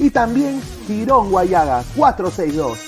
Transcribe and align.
y 0.00 0.10
también 0.10 0.60
Girón 0.86 1.30
Guayaga 1.30 1.84
462. 1.94 2.78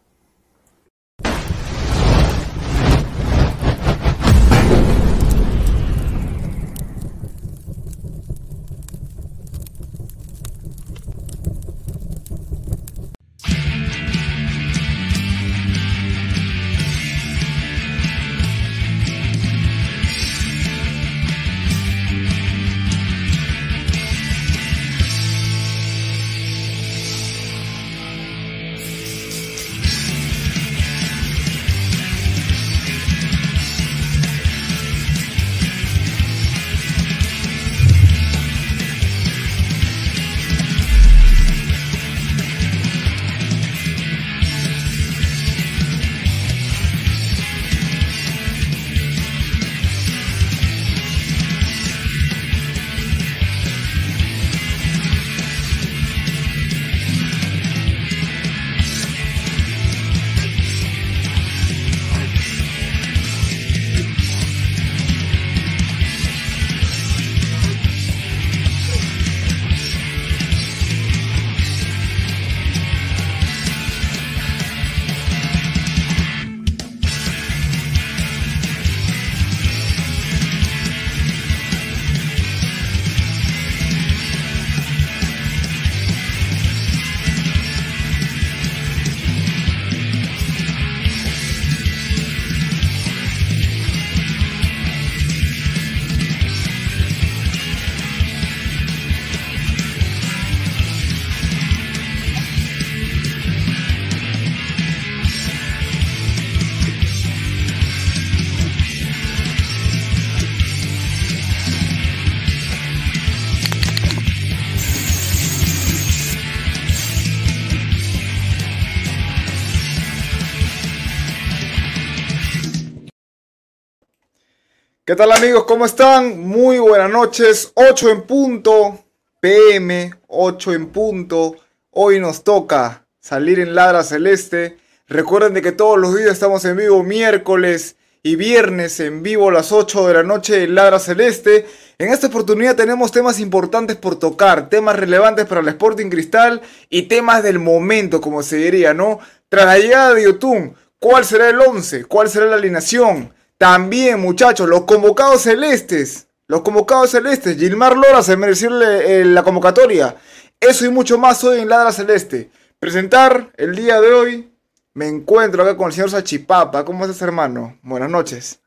¿Qué 125.08 125.16
tal 125.16 125.32
amigos? 125.32 125.66
¿Cómo 125.66 125.86
están? 125.86 126.40
Muy 126.40 126.80
buenas 126.80 127.12
noches. 127.12 127.72
8 127.75 128.10
en 128.10 128.22
punto. 128.24 129.06
PM, 129.40 130.12
8 130.25 130.74
en 130.74 130.88
punto. 130.88 131.57
Hoy 131.92 132.19
nos 132.19 132.44
toca 132.44 133.06
salir 133.19 133.60
en 133.60 133.75
Ladra 133.75 134.04
Celeste. 134.04 134.80
Recuerden 135.07 135.54
de 135.54 135.62
que 135.62 135.74
todos 135.74 136.00
los 136.00 136.18
días 136.18 136.31
estamos 136.31 136.66
en 136.66 136.78
vivo 136.78 137.04
miércoles 137.04 137.98
y 138.24 138.36
viernes 138.36 139.00
en 139.00 139.22
vivo 139.22 139.50
a 139.50 139.52
las 139.52 139.72
8 139.72 140.07
de 140.07 140.13
la 140.16 140.24
noche 140.24 140.63
en 140.63 140.74
Ladra 140.74 140.98
Celeste. 140.98 141.68
En 142.00 142.10
esta 142.12 142.25
oportunidad 142.25 142.75
tenemos 142.75 143.12
temas 143.12 143.40
importantes 143.40 143.98
por 143.98 144.18
tocar, 144.18 144.69
temas 144.69 144.96
relevantes 144.96 145.46
para 145.46 145.62
el 145.62 145.68
Sporting 145.68 146.10
Cristal 146.10 146.63
y 146.90 147.04
temas 147.04 147.44
del 147.44 147.60
momento, 147.60 148.22
como 148.22 148.42
se 148.42 148.56
diría, 148.56 148.96
¿no? 148.96 149.19
Tras 149.50 149.68
la 149.68 149.78
llegada 149.78 150.16
de 150.16 150.24
Yotun, 150.24 150.75
¿cuál 150.98 151.25
será 151.25 151.50
el 151.50 151.60
11? 151.62 152.06
¿Cuál 152.06 152.28
será 152.28 152.48
la 152.48 152.56
alineación? 152.56 153.35
También, 153.57 154.19
muchachos, 154.19 154.68
los 154.68 154.81
convocados 154.81 155.42
celestes. 155.42 156.28
Los 156.48 156.62
convocados 156.62 157.12
celestes. 157.12 157.57
Gilmar 157.57 157.96
Lora 157.96 158.22
se 158.22 158.38
mereció 158.38 158.69
la 158.69 159.44
convocatoria. 159.44 160.16
Eso 160.60 160.86
y 160.86 160.90
mucho 160.90 161.18
más 161.18 161.44
hoy 161.44 161.60
en 161.60 161.69
Ladra 161.69 161.92
Celeste. 161.92 162.50
Presentar 162.80 163.52
el 163.57 163.75
día 163.75 164.00
de 164.02 164.13
hoy. 164.13 164.52
Me 164.94 165.07
encuentro 165.07 165.63
acá 165.63 165.75
con 165.75 165.88
el 165.88 165.94
señor 165.94 166.10
Sachipapa. 166.10 166.86
¿Cómo 166.86 167.06
estás, 167.06 167.22
hermano? 167.22 167.78
Buenas 167.81 168.10
noches. 168.10 168.62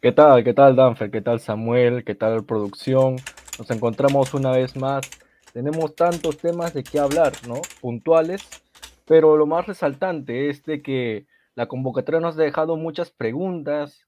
¿Qué 0.00 0.12
tal? 0.12 0.44
¿Qué 0.44 0.54
tal, 0.54 0.76
Danfer? 0.76 1.10
¿Qué 1.10 1.20
tal, 1.20 1.40
Samuel? 1.40 2.04
¿Qué 2.04 2.14
tal, 2.14 2.44
producción? 2.44 3.16
Nos 3.58 3.70
encontramos 3.70 4.32
una 4.34 4.52
vez 4.52 4.76
más 4.76 5.08
tenemos 5.52 5.96
tantos 5.96 6.38
temas 6.38 6.74
de 6.74 6.84
qué 6.84 6.98
hablar, 6.98 7.32
¿no? 7.46 7.60
Puntuales, 7.80 8.46
pero 9.06 9.36
lo 9.36 9.46
más 9.46 9.66
resaltante 9.66 10.50
es 10.50 10.64
de 10.64 10.82
que 10.82 11.26
la 11.58 11.66
convocatoria 11.66 12.20
nos 12.20 12.38
ha 12.38 12.42
dejado 12.42 12.76
muchas 12.76 13.10
preguntas. 13.10 14.06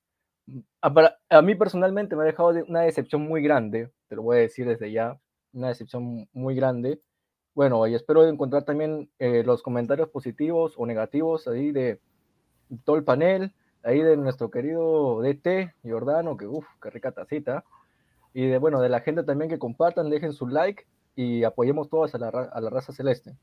A, 0.81 1.43
mí 1.43 1.56
personalmente 1.56 2.14
me 2.14 2.23
ha 2.23 2.26
dejado 2.26 2.50
una 2.69 2.82
decepción 2.82 3.23
muy 3.23 3.43
grande, 3.43 3.91
te 4.06 4.14
lo 4.14 4.23
voy 4.23 4.37
a 4.37 4.41
decir 4.43 4.69
desde 4.69 4.93
ya, 4.93 5.19
una 5.52 5.67
decepción 5.67 6.29
muy 6.32 6.55
grande. 6.55 7.00
Bueno, 7.52 7.85
y 7.88 7.97
espero 7.97 8.25
encontrar 8.29 8.62
también 8.62 9.11
eh, 9.19 9.43
los 9.43 9.64
comentarios 9.64 10.11
positivos 10.11 10.75
o 10.76 10.87
negativos 10.87 11.49
ahí 11.49 11.73
de 11.73 11.99
todo 12.85 12.94
el 12.94 13.02
panel, 13.02 13.52
ahí 13.82 14.00
de 14.00 14.17
nuestro 14.17 14.49
querido 14.49 15.20
DT, 15.20 15.75
Jordano, 15.82 16.37
que 16.37 16.47
uff, 16.47 16.69
qué 16.81 16.91
rica 16.91 17.11
tacita. 17.11 17.64
Y 18.32 18.47
de, 18.47 18.58
bueno, 18.58 18.81
de 18.81 18.91
la 18.91 19.00
gente 19.00 19.25
también 19.25 19.50
que 19.50 19.58
compartan, 19.58 20.08
dejen 20.08 20.35
su 20.35 20.47
like 20.47 20.87
y 21.17 21.43
apoyemos 21.43 21.91
todos 21.91 22.14
a 22.14 22.19
la, 22.19 22.29
a 22.29 22.61
la 22.61 22.70
raza 22.70 22.93
celeste. 22.93 23.35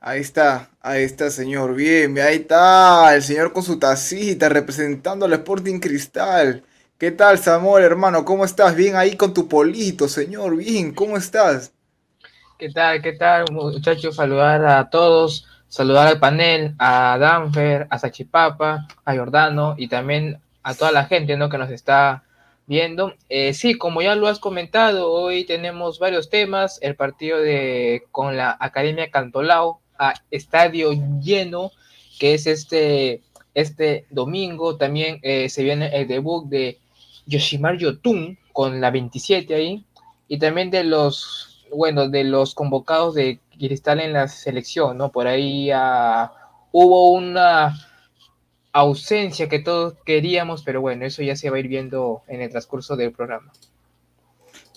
Ahí 0.00 0.20
está, 0.20 0.70
ahí 0.80 1.02
está, 1.02 1.28
señor. 1.28 1.74
Bien, 1.74 2.16
ahí 2.20 2.36
está, 2.36 3.16
el 3.16 3.22
señor 3.22 3.52
con 3.52 3.64
su 3.64 3.80
tacita 3.80 4.48
representando 4.48 5.26
al 5.26 5.32
Sporting 5.32 5.80
Cristal. 5.80 6.62
¿Qué 6.98 7.10
tal, 7.10 7.38
Samuel, 7.38 7.84
hermano? 7.84 8.24
¿Cómo 8.24 8.44
estás? 8.44 8.76
Bien 8.76 8.94
ahí 8.94 9.16
con 9.16 9.34
tu 9.34 9.48
polito, 9.48 10.06
señor. 10.06 10.56
Bien, 10.56 10.94
¿cómo 10.94 11.16
estás? 11.16 11.72
¿Qué 12.58 12.70
tal? 12.70 13.02
¿Qué 13.02 13.14
tal, 13.14 13.46
muchachos? 13.50 14.14
Saludar 14.14 14.64
a 14.66 14.88
todos, 14.88 15.46
saludar 15.66 16.06
al 16.06 16.20
panel, 16.20 16.76
a 16.78 17.18
Danfer, 17.18 17.88
a 17.90 17.98
Sachipapa, 17.98 18.86
a 19.04 19.16
Jordano 19.16 19.74
y 19.76 19.88
también 19.88 20.40
a 20.62 20.74
toda 20.74 20.92
la 20.92 21.06
gente 21.06 21.36
¿no? 21.36 21.48
que 21.48 21.58
nos 21.58 21.70
está 21.70 22.22
viendo. 22.68 23.14
Eh, 23.28 23.52
sí, 23.52 23.74
como 23.74 24.00
ya 24.00 24.14
lo 24.14 24.28
has 24.28 24.38
comentado, 24.38 25.10
hoy 25.10 25.44
tenemos 25.44 25.98
varios 25.98 26.30
temas. 26.30 26.78
El 26.82 26.94
partido 26.94 27.38
de 27.38 28.04
con 28.12 28.36
la 28.36 28.56
Academia 28.60 29.10
Cantolao 29.10 29.80
a 29.98 30.14
estadio 30.30 30.92
lleno, 31.20 31.72
que 32.18 32.34
es 32.34 32.46
este, 32.46 33.22
este 33.54 34.06
domingo. 34.10 34.76
También 34.76 35.18
eh, 35.22 35.48
se 35.48 35.62
viene 35.62 35.88
el 35.94 36.08
debut 36.08 36.48
de 36.48 36.78
Yoshimar 37.26 37.76
Yotun 37.76 38.38
con 38.52 38.80
la 38.80 38.90
27 38.90 39.54
ahí. 39.54 39.84
Y 40.28 40.38
también 40.38 40.70
de 40.70 40.84
los 40.84 41.48
bueno, 41.72 42.08
de 42.08 42.24
los 42.24 42.54
convocados 42.54 43.14
de 43.14 43.40
Cristal 43.58 44.00
en 44.00 44.12
la 44.12 44.28
selección, 44.28 44.96
¿no? 44.98 45.10
Por 45.10 45.26
ahí 45.26 45.70
uh, 45.72 46.28
hubo 46.72 47.12
una 47.12 47.74
ausencia 48.72 49.48
que 49.48 49.58
todos 49.58 49.94
queríamos, 50.04 50.62
pero 50.62 50.80
bueno, 50.80 51.04
eso 51.04 51.22
ya 51.22 51.36
se 51.36 51.50
va 51.50 51.56
a 51.56 51.60
ir 51.60 51.68
viendo 51.68 52.22
en 52.28 52.42
el 52.42 52.50
transcurso 52.50 52.96
del 52.96 53.12
programa. 53.12 53.52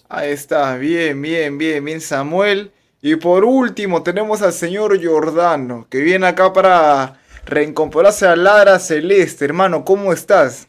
Ahí 0.10 0.32
está, 0.32 0.76
bien, 0.78 1.22
bien, 1.22 1.58
bien, 1.58 1.86
bien, 1.86 2.02
Samuel. 2.02 2.72
Y 3.02 3.16
por 3.16 3.44
último, 3.44 4.04
tenemos 4.04 4.44
al 4.44 4.54
señor 4.54 5.00
Giordano, 5.00 5.88
que 5.90 6.02
viene 6.02 6.28
acá 6.28 6.54
para 6.54 7.20
reincorporarse 7.46 8.28
a 8.28 8.36
Lara 8.36 8.78
Celeste. 8.78 9.46
Hermano, 9.46 9.84
¿cómo 9.84 10.14
estás? 10.14 10.68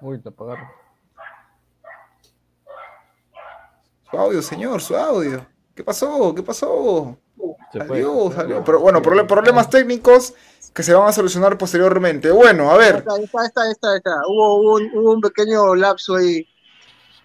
Uy, 0.00 0.20
te 0.20 0.28
apagaron. 0.28 0.68
Su 4.08 4.16
audio, 4.16 4.42
señor, 4.42 4.80
su 4.80 4.96
audio. 4.96 5.44
¿Qué 5.74 5.82
pasó? 5.82 6.32
¿Qué 6.34 6.42
pasó? 6.42 7.18
Adiós, 7.74 8.38
adiós. 8.38 8.62
Pero 8.64 8.80
bueno, 8.80 9.02
problemas 9.02 9.68
técnicos 9.68 10.34
que 10.72 10.82
se 10.82 10.94
van 10.94 11.08
a 11.08 11.12
solucionar 11.12 11.58
posteriormente. 11.58 12.30
Bueno, 12.30 12.70
a 12.70 12.76
ver. 12.76 12.96
Está, 12.96 13.16
está, 13.18 13.70
está, 13.70 13.96
está. 13.96 14.22
Hubo, 14.28 14.76
un, 14.76 14.90
un, 14.96 15.20
pequeño 15.20 15.74
lapso 15.74 16.16
ahí. 16.16 16.46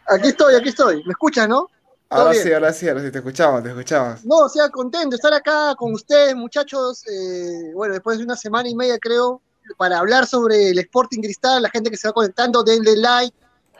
Aquí 0.07 0.29
estoy, 0.29 0.55
aquí 0.55 0.69
estoy. 0.69 1.03
¿Me 1.05 1.11
escuchas, 1.11 1.47
no? 1.47 1.67
Ahora 2.09 2.33
sí, 2.35 2.53
ahora 2.53 2.73
sí, 2.73 2.87
ahora 2.87 3.01
sí, 3.01 3.11
te 3.11 3.17
escuchamos, 3.17 3.63
te 3.63 3.69
escuchamos. 3.69 4.23
No, 4.23 4.37
o 4.37 4.49
sea, 4.49 4.69
contento 4.69 5.09
de 5.09 5.15
estar 5.15 5.33
acá 5.33 5.73
con 5.75 5.93
ustedes, 5.93 6.35
muchachos. 6.35 7.03
Eh, 7.07 7.71
bueno, 7.73 7.93
después 7.93 8.19
de 8.19 8.23
una 8.23 8.35
semana 8.35 8.69
y 8.69 8.75
media, 8.75 8.99
creo, 8.99 9.41
para 9.77 9.97
hablar 9.97 10.27
sobre 10.27 10.69
el 10.69 10.79
Sporting 10.79 11.21
Cristal, 11.21 11.63
la 11.63 11.69
gente 11.69 11.89
que 11.89 11.97
se 11.97 12.07
va 12.07 12.13
conectando, 12.13 12.63
denle 12.63 12.97
like, 12.97 13.35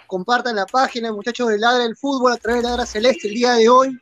compartan 0.07 0.55
la 0.55 0.65
página, 0.65 1.11
muchachos 1.11 1.49
de 1.49 1.59
Ladra 1.59 1.83
del 1.83 1.95
Fútbol, 1.95 2.33
a 2.33 2.37
través 2.37 2.63
de 2.63 2.69
Ladra 2.69 2.85
Celeste 2.85 3.27
el 3.27 3.35
día 3.35 3.53
de 3.53 3.69
hoy. 3.69 3.99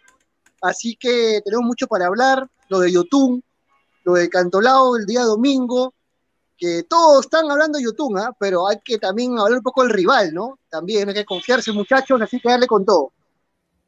Así 0.61 0.95
que 0.95 1.41
tenemos 1.43 1.65
mucho 1.65 1.87
para 1.87 2.05
hablar, 2.05 2.47
lo 2.69 2.79
de 2.79 2.91
Yotun, 2.91 3.43
lo 4.03 4.13
de 4.13 4.29
Cantolao 4.29 4.95
el 4.95 5.05
día 5.05 5.23
domingo, 5.23 5.93
que 6.61 6.83
todos 6.83 7.25
están 7.25 7.49
hablando 7.49 7.79
de 7.79 7.85
Yotun, 7.85 8.19
¿ah? 8.19 8.31
pero 8.39 8.67
hay 8.67 8.77
que 8.85 8.99
también 8.99 9.37
hablar 9.39 9.57
un 9.57 9.63
poco 9.63 9.81
del 9.81 9.91
rival, 9.91 10.31
¿no? 10.33 10.59
También 10.69 11.09
hay 11.09 11.15
que 11.15 11.25
confiarse, 11.25 11.71
muchachos, 11.71 12.21
así 12.21 12.39
que 12.39 12.49
darle 12.49 12.67
con 12.67 12.85
todo. 12.85 13.11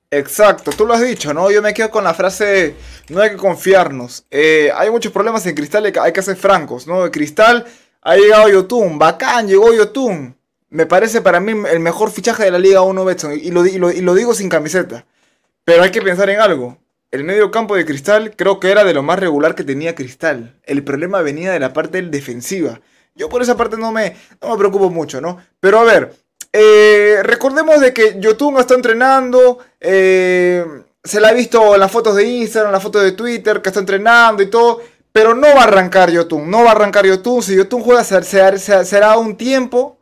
Exacto, 0.10 0.72
tú 0.76 0.86
lo 0.86 0.96
has 0.96 1.02
dicho, 1.02 1.34
¿no? 1.34 1.52
Yo 1.52 1.62
me 1.62 1.74
quedo 1.74 1.92
con 1.92 2.04
la 2.04 2.16
frase, 2.16 2.76
no 3.10 3.22
hay 3.22 3.30
que 3.30 3.38
confiarnos. 3.38 4.26
Eh, 4.32 4.72
hay 4.76 4.90
muchos 4.90 5.12
problemas 5.12 5.46
en 5.46 5.56
Cristal, 5.56 5.94
hay 6.02 6.12
que 6.12 6.22
ser 6.24 6.36
francos, 6.36 6.88
¿no? 6.88 7.10
Cristal 7.12 7.66
ha 8.02 8.16
llegado 8.16 8.50
Yotun, 8.50 8.98
bacán, 8.98 9.48
llegó 9.48 9.72
Yotun 9.72 10.36
me 10.74 10.88
parece 10.88 11.22
para 11.22 11.40
mí 11.40 11.54
el 11.70 11.80
mejor 11.80 12.10
fichaje 12.10 12.46
de 12.46 12.52
la 12.52 12.58
Liga 12.58 12.82
1 12.82 13.06
Betson. 13.06 13.34
Y 13.34 13.50
y 13.50 14.02
lo, 14.02 14.16
digo 14.16 14.34
sin 14.34 14.50
camiseta. 14.50 15.06
Pero 15.64 15.84
hay 15.84 15.92
que 15.92 16.02
pensar 16.02 16.32
en 16.32 16.40
algo. 16.40 16.80
El 17.14 17.24
medio 17.24 17.52
campo 17.52 17.76
de 17.76 17.86
Cristal 17.86 18.36
creo 18.36 18.60
que 18.60 18.72
era 18.72 18.84
de 18.84 18.92
lo 18.92 19.04
más 19.04 19.20
regular 19.20 19.54
que 19.54 19.64
tenía 19.64 19.94
Cristal. 19.94 20.56
El 20.64 20.84
problema 20.84 21.22
venía 21.22 21.52
de 21.52 21.60
la 21.60 21.72
parte 21.72 22.02
defensiva. 22.02 22.82
Yo 23.14 23.30
por 23.30 23.44
esa 23.44 23.56
parte 23.56 23.78
no 23.78 23.92
me, 23.92 24.16
no 24.42 24.50
me 24.50 24.58
preocupo 24.58 24.90
mucho, 24.90 25.22
¿no? 25.22 25.38
Pero 25.60 25.78
a 25.80 25.84
ver, 25.84 26.12
eh, 26.52 27.20
recordemos 27.22 27.80
de 27.82 27.94
que 27.94 28.20
Yotun 28.20 28.58
está 28.58 28.74
entrenando. 28.74 29.60
Eh, 29.80 30.66
se 31.04 31.22
la 31.22 31.28
ha 31.28 31.34
visto 31.34 31.76
en 31.76 31.82
las 31.82 31.92
fotos 31.92 32.16
de 32.16 32.24
Instagram, 32.24 32.70
en 32.70 32.74
las 32.74 32.82
fotos 32.82 33.04
de 33.04 33.12
Twitter, 33.12 33.62
que 33.62 33.70
está 33.70 33.80
entrenando 33.80 34.42
y 34.42 34.48
todo. 34.48 34.82
Pero 35.12 35.36
no 35.36 35.48
va 35.50 35.62
a 35.62 35.66
arrancar 35.66 36.10
Yotun, 36.10 36.50
no 36.50 36.64
va 36.64 36.70
a 36.70 36.72
arrancar 36.72 37.06
Yotun. 37.06 37.44
Si 37.44 37.56
Yotun 37.56 37.84
juega 37.84 38.04
será 38.04 39.20
un 39.20 39.38
tiempo 39.38 40.00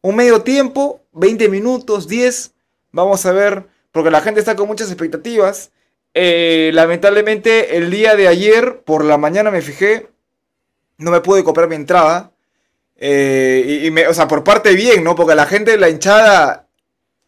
un 0.00 0.14
medio 0.14 0.42
tiempo, 0.42 1.00
20 1.12 1.48
minutos, 1.48 2.06
10. 2.06 2.52
Vamos 2.92 3.26
a 3.26 3.32
ver, 3.32 3.66
porque 3.90 4.10
la 4.10 4.20
gente 4.20 4.38
está 4.38 4.54
con 4.54 4.68
muchas 4.68 4.88
expectativas. 4.88 5.72
Eh, 6.18 6.70
lamentablemente, 6.72 7.76
el 7.76 7.90
día 7.90 8.16
de 8.16 8.26
ayer, 8.26 8.80
por 8.86 9.04
la 9.04 9.18
mañana 9.18 9.50
me 9.50 9.60
fijé, 9.60 10.08
no 10.96 11.10
me 11.10 11.20
pude 11.20 11.44
comprar 11.44 11.68
mi 11.68 11.74
entrada. 11.74 12.32
Eh, 12.96 13.82
y, 13.84 13.90
me, 13.90 14.08
o 14.08 14.14
sea, 14.14 14.26
por 14.26 14.42
parte 14.42 14.72
bien, 14.74 15.04
¿no? 15.04 15.14
Porque 15.14 15.34
la 15.34 15.44
gente 15.44 15.72
de 15.72 15.76
la 15.76 15.90
hinchada 15.90 16.68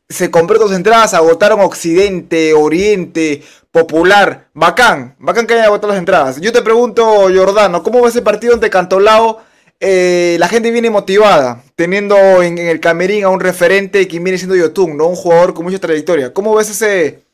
se 0.08 0.30
compró 0.30 0.58
dos 0.58 0.72
entradas, 0.72 1.12
agotaron 1.12 1.60
Occidente, 1.60 2.54
Oriente, 2.54 3.42
Popular. 3.70 4.48
Bacán, 4.54 5.16
bacán 5.18 5.46
que 5.46 5.52
hayan 5.52 5.66
agotado 5.66 5.92
las 5.92 5.98
entradas. 5.98 6.40
Yo 6.40 6.50
te 6.50 6.62
pregunto, 6.62 7.04
Jordano, 7.04 7.82
¿cómo 7.82 8.00
va 8.00 8.08
ese 8.08 8.22
partido 8.22 8.54
ante 8.54 8.70
Cantolao? 8.70 9.42
Eh, 9.80 10.36
la 10.40 10.48
gente 10.48 10.70
viene 10.70 10.88
motivada, 10.88 11.62
teniendo 11.76 12.42
en, 12.42 12.56
el 12.56 12.80
camerín 12.80 13.24
a 13.24 13.28
un 13.28 13.40
referente 13.40 14.08
que 14.08 14.18
viene 14.18 14.38
siendo 14.38 14.56
Yotun, 14.56 14.96
¿no? 14.96 15.08
Un 15.08 15.16
jugador 15.16 15.52
con 15.52 15.66
mucha 15.66 15.78
trayectoria. 15.78 16.32
¿Cómo 16.32 16.54
ves 16.54 16.70
ese, 16.70 17.27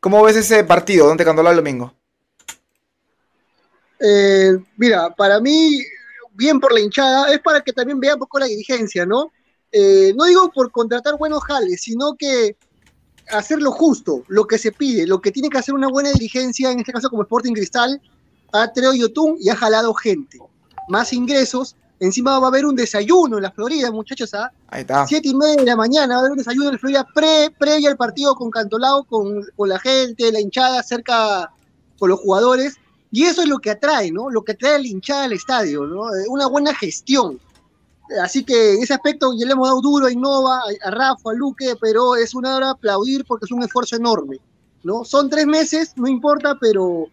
cómo 0.00 0.22
ves 0.22 0.36
ese 0.36 0.64
partido 0.64 1.06
donde 1.06 1.24
Candola 1.24 1.50
el 1.50 1.56
domingo? 1.56 1.94
Eh, 3.98 4.58
mira, 4.76 5.10
para 5.14 5.40
mí, 5.40 5.82
bien 6.34 6.60
por 6.60 6.72
la 6.72 6.80
hinchada, 6.80 7.32
es 7.32 7.40
para 7.40 7.62
que 7.62 7.72
también 7.72 7.98
vea 7.98 8.14
un 8.14 8.20
poco 8.20 8.38
la 8.38 8.46
dirigencia, 8.46 9.06
¿no? 9.06 9.32
Eh, 9.72 10.12
no 10.16 10.24
digo 10.24 10.50
por 10.50 10.70
contratar 10.70 11.16
buenos 11.18 11.42
jales, 11.44 11.82
sino 11.82 12.14
que 12.14 12.56
hacer 13.30 13.60
lo 13.60 13.72
justo, 13.72 14.22
lo 14.28 14.46
que 14.46 14.58
se 14.58 14.72
pide, 14.72 15.06
lo 15.06 15.20
que 15.20 15.32
tiene 15.32 15.48
que 15.48 15.58
hacer 15.58 15.74
una 15.74 15.88
buena 15.88 16.12
dirigencia, 16.12 16.70
en 16.70 16.80
este 16.80 16.92
caso 16.92 17.10
como 17.10 17.22
Sporting 17.22 17.52
Cristal, 17.52 18.00
ha 18.52 18.72
traído 18.72 18.94
Yotun 18.94 19.36
y 19.40 19.48
ha 19.48 19.56
jalado 19.56 19.92
gente. 19.94 20.38
Más 20.88 21.12
ingresos, 21.12 21.76
Encima 21.98 22.38
va 22.38 22.46
a 22.46 22.48
haber 22.48 22.66
un 22.66 22.76
desayuno 22.76 23.38
en 23.38 23.42
la 23.42 23.50
Florida, 23.50 23.90
muchachos, 23.90 24.34
a 24.34 24.52
¿ah? 24.68 25.06
siete 25.08 25.28
y 25.28 25.34
media 25.34 25.56
de 25.56 25.64
la 25.64 25.76
mañana 25.76 26.14
va 26.14 26.16
a 26.16 26.18
haber 26.20 26.32
un 26.32 26.38
desayuno 26.38 26.66
en 26.66 26.72
la 26.72 26.78
Florida 26.78 27.06
pre, 27.14 27.50
previo 27.58 27.88
al 27.88 27.96
partido 27.96 28.34
con 28.34 28.50
Cantolao, 28.50 29.04
con, 29.04 29.42
con 29.56 29.68
la 29.68 29.78
gente, 29.78 30.30
la 30.30 30.40
hinchada 30.40 30.82
cerca 30.82 31.50
con 31.98 32.10
los 32.10 32.20
jugadores. 32.20 32.76
Y 33.10 33.24
eso 33.24 33.42
es 33.42 33.48
lo 33.48 33.58
que 33.58 33.70
atrae, 33.70 34.12
¿no? 34.12 34.28
Lo 34.28 34.44
que 34.44 34.52
atrae 34.52 34.74
a 34.74 34.78
la 34.78 34.86
hinchada 34.86 35.24
al 35.24 35.32
estadio, 35.32 35.86
¿no? 35.86 36.14
Eh, 36.14 36.24
una 36.28 36.46
buena 36.48 36.74
gestión. 36.74 37.40
Así 38.22 38.44
que 38.44 38.74
en 38.74 38.82
ese 38.82 38.94
aspecto 38.94 39.32
ya 39.36 39.46
le 39.46 39.52
hemos 39.52 39.68
dado 39.68 39.80
duro 39.80 40.06
a 40.06 40.12
Innova, 40.12 40.60
a, 40.84 40.90
Rafa, 40.90 41.30
a 41.30 41.34
Luque, 41.34 41.74
pero 41.80 42.14
es 42.14 42.34
una 42.34 42.56
hora 42.56 42.70
aplaudir 42.70 43.24
porque 43.24 43.46
es 43.46 43.52
un 43.52 43.62
esfuerzo 43.62 43.96
enorme, 43.96 44.38
¿no? 44.84 45.04
Son 45.04 45.28
tres 45.28 45.46
meses, 45.46 45.92
no 45.96 46.06
importa, 46.06 46.56
pero 46.60 47.08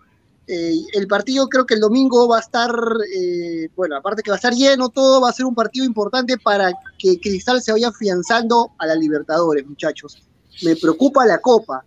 eh, 0.45 0.73
el 0.93 1.07
partido 1.07 1.47
creo 1.47 1.65
que 1.65 1.75
el 1.75 1.79
domingo 1.79 2.27
va 2.27 2.37
a 2.37 2.41
estar, 2.41 2.69
eh, 3.15 3.69
bueno, 3.75 3.95
aparte 3.95 4.21
que 4.21 4.29
va 4.29 4.35
a 4.35 4.37
estar 4.37 4.53
lleno 4.53 4.89
todo, 4.89 5.21
va 5.21 5.29
a 5.29 5.33
ser 5.33 5.45
un 5.45 5.55
partido 5.55 5.85
importante 5.85 6.37
para 6.37 6.71
que 6.99 7.19
Cristal 7.19 7.61
se 7.61 7.71
vaya 7.71 7.87
afianzando 7.87 8.71
a 8.77 8.85
la 8.85 8.95
Libertadores, 8.95 9.65
muchachos. 9.65 10.21
Me 10.63 10.75
preocupa 10.75 11.25
la 11.25 11.39
Copa, 11.39 11.85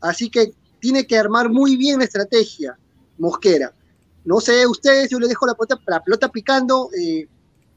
así 0.00 0.28
que 0.28 0.52
tiene 0.80 1.06
que 1.06 1.16
armar 1.16 1.48
muy 1.48 1.76
bien 1.76 1.98
la 1.98 2.04
estrategia, 2.04 2.78
Mosquera. 3.16 3.72
No 4.26 4.40
sé 4.40 4.66
ustedes, 4.66 5.08
yo 5.10 5.18
le 5.18 5.28
dejo 5.28 5.46
la 5.46 5.54
pelota, 5.54 5.80
la 5.86 6.28
picando, 6.30 6.90
eh, 6.98 7.26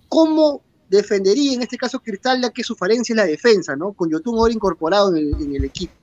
cómo 0.10 0.62
defendería 0.90 1.54
en 1.54 1.62
este 1.62 1.78
caso 1.78 2.00
Cristal, 2.00 2.42
ya 2.42 2.50
que 2.50 2.64
su 2.64 2.76
falencia 2.76 3.14
es 3.14 3.18
la 3.18 3.26
defensa, 3.26 3.78
¿no? 3.78 3.94
Con 3.94 4.10
Yotun 4.10 4.38
ahora 4.38 4.54
incorporado 4.54 5.16
en 5.16 5.56
el 5.56 5.64
equipo. 5.64 5.94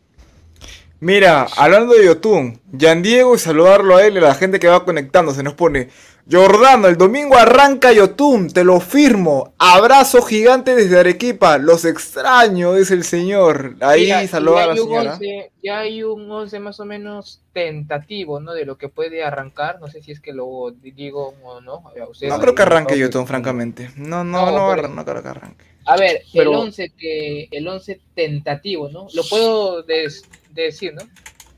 Mira, 1.00 1.46
hablando 1.56 1.92
de 1.94 2.06
Yotun, 2.06 2.60
Yan 2.72 3.02
Diego 3.02 3.34
y 3.34 3.38
saludarlo 3.38 3.96
a 3.96 4.06
él 4.06 4.14
y 4.14 4.18
a 4.18 4.22
la 4.22 4.34
gente 4.34 4.58
que 4.58 4.68
va 4.68 4.84
conectando, 4.84 5.34
se 5.34 5.42
nos 5.42 5.52
pone, 5.54 5.88
Jordano, 6.30 6.88
el 6.88 6.96
domingo 6.96 7.36
arranca 7.36 7.92
Yotun, 7.92 8.48
te 8.50 8.64
lo 8.64 8.80
firmo, 8.80 9.52
abrazo 9.58 10.22
gigante 10.22 10.74
desde 10.74 10.98
Arequipa, 11.00 11.58
los 11.58 11.84
extraño, 11.84 12.72
dice 12.74 12.94
el 12.94 13.04
señor. 13.04 13.76
Ahí 13.82 14.06
Ya- 14.06 14.26
saluda 14.26 14.64
a 14.64 14.66
la 14.68 14.76
señora. 14.76 15.12
once- 15.14 15.50
ya 15.62 15.80
hay 15.80 16.02
un 16.02 16.30
11 16.30 16.58
más 16.60 16.80
o 16.80 16.86
menos 16.86 17.42
tentativo, 17.52 18.40
¿no? 18.40 18.54
De 18.54 18.64
lo 18.64 18.78
que 18.78 18.88
puede 18.88 19.22
arrancar. 19.22 19.80
No 19.80 19.88
sé 19.88 20.02
si 20.02 20.12
es 20.12 20.20
que 20.20 20.32
lo 20.32 20.70
digo 20.80 21.34
o 21.44 21.60
no. 21.60 21.82
No 22.22 22.40
creo 22.40 22.54
que 22.54 22.62
arranque 22.62 22.98
Yotun, 22.98 23.26
francamente. 23.26 23.90
No, 23.96 24.24
no, 24.24 24.46
No, 24.50 24.76
no, 24.88 25.04
creo 25.04 25.22
que 25.22 25.28
arranque. 25.28 25.64
A 25.84 25.98
ver, 25.98 26.22
Pero- 26.32 26.52
el 26.52 26.56
11 26.56 26.90
que 26.96 27.48
el 27.50 27.68
11 27.68 28.00
tentativo, 28.14 28.88
¿no? 28.88 29.08
Lo 29.12 29.22
puedo 29.28 29.82
des- 29.82 30.24
decir, 30.62 30.94
¿no? 30.94 31.02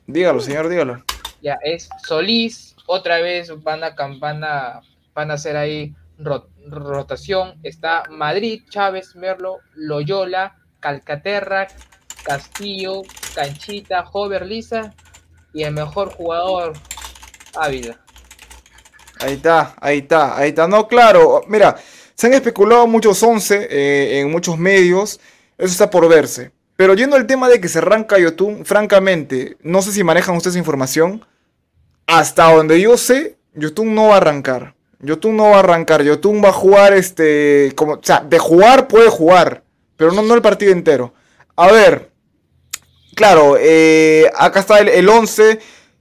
Dígalo, 0.07 0.41
señor, 0.41 0.69
dígalo. 0.69 1.05
Ya 1.43 1.59
es 1.63 1.89
Solís, 2.07 2.75
otra 2.87 3.21
vez 3.21 3.51
van 3.63 3.85
a 3.85 3.95
van 4.19 4.45
a 4.45 4.81
van 5.15 5.31
a 5.31 5.35
hacer 5.35 5.57
ahí 5.57 5.95
ro- 6.19 6.49
rotación. 6.67 7.59
Está 7.63 8.05
Madrid, 8.11 8.63
Chávez, 8.71 9.15
Merlo, 9.17 9.59
Loyola, 9.75 10.57
Calcaterra, 10.81 11.67
Castillo, 12.25 13.03
Canchita, 13.35 14.05
Hover 14.13 14.47
Lisa 14.47 14.95
y 15.53 15.63
el 15.63 15.73
mejor 15.75 16.13
jugador 16.13 16.73
Ávila. 17.55 18.01
Ahí 19.21 19.35
está, 19.35 19.75
ahí 19.81 19.99
está, 19.99 20.37
ahí 20.37 20.49
está. 20.51 20.69
No, 20.69 20.87
claro, 20.87 21.43
mira, 21.49 21.77
se 22.15 22.27
han 22.27 22.35
especulado 22.35 22.87
muchos 22.87 23.23
11 23.23 23.67
eh, 23.71 24.21
en 24.21 24.31
muchos 24.31 24.59
medios, 24.59 25.19
eso 25.57 25.73
está 25.73 25.89
por 25.91 26.07
verse. 26.09 26.51
Pero 26.77 26.95
yendo 26.95 27.17
al 27.17 27.27
tema 27.27 27.49
de 27.49 27.61
que 27.61 27.69
se 27.69 27.79
arranca 27.79 28.19
Yotun, 28.19 28.65
francamente, 28.67 29.57
no 29.63 29.81
sé 29.83 29.93
si 29.93 30.05
manejan 30.05 30.37
ustedes 30.37 30.57
información. 30.57 31.25
Hasta 32.07 32.53
donde 32.53 32.81
yo 32.81 32.97
sé, 32.97 33.37
Yotun 33.55 33.95
no 33.95 34.09
va 34.09 34.15
a 34.15 34.19
arrancar. 34.19 34.75
Yotun 35.01 35.37
no 35.37 35.45
va 35.51 35.57
a 35.57 35.61
arrancar. 35.61 36.03
Yotun 36.03 36.43
va 36.45 36.51
a 36.51 36.53
jugar 36.53 36.93
este. 36.93 37.73
Como, 37.77 37.95
o 37.95 38.01
sea, 38.03 38.21
de 38.21 38.39
jugar 38.39 38.89
puede 38.89 39.09
jugar. 39.09 39.63
Pero 39.97 40.13
no, 40.13 40.23
no 40.23 40.35
el 40.35 40.43
partido 40.43 40.73
entero. 40.73 41.15
A 41.57 41.71
ver. 41.73 42.11
Claro, 43.15 43.57
eh, 43.59 44.31
acá 44.37 44.61
está 44.61 44.79
el, 44.79 44.89
el 44.89 45.09
11 45.09 45.59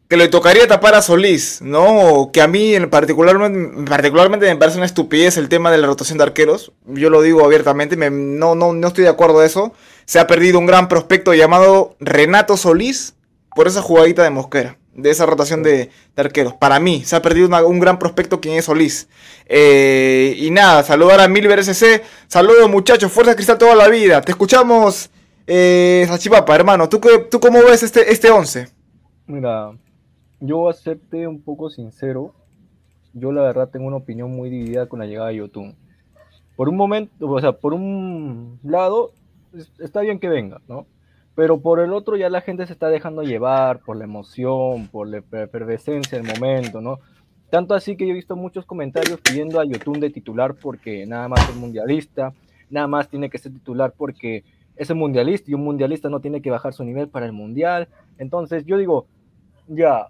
que 0.09 0.17
le 0.17 0.27
tocaría 0.27 0.67
tapar 0.67 0.93
a 0.95 1.01
Solís, 1.01 1.61
¿no? 1.61 2.29
Que 2.33 2.41
a 2.41 2.47
mí 2.47 2.75
en 2.75 2.89
particularmente, 2.89 3.89
particularmente 3.89 4.45
me 4.47 4.55
parece 4.57 4.77
una 4.77 4.85
estupidez 4.85 5.37
el 5.37 5.49
tema 5.49 5.71
de 5.71 5.77
la 5.77 5.87
rotación 5.87 6.17
de 6.17 6.25
arqueros. 6.25 6.73
Yo 6.85 7.09
lo 7.09 7.21
digo 7.21 7.43
abiertamente, 7.43 7.95
me- 7.95 8.09
no, 8.11 8.53
no, 8.53 8.73
no 8.73 8.87
estoy 8.87 9.05
de 9.05 9.09
acuerdo 9.09 9.39
a 9.39 9.45
eso. 9.45 9.73
Se 10.05 10.19
ha 10.19 10.27
perdido 10.27 10.59
un 10.59 10.65
gran 10.65 10.87
prospecto 10.87 11.33
llamado 11.33 11.95
Renato 11.99 12.57
Solís 12.57 13.15
por 13.55 13.67
esa 13.67 13.81
jugadita 13.81 14.23
de 14.23 14.29
Mosquera, 14.29 14.77
de 14.93 15.09
esa 15.09 15.25
rotación 15.25 15.63
de, 15.63 15.89
arqueros. 16.15 16.53
Para 16.53 16.79
mí, 16.79 17.03
se 17.03 17.15
ha 17.15 17.21
perdido 17.21 17.49
un 17.67 17.79
gran 17.79 17.97
prospecto 17.97 18.39
quien 18.39 18.55
es 18.55 18.65
Solís. 18.65 19.09
Eh, 19.47 20.35
y 20.37 20.51
nada, 20.51 20.83
saludar 20.83 21.21
a 21.21 21.27
Milver 21.27 21.59
SC. 21.59 22.03
Saludos 22.27 22.69
muchachos, 22.69 23.11
fuerza 23.11 23.35
cristal 23.35 23.57
toda 23.57 23.75
la 23.75 23.87
vida. 23.87 24.21
Te 24.21 24.31
escuchamos, 24.31 25.09
eh, 25.47 26.05
Sachipapa, 26.07 26.55
hermano. 26.55 26.87
¿Tú, 26.89 26.99
¿Tú 27.31 27.39
cómo 27.39 27.59
ves 27.63 27.83
este, 27.83 28.11
este 28.11 28.29
11? 28.29 28.67
Mira, 29.27 29.71
yo 30.39 30.69
acepte 30.69 31.27
un 31.27 31.41
poco 31.41 31.69
sincero. 31.69 32.33
Yo 33.13 33.31
la 33.31 33.41
verdad 33.41 33.69
tengo 33.69 33.87
una 33.87 33.97
opinión 33.97 34.29
muy 34.31 34.49
dividida 34.49 34.87
con 34.87 34.99
la 34.99 35.05
llegada 35.05 35.29
de 35.29 35.37
Yotun. 35.37 35.75
Por 36.55 36.69
un 36.69 36.77
momento, 36.77 37.27
o 37.27 37.39
sea, 37.39 37.53
por 37.53 37.73
un 37.73 38.59
lado, 38.63 39.11
está 39.79 40.01
bien 40.01 40.19
que 40.19 40.29
venga, 40.29 40.61
¿no? 40.67 40.87
Pero 41.35 41.61
por 41.61 41.79
el 41.79 41.93
otro 41.93 42.15
ya 42.17 42.29
la 42.29 42.41
gente 42.41 42.65
se 42.67 42.73
está 42.73 42.89
dejando 42.89 43.23
llevar 43.23 43.81
por 43.81 43.97
la 43.97 44.05
emoción, 44.05 44.87
por 44.89 45.07
la 45.07 45.17
efer- 45.19 45.45
efervescencia 45.45 46.17
del 46.17 46.25
momento, 46.25 46.81
¿no? 46.81 46.99
Tanto 47.49 47.73
así 47.73 47.95
que 47.97 48.05
yo 48.05 48.11
he 48.11 48.15
visto 48.15 48.35
muchos 48.35 48.65
comentarios 48.65 49.21
pidiendo 49.21 49.59
a 49.59 49.65
Yotun 49.65 49.99
de 49.99 50.09
titular 50.09 50.55
porque 50.55 51.05
nada 51.05 51.27
más 51.27 51.47
es 51.47 51.55
mundialista, 51.55 52.33
nada 52.69 52.87
más 52.87 53.09
tiene 53.09 53.29
que 53.29 53.37
ser 53.37 53.53
titular 53.53 53.93
porque 53.97 54.43
es 54.75 54.89
el 54.89 54.95
mundialista 54.97 55.51
y 55.51 55.53
un 55.53 55.63
mundialista 55.63 56.09
no 56.09 56.21
tiene 56.21 56.41
que 56.41 56.51
bajar 56.51 56.73
su 56.73 56.83
nivel 56.83 57.09
para 57.09 57.25
el 57.25 57.31
mundial. 57.33 57.89
Entonces 58.17 58.65
yo 58.65 58.77
digo, 58.77 59.07
ya, 59.67 60.07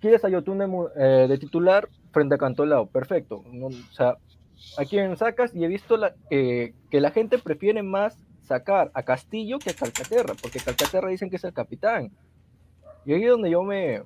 ¿quieres 0.00 0.24
a 0.24 0.28
Yotun 0.28 0.58
de, 0.58 0.66
eh, 0.96 1.26
de 1.28 1.38
titular 1.38 1.88
frente 2.12 2.34
a 2.34 2.38
Cantolao? 2.38 2.88
Perfecto. 2.90 3.44
O 3.62 3.70
sea, 3.92 4.16
¿a 4.78 4.84
quién 4.84 5.16
sacas? 5.16 5.54
Y 5.54 5.64
he 5.64 5.68
visto 5.68 5.96
que 6.30 7.00
la 7.00 7.10
gente 7.10 7.38
prefiere 7.38 7.82
más 7.82 8.24
sacar 8.42 8.90
a 8.94 9.02
Castillo 9.02 9.58
que 9.58 9.70
a 9.70 9.74
Calcaterra, 9.74 10.34
porque 10.40 10.58
Calcaterra 10.60 11.08
dicen 11.08 11.30
que 11.30 11.36
es 11.36 11.44
el 11.44 11.52
capitán. 11.52 12.10
Y 13.04 13.12
ahí 13.14 13.24
es 13.24 13.30
donde 13.30 13.50
yo 13.50 13.62
me... 13.62 14.02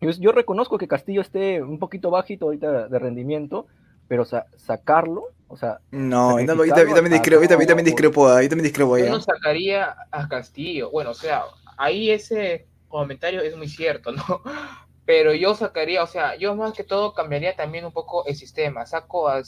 Yo, 0.00 0.10
yo 0.12 0.32
reconozco 0.32 0.78
que 0.78 0.88
Castillo 0.88 1.20
esté 1.20 1.62
un 1.62 1.78
poquito 1.78 2.10
bajito 2.10 2.46
ahorita 2.46 2.88
de 2.88 2.98
rendimiento, 2.98 3.66
pero 4.08 4.24
sa- 4.24 4.46
sacarlo, 4.56 5.24
o 5.46 5.56
sea, 5.56 5.80
No, 5.90 6.30
Sacrificarlo 6.30 6.64
yo 6.64 6.74
también- 6.74 6.88
yo 6.88 6.94
también 6.94 7.12
a- 7.12 7.16
discrepo, 7.16 7.42
yo 7.42 7.48
también- 7.48 7.66
yo 7.66 7.68
también 7.68 7.86
a- 7.86 7.90
discrepo 7.90 8.28
ahí, 8.28 8.44
yo 8.44 8.48
también 8.50 8.64
discrepo 8.64 8.94
ahí. 8.94 9.02
Yo 9.04 9.10
no 9.10 9.20
sacaría 9.20 9.96
a 10.10 10.28
Castillo. 10.28 10.90
Bueno, 10.90 11.10
o 11.10 11.14
sea, 11.14 11.42
ahí 11.76 12.10
ese 12.10 12.66
comentario 12.88 13.40
es 13.42 13.56
muy 13.56 13.68
cierto, 13.68 14.10
¿no? 14.12 14.24
Pero 15.06 15.34
yo 15.34 15.54
sacaría, 15.54 16.02
o 16.02 16.06
sea, 16.06 16.36
yo 16.36 16.54
más 16.56 16.72
que 16.72 16.84
todo 16.84 17.12
cambiaría 17.14 17.54
también 17.56 17.84
un 17.84 17.92
poco 17.92 18.24
el 18.26 18.36
sistema. 18.36 18.86
Saco 18.86 19.28
al, 19.28 19.44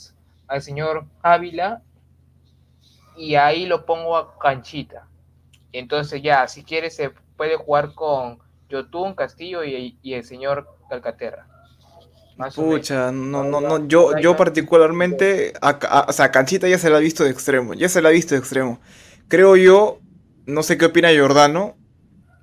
al 0.47 0.61
señor 0.61 1.05
Ávila 1.21 1.81
y 3.17 3.35
ahí 3.35 3.65
lo 3.65 3.85
pongo 3.85 4.17
a 4.17 4.37
Canchita. 4.39 5.07
Entonces 5.71 6.21
ya, 6.21 6.47
si 6.47 6.63
quiere 6.63 6.89
se 6.89 7.11
puede 7.37 7.55
jugar 7.57 7.93
con 7.93 8.39
Yotun, 8.69 9.15
Castillo 9.15 9.63
y, 9.63 9.97
y 10.01 10.13
el 10.13 10.23
señor 10.23 10.67
Calcaterra. 10.89 11.47
Más. 12.37 12.55
Pucha, 12.55 13.11
no, 13.11 13.43
no, 13.43 13.61
no, 13.61 13.87
yo, 13.87 14.17
yo 14.17 14.35
particularmente, 14.35 15.53
a, 15.61 15.69
a- 15.69 16.05
o 16.09 16.13
sea, 16.13 16.31
Canchita 16.31 16.67
ya 16.67 16.79
se 16.79 16.89
la 16.89 16.97
ha 16.97 16.99
visto 16.99 17.23
de 17.23 17.29
extremo, 17.29 17.73
ya 17.75 17.89
se 17.89 18.01
la 18.01 18.09
ha 18.09 18.11
visto 18.11 18.33
de 18.33 18.39
extremo. 18.39 18.79
Creo 19.27 19.55
yo, 19.55 19.99
no 20.45 20.63
sé 20.63 20.77
qué 20.77 20.85
opina 20.85 21.11
Giordano, 21.11 21.75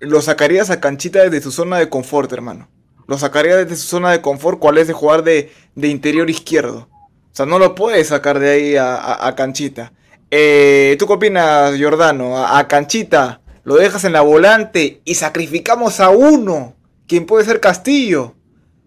lo 0.01 0.21
sacarías 0.23 0.71
a 0.71 0.81
Canchita 0.81 1.23
desde 1.23 1.41
su 1.41 1.51
zona 1.51 1.79
de 1.79 1.89
confort, 1.89 2.33
hermano. 2.33 2.69
Lo 3.09 3.19
sacaría 3.19 3.57
desde 3.57 3.75
su 3.77 3.89
zona 3.89 4.13
de 4.13 4.23
confort, 4.23 4.61
cuál 4.61 4.79
es 4.79 4.87
de 4.87 4.93
jugar 4.93 5.25
de, 5.25 5.53
de 5.75 5.89
interior 5.89 6.31
izquierdo. 6.31 6.89
O 7.33 7.35
sea, 7.35 7.47
no 7.47 7.59
lo 7.59 7.75
puedes 7.75 8.09
sacar 8.09 8.39
de 8.39 8.51
ahí 8.51 8.77
a- 8.77 9.27
a 9.27 9.35
Canchita. 9.35 9.93
Eh, 10.31 10.97
¿Tú 10.99 11.07
qué 11.07 11.13
opinas, 11.15 11.75
Giordano? 11.77 12.39
A, 12.47 12.67
Canchita 12.69 13.41
lo 13.65 13.75
dejas 13.77 14.05
en 14.05 14.13
la 14.13 14.21
volante 14.23 15.01
y 15.05 15.15
sacrificamos 15.15 16.01
a 16.01 16.11
uno, 16.11 16.75
quien 17.07 17.27
puede 17.27 17.45
ser 17.45 17.61
Castillo. 17.61 18.35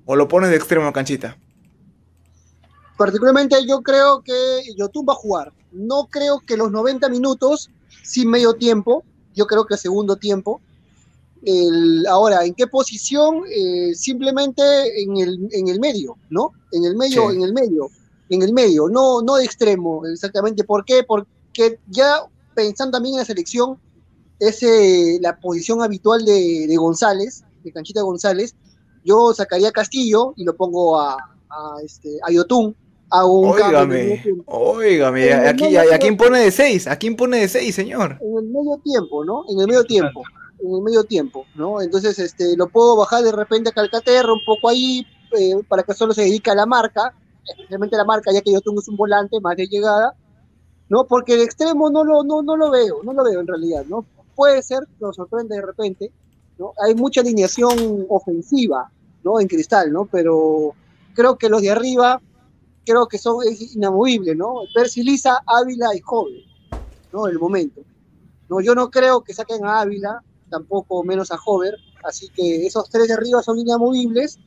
¿O 0.05 0.15
lo 0.17 0.27
pones 0.27 0.49
de 0.49 0.57
extremo 0.57 0.87
a 0.87 0.93
Canchita? 0.93 1.37
Particularmente 2.97 3.55
yo 3.65 3.81
creo 3.81 4.21
que 4.21 4.33
Yotun 4.77 5.05
va 5.07 5.13
a 5.13 5.17
jugar. 5.17 5.53
No 5.71 6.07
creo 6.09 6.41
que 6.45 6.57
los 6.57 6.71
90 6.71 7.07
minutos, 7.09 7.69
sin 8.03 8.29
medio 8.29 8.53
tiempo, 8.53 9.03
yo 9.33 9.47
creo 9.47 9.65
que 9.65 9.77
segundo 9.77 10.17
tiempo. 10.17 10.61
El- 11.45 12.05
ahora, 12.07 12.43
¿en 12.45 12.53
qué 12.53 12.67
posición? 12.67 13.43
Eh, 13.49 13.93
simplemente 13.95 14.61
en 15.03 15.17
el, 15.17 15.47
en 15.51 15.67
el 15.69 15.79
medio, 15.79 16.17
¿no? 16.29 16.51
En 16.73 16.83
el 16.85 16.95
medio, 16.97 17.29
Sí. 17.29 17.35
en 17.37 17.43
el 17.43 17.53
medio, 17.53 17.89
en 18.29 18.41
el 18.41 18.53
medio, 18.53 18.89
no, 18.89 19.21
no 19.21 19.35
de 19.35 19.45
extremo, 19.45 20.05
exactamente. 20.05 20.63
¿Por 20.65 20.83
qué? 20.85 21.03
Porque 21.55 21.79
ya 21.87 22.25
pensando 22.55 22.97
también 22.97 23.15
en 23.15 23.19
la 23.19 23.25
selección, 23.25 23.79
es 24.39 24.63
eh, 24.63 25.19
la 25.21 25.39
posición 25.39 25.81
habitual 25.81 26.25
de, 26.25 26.65
de 26.67 26.75
González, 26.77 27.43
de 27.63 27.71
Canchita 27.71 28.01
González. 28.01 28.55
Yo 29.05 29.33
sacaría 29.33 29.69
a 29.69 29.71
Castillo 29.71 30.33
y 30.35 30.45
lo 30.45 30.55
pongo 30.55 30.99
a, 30.99 31.13
a, 31.49 31.75
este, 31.83 32.17
a 32.23 32.31
Yotun. 32.31 32.75
Hago 33.09 33.39
un 33.39 33.49
Óigame, 33.49 34.23
óigame, 34.47 35.29
En 35.29 35.47
aquí, 35.47 35.65
medio 35.65 35.93
¿a 35.93 35.97
quién 35.99 36.17
pone 36.17 36.39
de 36.39 36.49
6? 36.49 36.87
¿A 36.87 36.95
quién 36.95 37.15
pone 37.15 37.37
de 37.37 37.47
6, 37.47 37.75
señor? 37.75 38.17
en 38.19 38.37
el 38.37 38.45
medio 38.45 38.79
tiempo, 38.83 39.23
¿no? 39.23 39.43
En 39.49 39.59
el 39.59 39.67
medio 39.67 39.83
tiempo, 39.83 40.23
en 40.59 40.73
el 40.73 40.81
medio 40.81 41.03
tiempo, 41.03 41.45
¿no? 41.53 41.79
Entonces, 41.79 42.17
este, 42.17 42.57
lo 42.57 42.69
puedo 42.69 42.95
bajar 42.97 43.23
de 43.23 43.31
repente 43.31 43.69
a 43.69 43.73
Calcaterra, 43.73 44.33
un 44.33 44.43
poco 44.43 44.67
ahí, 44.69 45.05
eh, 45.37 45.57
para 45.67 45.83
que 45.83 45.93
solo 45.93 46.13
se 46.13 46.23
dedique 46.23 46.49
a 46.49 46.55
la 46.55 46.65
marca, 46.65 47.13
especialmente 47.47 47.97
la 47.97 48.05
marca, 48.05 48.31
ya 48.33 48.41
que 48.41 48.51
yo 48.51 48.61
tengo 48.61 48.81
un 48.87 48.97
volante 48.97 49.39
más 49.41 49.57
de 49.57 49.67
llegada, 49.67 50.15
¿no? 50.93 51.05
Porque 51.05 51.33
el 51.33 51.41
extremo 51.41 51.89
no 51.89 52.03
lo, 52.03 52.23
no, 52.23 52.43
no 52.43 52.55
lo 52.55 52.69
veo, 52.69 53.01
no 53.01 53.13
lo 53.13 53.23
veo 53.23 53.39
en 53.39 53.47
realidad, 53.47 53.83
¿no? 53.89 54.05
Puede 54.35 54.61
ser, 54.61 54.87
nos 54.99 55.15
sorprende 55.15 55.55
de 55.55 55.63
repente, 55.63 56.11
¿no? 56.59 56.73
Hay 56.85 56.93
mucha 56.93 57.21
alineación 57.21 58.05
ofensiva, 58.09 58.91
¿no? 59.23 59.39
En 59.39 59.47
Cristal, 59.47 59.91
¿no? 59.91 60.05
Pero 60.05 60.75
creo 61.15 61.35
que 61.35 61.49
los 61.49 61.63
de 61.63 61.71
arriba, 61.71 62.21
creo 62.85 63.07
que 63.07 63.17
son 63.17 63.37
es 63.43 63.75
inamovibles, 63.75 64.37
¿no? 64.37 64.53
Percy 64.71 65.01
Lisa, 65.01 65.39
Ávila 65.47 65.95
y 65.95 65.99
Joven, 65.99 66.43
¿no? 67.11 67.25
El 67.25 67.39
momento. 67.39 67.81
No, 68.47 68.61
yo 68.61 68.75
no 68.75 68.91
creo 68.91 69.21
que 69.21 69.33
saquen 69.33 69.65
a 69.65 69.81
Ávila, 69.81 70.21
tampoco 70.51 71.03
menos 71.03 71.31
a 71.31 71.39
Hover, 71.43 71.75
así 72.03 72.29
que 72.29 72.67
esos 72.67 72.87
tres 72.91 73.07
de 73.07 73.15
arriba 73.15 73.41
son 73.41 73.57
inamovibles, 73.57 74.37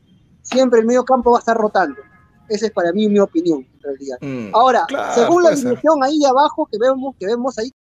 siempre 0.42 0.78
el 0.78 0.86
medio 0.86 1.04
campo 1.04 1.32
va 1.32 1.38
a 1.38 1.40
estar 1.40 1.56
rotando. 1.56 2.00
Esa 2.48 2.66
es 2.66 2.72
para 2.72 2.92
mí 2.92 3.08
mi 3.08 3.18
opinión, 3.18 3.66
realidad. 3.86 4.18
Mm, 4.20 4.54
Ahora, 4.54 4.84
claro, 4.86 5.14
según 5.14 5.42
la 5.42 5.50
división 5.50 6.02
ahí 6.02 6.24
abajo 6.24 6.68
que 6.70 6.78
vemos, 6.78 7.14
que 7.18 7.26
vemos 7.26 7.58
ahí, 7.58 7.72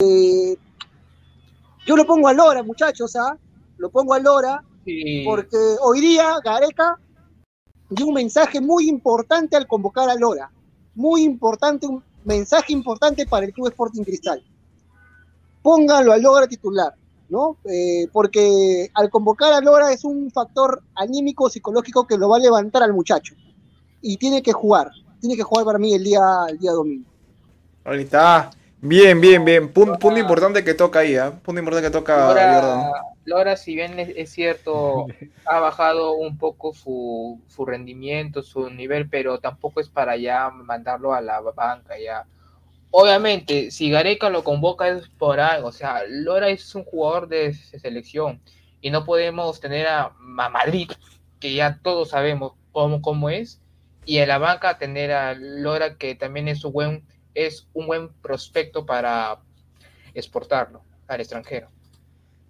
eh, 0.00 0.56
yo 1.86 1.96
lo 1.96 2.06
pongo 2.06 2.28
a 2.28 2.32
Lora, 2.32 2.62
muchachos, 2.62 3.16
¿ah? 3.16 3.36
Lo 3.78 3.90
pongo 3.90 4.14
a 4.14 4.18
Lora, 4.18 4.62
Sí. 4.84 5.22
porque 5.26 5.56
hoy 5.82 6.00
día 6.00 6.34
Gareca 6.44 6.98
dio 7.90 8.06
un 8.06 8.14
mensaje 8.14 8.60
muy 8.60 8.88
importante 8.88 9.56
al 9.56 9.66
convocar 9.66 10.08
a 10.08 10.14
Lora. 10.14 10.50
Muy 10.94 11.22
importante, 11.22 11.86
un 11.86 12.02
mensaje 12.24 12.72
importante 12.72 13.26
para 13.26 13.46
el 13.46 13.52
Club 13.52 13.68
Sporting 13.68 14.02
Cristal. 14.04 14.42
Pónganlo 15.62 16.12
a 16.12 16.18
Lora 16.18 16.46
titular, 16.46 16.94
¿no? 17.28 17.56
Eh, 17.64 18.08
porque 18.12 18.90
al 18.94 19.10
convocar 19.10 19.52
a 19.52 19.60
Lora 19.60 19.92
es 19.92 20.04
un 20.04 20.30
factor 20.30 20.82
anímico, 20.94 21.50
psicológico 21.50 22.06
que 22.06 22.16
lo 22.16 22.28
va 22.28 22.36
a 22.36 22.40
levantar 22.40 22.82
al 22.82 22.92
muchacho. 22.94 23.34
Y 24.00 24.16
tiene 24.16 24.42
que 24.42 24.52
jugar, 24.52 24.90
tiene 25.20 25.36
que 25.36 25.42
jugar 25.42 25.64
para 25.64 25.78
mí 25.78 25.94
el 25.94 26.04
día, 26.04 26.20
el 26.48 26.58
día 26.58 26.72
domingo. 26.72 27.08
Ahí 27.84 28.02
está. 28.02 28.50
Bien, 28.80 29.20
bien, 29.20 29.44
bien. 29.44 29.72
Pun- 29.72 29.98
punto 29.98 30.18
importante 30.18 30.62
que 30.62 30.74
toca 30.74 31.00
ahí, 31.00 31.16
¿ah? 31.16 31.32
Punto 31.42 31.58
importante 31.58 31.88
que 31.88 31.92
toca 31.92 32.14
Jordan. 32.28 32.78
Lora, 32.80 33.02
Lora, 33.24 33.56
si 33.56 33.74
bien 33.74 33.98
es, 33.98 34.10
es 34.16 34.30
cierto, 34.30 35.06
ha 35.46 35.58
bajado 35.60 36.12
un 36.12 36.38
poco 36.38 36.72
su, 36.74 37.40
su 37.48 37.64
rendimiento, 37.66 38.42
su 38.42 38.70
nivel, 38.70 39.08
pero 39.08 39.38
tampoco 39.40 39.80
es 39.80 39.88
para 39.88 40.16
ya 40.16 40.50
mandarlo 40.50 41.12
a 41.12 41.20
la 41.20 41.40
banca 41.40 41.98
ya. 41.98 42.26
Obviamente, 42.90 43.70
si 43.70 43.90
Gareca 43.90 44.30
lo 44.30 44.44
convoca 44.44 44.88
es 44.88 45.08
por 45.10 45.40
algo, 45.40 45.68
o 45.68 45.72
sea, 45.72 46.02
Lora 46.08 46.48
es 46.48 46.74
un 46.74 46.84
jugador 46.84 47.28
de 47.28 47.52
se- 47.54 47.78
selección 47.78 48.40
y 48.80 48.90
no 48.90 49.04
podemos 49.04 49.60
tener 49.60 49.86
a, 49.86 50.12
Ma- 50.18 50.48
Madrid, 50.48 50.90
que 51.40 51.52
ya 51.54 51.78
todos 51.82 52.10
sabemos 52.10 52.52
cómo, 52.72 53.02
cómo 53.02 53.28
es, 53.28 53.60
y 54.08 54.18
en 54.18 54.28
la 54.28 54.38
banca 54.38 54.78
tener 54.78 55.12
a 55.12 55.34
Lora, 55.34 55.96
que 55.98 56.14
también 56.14 56.48
es 56.48 56.64
un 56.64 56.72
buen, 57.74 58.08
prospecto 58.22 58.86
para 58.86 59.38
exportarlo 60.14 60.82
al 61.06 61.20
extranjero. 61.20 61.68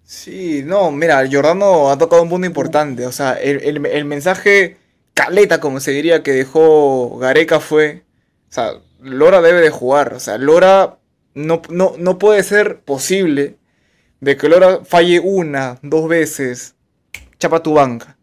Sí, 0.03 0.63
no, 0.65 0.89
mira, 0.91 1.27
Jordano 1.29 1.91
ha 1.91 1.97
tocado 1.97 2.23
un 2.23 2.29
punto 2.29 2.47
importante. 2.47 3.05
O 3.05 3.11
sea, 3.11 3.33
el 3.33 4.05
mensaje 4.05 4.77
caleta, 5.19 5.59
como 5.59 5.81
se 5.81 5.91
diría, 5.91 6.23
que 6.23 6.31
dejó 6.31 7.17
Gareca 7.17 7.59
fue. 7.59 8.03
O 8.49 8.53
sea, 8.53 8.71
Lora 9.01 9.41
debe 9.41 9.59
de 9.59 9.69
jugar. 9.69 10.13
O 10.13 10.19
sea, 10.21 10.37
Lora 10.37 10.97
no, 11.33 11.61
no, 11.69 11.93
no 11.97 12.17
puede 12.17 12.41
ser 12.43 12.79
posible 12.79 13.57
de 14.21 14.37
que 14.37 14.47
Lora 14.47 14.79
falle 14.85 15.19
una, 15.19 15.77
dos 15.81 16.07
veces, 16.07 16.75
chapa 17.37 17.61
tu 17.61 17.73
banca. 17.73 18.17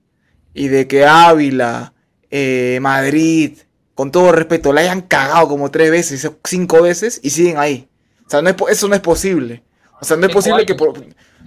Y 0.55 0.69
de 0.69 0.89
que 0.89 1.05
Ávila, 1.05 1.93
eh, 2.39 2.79
Madrid, 2.81 3.59
con 3.95 4.11
todo 4.11 4.31
respeto, 4.33 4.73
la 4.75 4.83
hayan 4.83 5.01
cagado 5.01 5.49
como 5.49 5.71
tres 5.71 5.91
veces, 5.91 6.31
cinco 6.45 6.83
veces 6.83 7.19
y 7.23 7.31
siguen 7.31 7.57
ahí. 7.59 7.89
O 8.27 8.31
sea, 8.31 8.43
no 8.43 8.51
es 8.51 8.57
eso 8.71 8.89
no 8.89 8.95
es 8.95 9.01
posible. 9.01 9.63
O 10.01 10.05
sea, 10.05 10.17
no 10.19 10.27
es 10.27 10.33
posible 10.35 10.67
que 10.67 10.75
por, 10.75 10.93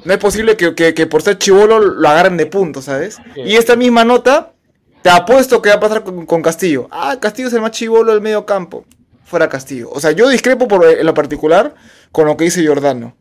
no 0.05 0.13
es 0.13 0.17
posible 0.17 0.57
que, 0.57 0.73
que- 0.73 0.93
que 0.95 1.05
por 1.05 1.21
ser 1.21 1.37
chivolo 1.37 1.79
lo 1.79 2.09
agarren 2.09 2.37
de 2.37 2.47
punto, 2.47 2.81
¿sabes? 2.81 3.17
Y 3.35 3.55
esta 3.55 3.75
misma 3.75 4.03
nota, 4.03 4.53
te 5.03 5.09
apuesto 5.11 5.61
que 5.61 5.69
va 5.69 5.75
a 5.75 5.79
pasar 5.79 6.03
con, 6.03 6.25
con 6.25 6.41
Castillo. 6.41 6.87
Ah, 6.89 7.17
Castillo 7.21 7.49
es 7.49 7.53
el 7.53 7.61
más 7.61 7.71
chivolo 7.71 8.11
del 8.11 8.21
medio 8.21 8.45
campo. 8.47 8.85
Fuera 9.25 9.47
Castillo. 9.47 9.89
O 9.91 9.99
sea, 9.99 10.11
yo 10.11 10.27
discrepo 10.27 10.67
por, 10.67 10.83
en 10.87 11.05
lo 11.05 11.13
particular 11.13 11.75
con 12.11 12.25
lo 12.25 12.35
que 12.35 12.45
dice 12.45 12.61
Giordano. 12.61 13.15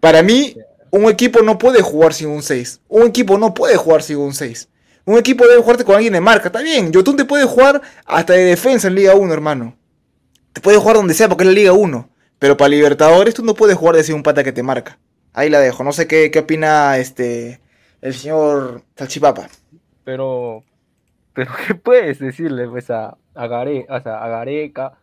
Para 0.00 0.22
mí, 0.22 0.54
un 0.90 1.04
equipo 1.08 1.40
no 1.40 1.56
puede 1.56 1.80
jugar 1.80 2.12
sin 2.12 2.28
un 2.28 2.42
6. 2.42 2.80
Un 2.88 3.06
equipo 3.06 3.38
no 3.38 3.54
puede 3.54 3.76
jugar 3.76 4.02
sin 4.02 4.18
un 4.18 4.34
6. 4.34 4.68
Un 5.06 5.18
equipo 5.18 5.46
debe 5.46 5.60
jugarte 5.60 5.84
con 5.84 5.96
alguien 5.96 6.14
de 6.14 6.20
marca. 6.20 6.48
Está 6.48 6.62
bien, 6.62 6.90
Yotun 6.90 7.16
te 7.16 7.24
puede 7.24 7.44
jugar 7.44 7.82
hasta 8.06 8.32
de 8.32 8.44
defensa 8.44 8.88
en 8.88 8.94
Liga 8.94 9.14
1, 9.14 9.32
hermano. 9.32 9.76
Te 10.52 10.60
puede 10.60 10.78
jugar 10.78 10.96
donde 10.96 11.14
sea 11.14 11.28
porque 11.28 11.44
es 11.44 11.48
la 11.48 11.54
Liga 11.54 11.72
1. 11.72 12.08
Pero 12.38 12.56
para 12.56 12.68
Libertadores 12.68 13.34
tú 13.34 13.44
no 13.44 13.54
puedes 13.54 13.76
jugar 13.76 13.96
de 13.96 14.14
un 14.14 14.22
pata 14.22 14.44
que 14.44 14.52
te 14.52 14.62
marca. 14.62 14.98
Ahí 15.32 15.50
la 15.50 15.60
dejo. 15.60 15.84
No 15.84 15.92
sé 15.92 16.06
qué, 16.06 16.30
qué 16.30 16.40
opina 16.40 16.96
este 16.98 17.60
el 18.00 18.12
señor 18.14 18.82
Salchipapa. 18.96 19.48
Pero, 20.04 20.62
pero 21.32 21.52
¿qué 21.66 21.74
puedes 21.74 22.18
decirle 22.18 22.68
pues 22.68 22.90
a, 22.90 23.16
a, 23.34 23.44
a 23.44 24.28
Gareca? 24.28 24.98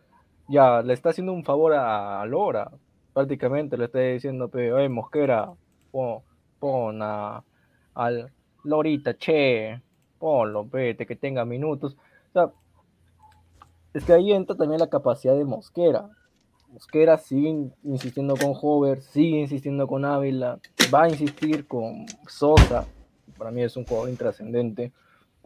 Ya, 0.48 0.82
le 0.82 0.94
está 0.94 1.10
haciendo 1.10 1.32
un 1.32 1.44
favor 1.44 1.74
a, 1.74 2.24
Lora. 2.26 2.70
Prácticamente 3.12 3.76
le 3.76 3.86
está 3.86 3.98
diciendo, 3.98 4.48
pero, 4.48 4.76
oye, 4.76 4.88
Mosquera, 4.88 5.50
pon, 5.90 6.22
pon 6.58 7.02
a, 7.02 7.42
al 7.94 8.32
Lorita, 8.64 9.14
che, 9.14 9.80
ponlo, 10.22 10.64
vete, 10.64 11.04
que 11.04 11.16
tenga 11.16 11.44
minutos. 11.44 11.96
O 12.28 12.32
sea, 12.32 12.52
es 13.92 14.04
que 14.04 14.12
ahí 14.12 14.32
entra 14.32 14.54
también 14.56 14.78
la 14.78 14.86
capacidad 14.86 15.34
de 15.36 15.44
Mosquera. 15.44 16.08
Mosquera 16.72 17.18
sigue 17.18 17.70
insistiendo 17.82 18.36
con 18.36 18.52
Hover, 18.54 19.02
sigue 19.02 19.40
insistiendo 19.40 19.88
con 19.88 20.04
Ávila, 20.04 20.60
va 20.94 21.02
a 21.02 21.08
insistir 21.08 21.66
con 21.66 22.06
Sosa. 22.28 22.86
Para 23.36 23.50
mí 23.50 23.64
es 23.64 23.76
un 23.76 23.84
jugador 23.84 24.10
intrascendente. 24.10 24.92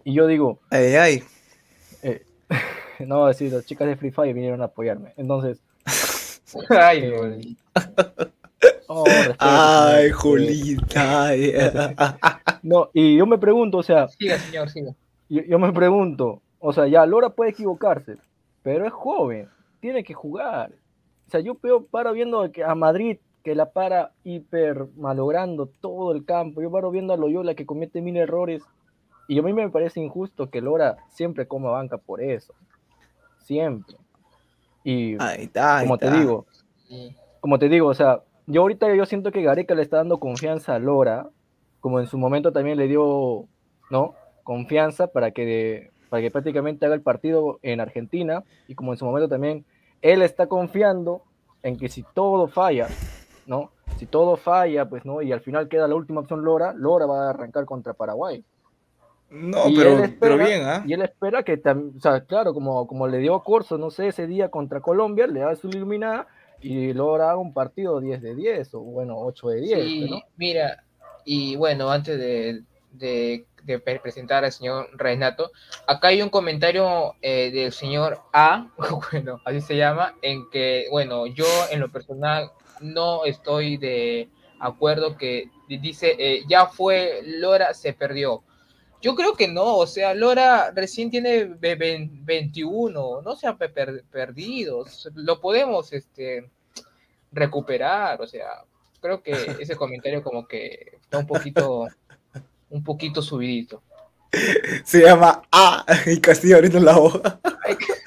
Y 0.04 0.12
yo 0.12 0.26
digo, 0.26 0.60
Ay, 0.68 0.94
ay. 0.96 1.22
eh, 2.02 2.26
no, 3.06 3.26
decir, 3.28 3.50
las 3.54 3.64
chicas 3.64 3.88
de 3.88 3.96
Free 3.96 4.10
Fire 4.10 4.34
vinieron 4.34 4.60
a 4.60 4.66
apoyarme. 4.66 5.14
Entonces, 5.16 5.58
Ay, 6.68 7.00
Eh. 7.02 7.56
Oh, 8.88 9.04
Ay. 9.38 10.10
Julita. 10.10 11.28
ay. 11.28 11.52
No, 12.62 12.90
y 12.92 13.16
yo 13.16 13.26
me 13.26 13.38
pregunto, 13.38 13.78
o 13.78 13.82
sea, 13.82 14.08
Siga, 14.08 14.38
señor, 14.38 14.70
siga. 14.70 14.92
yo, 15.28 15.42
yo 15.42 15.58
me 15.58 15.72
pregunto, 15.72 16.42
o 16.58 16.72
sea, 16.72 16.86
ya 16.86 17.04
Lora 17.06 17.30
puede 17.30 17.50
equivocarse, 17.50 18.16
pero 18.62 18.86
es 18.86 18.92
joven, 18.92 19.48
tiene 19.80 20.02
que 20.04 20.14
jugar. 20.14 20.72
O 21.26 21.30
sea, 21.30 21.40
yo 21.40 21.56
veo, 21.62 21.84
paro 21.84 22.12
viendo 22.12 22.50
que 22.52 22.64
a 22.64 22.74
Madrid 22.74 23.18
que 23.42 23.54
la 23.54 23.70
para 23.70 24.10
hiper 24.24 24.86
malogrando 24.96 25.66
todo 25.80 26.12
el 26.12 26.24
campo. 26.24 26.60
Yo 26.62 26.70
paro 26.70 26.90
viendo 26.90 27.12
a 27.14 27.16
Loyola 27.16 27.54
que 27.54 27.64
comete 27.66 28.00
mil 28.00 28.16
errores. 28.16 28.62
Y 29.28 29.38
a 29.38 29.42
mí 29.42 29.52
me 29.52 29.68
parece 29.70 30.00
injusto 30.00 30.50
que 30.50 30.60
Lora 30.60 30.96
siempre 31.10 31.46
coma 31.46 31.70
banca 31.70 31.96
por 31.98 32.20
eso. 32.20 32.54
Siempre. 33.44 33.96
Y 34.82 35.16
Ahí 35.22 35.44
está, 35.44 35.78
ahí 35.78 35.86
como 35.86 35.98
te 35.98 36.06
está. 36.06 36.18
digo, 36.18 36.46
Sí. 36.88 37.14
como 37.40 37.58
te 37.58 37.68
digo, 37.68 37.88
o 37.88 37.94
sea, 37.94 38.20
yo 38.46 38.62
ahorita 38.62 38.94
yo 38.94 39.06
siento 39.06 39.32
que 39.32 39.42
Gareca 39.42 39.74
le 39.74 39.82
está 39.82 39.98
dando 39.98 40.18
confianza 40.18 40.74
a 40.74 40.78
Lora, 40.78 41.28
como 41.80 42.00
en 42.00 42.06
su 42.06 42.18
momento 42.18 42.52
también 42.52 42.76
le 42.78 42.88
dio, 42.88 43.44
¿no? 43.90 44.14
Confianza 44.42 45.08
para 45.08 45.30
que, 45.32 45.90
para 46.08 46.22
que 46.22 46.30
prácticamente 46.30 46.86
haga 46.86 46.94
el 46.94 47.00
partido 47.02 47.58
en 47.62 47.80
Argentina, 47.80 48.44
y 48.68 48.74
como 48.74 48.92
en 48.92 48.98
su 48.98 49.04
momento 49.04 49.28
también 49.28 49.64
él 50.02 50.22
está 50.22 50.46
confiando 50.46 51.22
en 51.62 51.76
que 51.76 51.88
si 51.88 52.04
todo 52.14 52.46
falla, 52.48 52.88
¿no? 53.46 53.70
Si 53.98 54.06
todo 54.06 54.36
falla, 54.36 54.88
pues, 54.88 55.04
¿no? 55.04 55.22
Y 55.22 55.32
al 55.32 55.40
final 55.40 55.68
queda 55.68 55.88
la 55.88 55.94
última 55.94 56.20
opción 56.20 56.44
Lora, 56.44 56.72
Lora 56.74 57.06
va 57.06 57.26
a 57.26 57.30
arrancar 57.30 57.64
contra 57.64 57.94
Paraguay. 57.94 58.44
No, 59.30 59.68
Y 59.68 59.76
pero, 59.76 59.90
espera- 60.04 60.16
pero 60.20 60.38
bien, 60.38 60.62
¿ah? 60.62 60.84
Y 60.86 60.92
él 60.92 61.02
espera 61.02 61.42
que, 61.42 61.60
o 61.96 62.00
sea, 62.00 62.20
claro, 62.20 62.54
como, 62.54 62.86
como 62.86 63.08
le 63.08 63.18
dio 63.18 63.34
a 63.34 63.42
Corso, 63.42 63.78
no 63.78 63.90
sé, 63.90 64.08
ese 64.08 64.26
día 64.28 64.50
contra 64.50 64.80
Colombia, 64.80 65.26
le 65.26 65.40
da 65.40 65.56
su 65.56 65.68
iluminada 65.68 66.28
y 66.60 66.92
logra 66.92 67.36
un 67.36 67.52
partido 67.52 68.00
10 68.00 68.22
de 68.22 68.34
10, 68.34 68.74
o 68.74 68.80
bueno, 68.80 69.18
8 69.18 69.48
de 69.48 69.60
10, 69.60 69.84
Sí, 69.84 70.06
¿no? 70.10 70.22
mira, 70.36 70.84
y 71.24 71.56
bueno, 71.56 71.90
antes 71.90 72.18
de, 72.18 72.62
de- 72.92 73.46
de 73.64 73.78
pre- 73.80 73.98
presentar 74.00 74.44
al 74.44 74.52
señor 74.52 74.88
Renato, 74.94 75.50
acá 75.86 76.08
hay 76.08 76.22
un 76.22 76.28
comentario 76.30 77.14
eh, 77.20 77.50
del 77.50 77.72
señor 77.72 78.20
A, 78.32 78.68
bueno, 79.12 79.40
así 79.44 79.60
se 79.60 79.76
llama, 79.76 80.14
en 80.22 80.48
que, 80.50 80.86
bueno, 80.90 81.26
yo 81.26 81.44
en 81.70 81.80
lo 81.80 81.90
personal 81.90 82.50
no 82.80 83.24
estoy 83.24 83.76
de 83.76 84.28
acuerdo 84.60 85.16
que 85.16 85.50
dice, 85.68 86.14
eh, 86.18 86.44
ya 86.48 86.66
fue, 86.66 87.20
Lora 87.24 87.74
se 87.74 87.92
perdió. 87.92 88.42
Yo 89.06 89.14
creo 89.14 89.34
que 89.34 89.46
no, 89.46 89.76
o 89.76 89.86
sea, 89.86 90.14
Lora 90.14 90.72
recién 90.74 91.12
tiene 91.12 91.44
ve- 91.44 91.76
ve- 91.76 92.10
21, 92.10 93.22
no 93.22 93.36
se 93.36 93.46
ha 93.46 93.54
pe- 93.54 93.68
per- 93.68 94.02
perdido, 94.10 94.84
lo 95.14 95.40
podemos 95.40 95.92
este, 95.92 96.50
recuperar, 97.30 98.20
o 98.20 98.26
sea, 98.26 98.46
creo 99.00 99.22
que 99.22 99.30
ese 99.60 99.76
comentario 99.76 100.24
como 100.24 100.48
que 100.48 100.98
está 101.00 101.18
un 101.18 101.26
poquito, 101.28 101.86
un 102.68 102.82
poquito 102.82 103.22
subidito. 103.22 103.80
Se 104.84 105.02
llama 105.02 105.40
A 105.52 105.86
y 106.06 106.20
Castillo 106.20 106.56
abriendo 106.56 106.80
la 106.80 106.98
boca. 106.98 107.38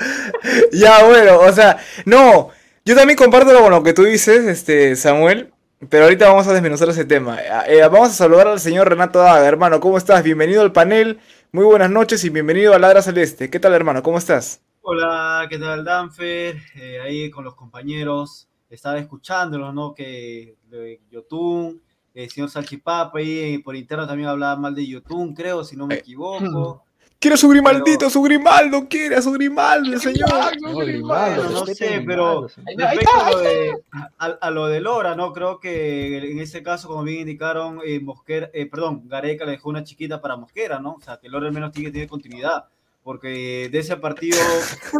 ya, 0.73 1.05
bueno, 1.05 1.39
o 1.39 1.53
sea, 1.53 1.77
no. 2.03 2.49
Yo 2.83 2.93
también 2.93 3.15
comparto 3.15 3.57
con 3.57 3.71
lo 3.71 3.83
que 3.83 3.93
tú 3.93 4.03
dices, 4.03 4.45
este, 4.47 4.97
Samuel. 4.97 5.53
Pero 5.87 6.03
ahorita 6.05 6.27
vamos 6.27 6.45
a 6.47 6.53
desmenuzar 6.53 6.89
ese 6.89 7.05
tema. 7.05 7.37
Eh, 7.67 7.79
vamos 7.89 8.09
a 8.09 8.13
saludar 8.13 8.47
al 8.47 8.59
señor 8.59 8.89
Renato 8.89 9.19
Daga, 9.19 9.47
hermano. 9.47 9.79
¿Cómo 9.79 9.97
estás? 9.97 10.23
Bienvenido 10.23 10.61
al 10.61 10.73
panel. 10.73 11.19
Muy 11.53 11.63
buenas 11.63 11.89
noches 11.89 12.23
y 12.25 12.29
bienvenido 12.29 12.73
a 12.73 12.79
Ladra 12.79 13.01
Celeste. 13.01 13.49
¿Qué 13.49 13.59
tal, 13.61 13.73
hermano? 13.73 14.03
¿Cómo 14.03 14.17
estás? 14.17 14.61
Hola, 14.81 15.47
¿qué 15.49 15.57
tal, 15.57 15.85
Danfer? 15.85 16.57
Eh, 16.75 16.99
ahí 17.01 17.29
con 17.29 17.45
los 17.45 17.55
compañeros. 17.55 18.49
Estaba 18.69 18.99
escuchándolos, 18.99 19.73
¿no? 19.73 19.93
Que 19.95 20.57
de 20.69 20.99
Yotun, 21.11 21.81
el 22.13 22.29
señor 22.29 22.49
Salchipapa, 22.49 23.17
ahí 23.17 23.55
eh, 23.55 23.61
por 23.63 23.75
interno 23.75 24.05
también 24.05 24.27
hablaba 24.29 24.57
mal 24.57 24.75
de 24.75 24.85
Yotun, 24.85 25.33
creo, 25.33 25.63
si 25.63 25.77
no 25.77 25.87
me 25.87 25.95
Eh, 25.95 25.99
equivoco. 25.99 26.83
Quiere 27.19 27.35
su 27.35 27.49
Grimaldito, 27.49 28.09
su 28.09 28.21
Grimaldo, 28.21 28.87
quiere 28.87 29.17
a 29.17 29.21
su 29.21 29.33
Grimaldo, 29.33 29.99
señor. 29.99 30.29
No, 30.61 30.77
Grimaldo, 30.77 31.65
sé, 31.65 32.01
pero 32.07 32.47
respecto 32.47 33.09
a 33.21 33.31
lo, 33.31 33.39
de, 33.39 33.83
a, 34.19 34.25
a 34.25 34.49
lo 34.51 34.67
de 34.67 34.79
Lora, 34.79 35.15
¿no? 35.15 35.33
Creo 35.33 35.59
que 35.59 36.17
en 36.31 36.39
ese 36.39 36.63
caso, 36.63 36.87
como 36.87 37.03
bien 37.03 37.19
indicaron, 37.19 37.81
eh, 37.85 37.99
Mosquera, 37.99 38.49
eh, 38.53 38.67
perdón, 38.67 39.03
Gareca 39.05 39.43
le 39.43 39.51
dejó 39.51 39.67
una 39.69 39.83
chiquita 39.83 40.21
para 40.21 40.37
Mosquera, 40.37 40.79
¿no? 40.79 40.93
O 40.93 41.01
sea, 41.01 41.17
que 41.17 41.27
Lora 41.27 41.47
al 41.47 41.53
menos 41.53 41.73
tiene 41.73 41.89
que 41.89 41.93
tener 41.93 42.07
continuidad. 42.07 42.65
Porque 43.03 43.67
de 43.69 43.79
ese 43.79 43.97
partido, 43.97 44.37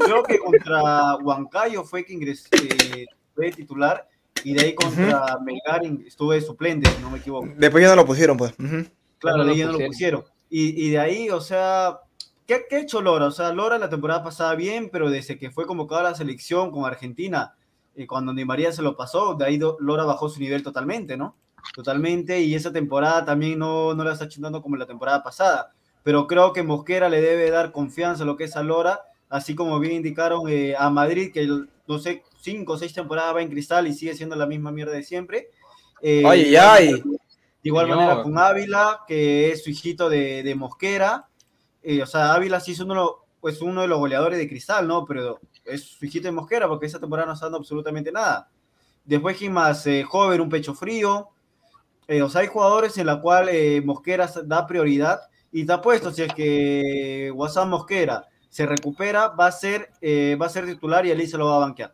creo 0.05 0.23
que 0.23 0.39
contra 0.39 1.15
Huancayo 1.17 1.83
fue 1.85 2.03
que 2.03 2.13
ingresó, 2.13 2.49
eh, 2.53 3.05
fue 3.33 3.51
titular, 3.51 4.07
y 4.43 4.53
de 4.55 4.61
ahí 4.61 4.75
contra 4.75 5.37
Melgar 5.41 5.85
in- 5.85 6.03
estuvo 6.05 6.33
de 6.33 6.41
suplente, 6.41 6.89
si 6.89 7.01
no 7.01 7.11
me 7.11 7.19
equivoco. 7.19 7.47
Después 7.55 7.81
ya 7.81 7.89
no 7.89 7.95
lo 7.95 8.05
pusieron, 8.05 8.35
pues. 8.35 8.53
Claro, 9.19 9.45
de 9.45 9.51
ahí 9.51 9.57
ya 9.59 9.65
no 9.67 9.71
lo 9.73 9.77
pusieron. 9.87 10.21
pusieron. 10.21 10.23
Y, 10.49 10.87
y 10.87 10.89
de 10.89 10.99
ahí, 10.99 11.29
o 11.29 11.39
sea, 11.41 11.99
¿qué, 12.49 12.65
¿qué 12.67 12.75
ha 12.77 12.79
hecho 12.79 12.99
Lora? 12.99 13.27
O 13.27 13.31
sea, 13.31 13.53
Lora 13.53 13.77
la 13.77 13.89
temporada 13.89 14.23
pasada 14.23 14.55
bien, 14.55 14.89
pero 14.91 15.11
desde 15.11 15.37
que 15.37 15.51
fue 15.51 15.67
convocado 15.67 16.01
a 16.01 16.09
la 16.09 16.15
selección 16.15 16.71
con 16.71 16.83
Argentina, 16.83 17.53
eh, 17.95 18.07
cuando 18.07 18.33
Di 18.33 18.43
María 18.43 18.71
se 18.71 18.81
lo 18.81 18.97
pasó, 18.97 19.35
de 19.35 19.45
ahí 19.45 19.59
Lora 19.79 20.03
bajó 20.03 20.29
su 20.29 20.39
nivel 20.39 20.63
totalmente, 20.63 21.15
¿no? 21.15 21.35
Totalmente, 21.75 22.41
y 22.41 22.55
esa 22.55 22.73
temporada 22.73 23.23
también 23.23 23.59
no, 23.59 23.93
no 23.93 24.03
la 24.03 24.13
está 24.13 24.27
chutando 24.27 24.63
como 24.63 24.77
la 24.77 24.87
temporada 24.87 25.21
pasada. 25.21 25.73
Pero 26.01 26.25
creo 26.25 26.51
que 26.51 26.63
Mosquera 26.63 27.07
le 27.07 27.21
debe 27.21 27.51
dar 27.51 27.71
confianza 27.71 28.23
a 28.23 28.25
lo 28.25 28.35
que 28.35 28.45
es 28.45 28.55
a 28.55 28.63
Lora, 28.63 29.01
así 29.29 29.53
como 29.53 29.79
bien 29.79 29.93
indicaron 29.97 30.49
eh, 30.49 30.73
a 30.75 30.89
Madrid, 30.89 31.31
que 31.31 31.47
no 31.87 31.99
sé, 31.99 32.23
cinco 32.41 32.73
o 32.73 32.77
seis 32.79 32.93
temporadas 32.93 33.35
va 33.35 33.43
en 33.43 33.49
cristal 33.49 33.85
y 33.85 33.93
sigue 33.93 34.15
siendo 34.15 34.35
la 34.35 34.47
misma 34.47 34.71
mierda 34.71 34.93
de 34.93 35.03
siempre. 35.03 35.49
Eh, 36.01 36.23
Ay, 36.25 36.55
ay. 36.55 36.93
De 36.93 37.67
igual 37.67 37.85
Señor. 37.85 37.97
manera 37.99 38.23
con 38.23 38.39
Ávila, 38.39 39.01
que 39.07 39.51
es 39.51 39.63
su 39.63 39.69
hijito 39.69 40.09
de, 40.09 40.41
de 40.41 40.55
Mosquera. 40.55 41.28
Eh, 41.83 42.01
o 42.01 42.05
sea, 42.05 42.33
Ávila 42.33 42.59
sí 42.59 42.73
es 42.73 42.79
uno, 42.79 43.17
pues 43.39 43.61
uno 43.61 43.81
de 43.81 43.87
los 43.87 43.99
goleadores 43.99 44.37
de 44.37 44.49
Cristal, 44.49 44.87
¿no? 44.87 45.05
Pero 45.05 45.39
es 45.65 45.83
su 45.83 46.05
hijito 46.05 46.27
de 46.27 46.31
Mosquera 46.31 46.67
porque 46.67 46.85
esa 46.85 46.99
temporada 46.99 47.27
no 47.27 47.33
está 47.33 47.45
dando 47.45 47.59
absolutamente 47.59 48.11
nada. 48.11 48.49
Después 49.05 49.37
Gimas, 49.37 49.85
eh, 49.87 50.03
Joven, 50.03 50.41
un 50.41 50.49
pecho 50.49 50.73
frío. 50.73 51.29
Eh, 52.07 52.21
o 52.21 52.29
sea, 52.29 52.41
hay 52.41 52.47
jugadores 52.47 52.97
en 52.97 53.05
la 53.05 53.21
cual 53.21 53.49
eh, 53.49 53.81
Mosquera 53.83 54.29
da 54.45 54.65
prioridad 54.65 55.21
y 55.51 55.65
te 55.65 55.73
apuesto, 55.73 56.11
si 56.11 56.23
es 56.23 56.33
que 56.33 57.31
WhatsApp 57.33 57.67
Mosquera 57.67 58.27
se 58.49 58.65
recupera, 58.65 59.29
va 59.29 59.47
a 59.47 59.51
ser, 59.51 59.91
eh, 60.01 60.35
va 60.39 60.47
a 60.47 60.49
ser 60.49 60.65
titular 60.65 61.05
y 61.05 61.11
Elisa 61.11 61.37
lo 61.37 61.47
va 61.47 61.57
a 61.57 61.59
banquear. 61.59 61.93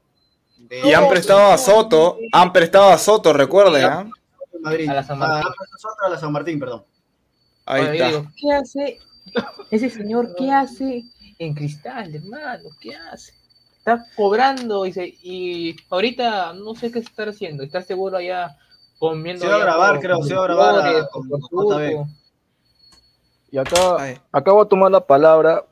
De 0.57 0.87
Y 0.87 0.93
han 0.93 1.07
prestado 1.09 1.51
a 1.51 1.57
Soto, 1.57 2.17
han 2.31 2.51
prestado 2.53 2.89
a 2.91 2.97
Soto, 2.97 3.33
recuerden, 3.33 3.85
¿ah? 3.85 4.09
Madrid. 4.61 4.89
A 4.89 4.93
la 4.95 5.03
San 5.03 5.19
Martín. 5.19 5.51
Ah, 5.51 6.05
a 6.05 6.09
la 6.09 6.17
San 6.17 6.31
Martín, 6.31 6.59
perdón. 6.59 6.85
Ahí 7.65 7.81
Oye, 7.81 7.93
está. 7.93 8.07
digo, 8.07 8.31
¿Qué 8.35 8.53
hace 8.53 8.99
ese 9.71 9.89
señor? 9.89 10.35
¿Qué 10.35 10.51
hace 10.51 11.03
en 11.39 11.53
cristal, 11.53 12.13
hermano? 12.15 12.69
¿Qué 12.79 12.95
hace? 12.95 13.33
Está 13.77 14.05
cobrando 14.15 14.85
y, 14.85 14.93
se- 14.93 15.15
y 15.21 15.75
ahorita 15.89 16.53
no 16.53 16.73
sé 16.75 16.91
qué 16.91 16.99
está 16.99 17.23
haciendo. 17.23 17.63
Está 17.63 17.81
seguro 17.81 18.17
allá 18.17 18.55
comiendo. 18.97 19.41
Se 19.43 19.47
va 19.51 19.57
a 19.57 19.59
grabar, 19.59 19.99
creo, 19.99 20.21
se 20.23 20.33
va 20.33 20.41
a 20.41 20.47
grabar 20.47 20.95
a- 20.95 21.07
con- 21.09 21.29
con. 21.29 22.07
Y 23.51 23.57
acá 23.57 23.95
Ay. 23.99 24.17
acabo 24.31 24.63
de 24.63 24.69
tomar 24.69 24.91
la 24.91 25.05
palabra 25.05 25.65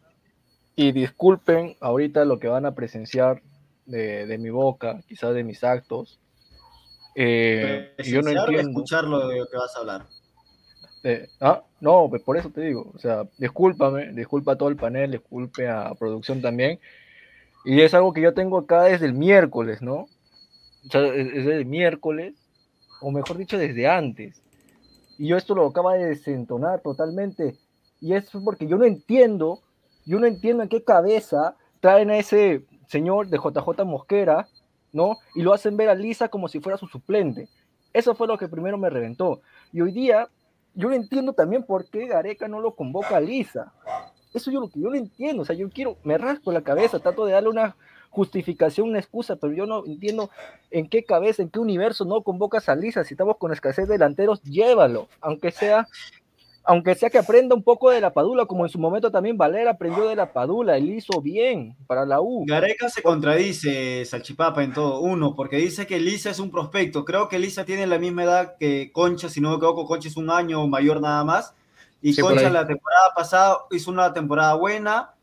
y 0.76 0.92
disculpen 0.92 1.76
ahorita 1.82 2.24
lo 2.26 2.40
que 2.40 2.48
van 2.48 2.66
a 2.66 2.76
presenciar 2.76 3.42
de, 3.86 4.26
de 4.26 4.38
mi 4.38 4.50
boca, 4.50 5.02
quizás 5.08 5.34
de 5.34 5.44
mis 5.44 5.64
actos. 5.64 6.20
Eh, 7.16 7.94
yo 8.04 8.22
no 8.22 8.30
entiendo. 8.30 8.70
escuchar 8.70 9.04
lo 9.04 9.28
que 9.30 9.58
vas 9.58 9.76
a 9.76 9.80
hablar. 9.80 10.06
Ah, 11.42 11.64
no, 11.82 12.08
pues 12.10 12.22
por 12.22 12.38
eso 12.38 12.50
te 12.50 12.62
digo, 12.62 12.92
o 12.94 12.98
sea, 12.98 13.24
discúlpame, 13.38 14.14
disculpa 14.14 14.54
a 14.54 14.56
todo 14.56 14.70
el 14.70 14.78
panel, 14.78 15.12
disculpe 15.12 15.68
a 15.68 15.94
producción 15.96 16.42
también. 16.42 16.80
Y 17.66 17.82
es 17.82 17.94
algo 17.94 18.14
que 18.14 18.22
yo 18.22 18.34
tengo 18.34 18.58
acá 18.58 18.84
desde 18.84 19.06
el 19.06 19.14
miércoles, 19.14 19.82
¿no? 19.82 20.08
O 20.94 21.00
desde 21.00 21.56
el 21.56 21.66
miércoles, 21.66 22.36
o 23.02 23.12
mejor 23.12 23.38
dicho, 23.38 23.58
desde 23.58 23.88
antes. 23.88 24.42
Y 25.18 25.28
yo 25.28 25.38
esto 25.38 25.56
lo 25.56 25.68
acaba 25.68 25.94
de 25.96 26.06
desentonar 26.06 26.82
totalmente. 26.82 27.56
Y 28.02 28.14
es 28.14 28.30
porque 28.44 28.68
yo 28.68 28.78
no 28.78 28.86
entiendo, 28.86 29.62
yo 30.06 30.20
no 30.20 30.28
entiendo 30.28 30.64
en 30.64 30.70
qué 30.70 30.84
cabeza 30.84 31.56
traen 31.80 32.10
a 32.10 32.18
ese 32.18 32.66
señor 32.88 33.28
de 33.28 33.38
JJ 33.38 33.86
Mosquera, 33.86 34.48
¿no? 34.92 35.18
Y 35.36 35.42
lo 35.42 35.54
hacen 35.54 35.78
ver 35.78 35.90
a 35.90 35.96
Lisa 35.96 36.30
como 36.30 36.48
si 36.48 36.60
fuera 36.60 36.78
su 36.78 36.88
suplente. 36.88 37.48
Eso 37.94 38.16
fue 38.16 38.28
lo 38.28 38.38
que 38.38 38.48
primero 38.48 38.78
me 38.78 38.90
reventó. 38.90 39.42
Y 39.72 39.82
hoy 39.82 39.92
día, 39.92 40.28
yo 40.76 40.90
no 40.90 40.96
entiendo 40.96 41.34
también 41.34 41.64
por 41.64 41.86
qué 41.86 42.08
Gareca 42.08 42.48
no 42.48 42.60
lo 42.60 42.76
convoca 42.76 43.18
a 43.18 43.22
Lisa. 43.22 43.72
Eso 44.34 44.52
yo 44.52 44.60
lo 44.60 44.70
que 44.70 44.80
yo 44.80 44.90
no 44.90 44.96
entiendo. 44.96 45.44
O 45.44 45.46
sea, 45.46 45.56
yo 45.56 45.70
quiero, 45.70 45.98
me 46.04 46.18
rasco 46.18 46.52
la 46.52 46.62
cabeza, 46.62 47.00
trato 47.00 47.26
de 47.26 47.34
darle 47.34 47.50
una 47.50 47.76
justificación, 48.10 48.90
una 48.90 49.00
excusa, 49.00 49.36
pero 49.36 49.54
yo 49.54 49.66
no 49.66 49.86
entiendo 49.86 50.30
en 50.72 50.88
qué 50.88 51.04
cabeza, 51.04 51.42
en 51.42 51.50
qué 51.50 51.60
universo 51.60 52.06
no 52.06 52.22
convocas 52.22 52.70
a 52.70 52.76
Lisa. 52.76 53.04
Si 53.04 53.14
estamos 53.14 53.38
con 53.38 53.52
escasez 53.52 53.88
de 53.88 53.94
delanteros, 53.94 54.42
llévalo, 54.44 55.08
aunque 55.22 55.52
sea, 55.52 55.88
aunque 56.66 56.96
sea 56.96 57.10
que 57.10 57.18
aprenda 57.18 57.56
un 57.56 57.64
poco 57.64 57.90
de 57.90 58.00
la 58.00 58.14
Padula, 58.14 58.46
como 58.46 58.66
en 58.66 58.70
su 58.70 58.80
momento 58.80 59.12
también 59.12 59.38
Valera 59.38 59.72
aprendió 59.72 60.08
de 60.08 60.16
la 60.16 60.32
Padula, 60.32 60.78
él 60.78 60.90
hizo 60.90 61.22
bien 61.22 61.76
para 61.88 62.06
la 62.06 62.22
U. 62.22 62.46
Gareca 62.48 62.90
se 62.90 63.02
contradice, 63.02 64.06
Salchipapa, 64.06 64.64
en 64.64 64.74
todo. 64.74 65.02
Uno, 65.02 65.36
porque 65.36 65.58
dice 65.58 65.86
que 65.86 66.00
Lisa 66.00 66.30
es 66.30 66.40
un 66.40 66.52
prospecto. 66.52 67.04
Creo 67.04 67.28
que 67.28 67.40
Lisa 67.40 67.66
tiene 67.66 67.86
la 67.86 68.00
misma 68.00 68.24
edad 68.24 68.56
que 68.58 68.92
Concha, 68.94 69.28
si 69.28 69.42
no 69.42 69.50
me 69.50 69.56
equivoco, 69.58 69.86
Concha 69.86 70.08
es 70.08 70.16
un 70.16 70.30
año 70.30 70.66
mayor 70.68 71.02
nada 71.02 71.24
más. 71.26 71.54
Y 72.02 72.14
Sí, 72.14 72.22
Concha 72.22 72.50
la 72.50 72.66
temporada 72.66 73.14
pasada 73.16 73.58
hizo 73.72 73.92
una 73.92 74.14
temporada 74.14 74.54
buena. 74.56 75.14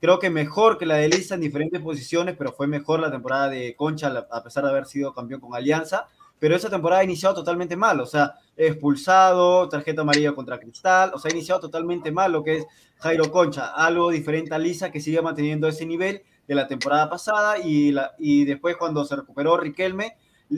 Creo 0.00 0.18
que 0.18 0.30
mejor 0.30 0.78
que 0.78 0.86
la 0.86 0.96
de 0.96 1.08
Lisa 1.08 1.34
en 1.34 1.40
diferentes 1.40 1.80
posiciones, 1.80 2.34
pero 2.36 2.52
fue 2.52 2.66
mejor 2.66 3.00
la 3.00 3.10
temporada 3.10 3.48
de 3.48 3.74
Concha, 3.74 4.26
a 4.30 4.42
pesar 4.42 4.64
de 4.64 4.70
haber 4.70 4.86
sido 4.86 5.14
campeón 5.14 5.40
con 5.40 5.54
Alianza. 5.54 6.08
Pero 6.40 6.56
esa 6.56 6.70
temporada 6.70 7.02
ha 7.02 7.04
iniciado 7.04 7.36
totalmente 7.36 7.76
mal, 7.76 8.00
o 8.00 8.06
sea, 8.06 8.34
expulsado, 8.56 9.68
tarjeta 9.68 10.00
amarilla 10.00 10.32
contra 10.32 10.58
Cristal, 10.58 11.12
o 11.14 11.18
sea, 11.18 11.30
ha 11.30 11.34
iniciado 11.34 11.60
totalmente 11.60 12.10
mal 12.10 12.32
lo 12.32 12.42
que 12.42 12.56
es 12.56 12.66
Jairo 12.98 13.30
Concha, 13.30 13.66
algo 13.66 14.10
diferente 14.10 14.54
a 14.54 14.58
Lisa 14.58 14.90
que 14.90 15.00
sigue 15.00 15.22
manteniendo 15.22 15.68
ese 15.68 15.86
nivel 15.86 16.22
de 16.48 16.54
la 16.54 16.66
temporada 16.66 17.08
pasada 17.08 17.58
y, 17.58 17.92
la, 17.92 18.12
y 18.18 18.44
después 18.44 18.76
cuando 18.76 19.04
se 19.04 19.14
recuperó 19.16 19.56
Riquelme, 19.56 20.16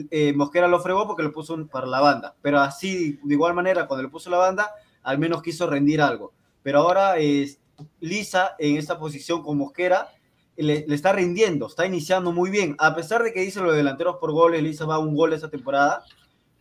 eh, 0.09 0.33
Mosquera 0.33 0.67
lo 0.67 0.79
fregó 0.79 1.05
porque 1.05 1.21
lo 1.21 1.31
puso 1.31 1.67
para 1.67 1.85
la 1.85 1.99
banda, 1.99 2.33
pero 2.41 2.59
así, 2.59 3.19
de 3.21 3.33
igual 3.33 3.53
manera, 3.53 3.85
cuando 3.85 4.03
le 4.03 4.09
puso 4.09 4.29
la 4.29 4.37
banda, 4.37 4.71
al 5.03 5.19
menos 5.19 5.43
quiso 5.43 5.67
rendir 5.67 6.01
algo. 6.01 6.33
Pero 6.63 6.79
ahora 6.79 7.17
es 7.17 7.59
Lisa 7.99 8.55
en 8.57 8.77
esta 8.77 8.97
posición 8.97 9.43
con 9.43 9.57
Mosquera 9.57 10.07
le, 10.57 10.85
le 10.87 10.95
está 10.95 11.11
rindiendo, 11.13 11.67
está 11.67 11.85
iniciando 11.85 12.31
muy 12.31 12.49
bien, 12.49 12.75
a 12.79 12.95
pesar 12.95 13.23
de 13.23 13.33
que 13.33 13.41
dice 13.41 13.59
los 13.61 13.75
delanteros 13.75 14.17
por 14.17 14.31
goles, 14.31 14.61
Lisa 14.63 14.85
va 14.85 14.95
a 14.95 14.99
un 14.99 15.15
gol 15.15 15.33
esta 15.33 15.49
temporada, 15.49 16.03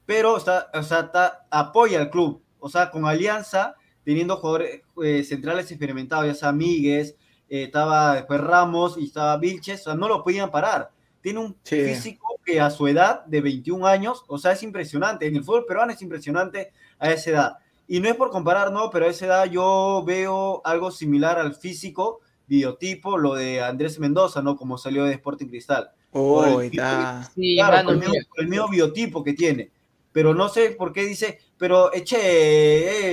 pero 0.07 0.37
está, 0.37 0.70
o 0.74 0.83
sea, 0.83 1.00
está- 1.00 1.46
apoya 1.50 2.00
al 2.00 2.11
club, 2.11 2.42
o 2.59 2.68
sea, 2.68 2.90
con 2.90 3.07
Alianza, 3.07 3.74
teniendo 4.05 4.37
jugadores 4.37 4.83
eh, 5.02 5.22
centrales 5.24 5.70
experimentados, 5.70 6.26
ya 6.26 6.35
sea 6.35 6.52
Míguez, 6.52 7.16
eh, 7.48 7.64
estaba 7.64 8.14
después 8.14 8.40
Ramos 8.40 8.96
y 8.98 9.05
estaba 9.05 9.37
Vilches, 9.37 9.81
o 9.83 9.85
sea, 9.85 9.94
no 9.94 10.09
lo 10.09 10.22
podían 10.24 10.50
parar. 10.50 10.90
Tiene 11.20 11.38
un 11.38 11.57
Sí. 11.62 11.81
físico 11.85 12.40
que 12.44 12.61
a 12.61 12.70
su 12.70 12.88
edad 12.88 13.24
de 13.26 13.40
21 13.40 13.87
años, 13.87 14.24
o 14.26 14.38
sea, 14.38 14.52
es 14.52 14.62
impresionante. 14.64 15.26
En 15.26 15.37
el 15.37 15.44
fútbol 15.44 15.66
peruano 15.66 15.92
es 15.92 16.02
impresionante 16.02 16.72
a 16.98 17.11
esa 17.12 17.31
edad. 17.31 17.52
Y 17.87 18.00
no 18.00 18.09
es 18.09 18.16
por 18.16 18.31
comparar, 18.31 18.72
no, 18.72 18.90
pero 18.90 19.05
a 19.05 19.09
esa 19.09 19.26
edad 19.26 19.44
yo 19.44 20.02
veo 20.05 20.62
algo 20.64 20.90
similar 20.90 21.38
al 21.38 21.55
físico, 21.55 22.20
biotipo, 22.59 23.17
lo 23.19 23.35
de 23.35 23.62
Andrés 23.62 23.99
Mendoza, 23.99 24.43
¿no? 24.43 24.57
Como 24.57 24.77
salió 24.79 25.05
de 25.05 25.12
Sporting 25.15 25.47
Cristal. 25.47 25.91
Oh, 26.12 26.43
Por 26.43 26.49
ahí 26.49 26.55
el- 26.67 26.73
está. 26.73 27.31
Sí, 27.35 27.57
Claro, 27.57 27.73
mano, 27.77 27.85
por 27.87 27.93
el, 27.95 27.99
mismo, 28.01 28.12
mira, 28.12 28.27
por 28.29 28.41
el 28.41 28.49
mismo 28.49 28.69
biotipo 28.69 29.25
que 29.25 29.33
tiene. 29.33 29.71
Pero 30.12 30.35
no 30.35 30.49
sé 30.51 30.73
por 30.73 30.93
qué 30.93 31.05
dice, 31.05 31.38
pero 31.57 31.93
eche, 31.95 32.19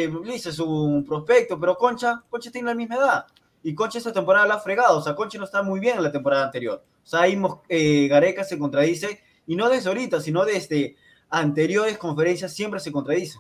eh, 0.04 0.12
es 0.36 0.60
un 0.60 1.06
prospecto, 1.06 1.58
pero 1.58 1.76
Concha, 1.78 2.24
Concha 2.30 2.52
tiene 2.52 2.68
la 2.68 2.76
misma 2.76 2.96
edad. 2.96 3.26
Y 3.64 3.74
Concha 3.74 3.98
esta 3.98 4.12
temporada 4.12 4.46
la 4.48 4.56
ha 4.56 4.60
fregado, 4.60 4.98
o 4.98 5.02
sea, 5.02 5.16
Concha 5.16 5.38
no 5.38 5.46
está 5.46 5.64
muy 5.64 5.80
bien 5.80 5.98
en 5.98 6.04
la 6.04 6.12
temporada 6.12 6.46
anterior. 6.46 6.84
O 7.04 7.08
sea, 7.08 7.22
ahí 7.22 7.42
eh, 7.70 8.08
Gareca 8.10 8.44
se 8.44 8.60
contradice, 8.60 9.22
y 9.48 9.56
no 9.56 9.70
desde 9.70 9.88
ahorita, 9.90 10.20
sino 10.20 10.44
desde 10.46 10.96
anteriores 11.30 11.98
conferencias 11.98 12.54
siempre 12.54 12.80
se 12.80 12.92
contradice. 12.92 13.40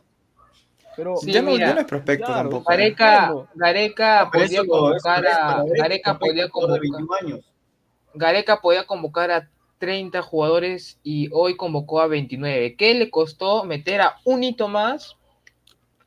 Pero 1.00 1.16
Sí, 1.16 1.32
ya, 1.32 1.42
no, 1.42 1.52
mira, 1.52 1.68
ya 1.70 1.74
no 1.76 1.80
es 1.80 1.86
prospecto 1.88 2.26
claro, 2.26 2.50
tampoco. 2.50 2.70
Gareca, 2.70 3.16
Entiendo. 3.20 3.48
Gareca 3.56 4.30
Pero 4.34 4.44
podía 4.44 4.66
convocar 4.66 5.28
a, 5.28 5.64
Gareca 5.78 6.20
podía 6.20 6.50
convocar, 6.50 6.82
21 6.82 7.14
años. 7.22 7.40
Gareca 8.14 8.60
podía 8.60 8.86
convocar 8.86 9.32
a 9.32 9.50
30 9.78 10.22
jugadores 10.22 11.00
y 11.02 11.30
hoy 11.32 11.56
convocó 11.56 12.02
a 12.02 12.08
29. 12.08 12.76
¿Qué 12.76 12.94
le 12.96 13.10
costó 13.10 13.64
meter 13.64 14.02
a 14.02 14.18
un 14.26 14.44
hito 14.44 14.68
más? 14.68 15.16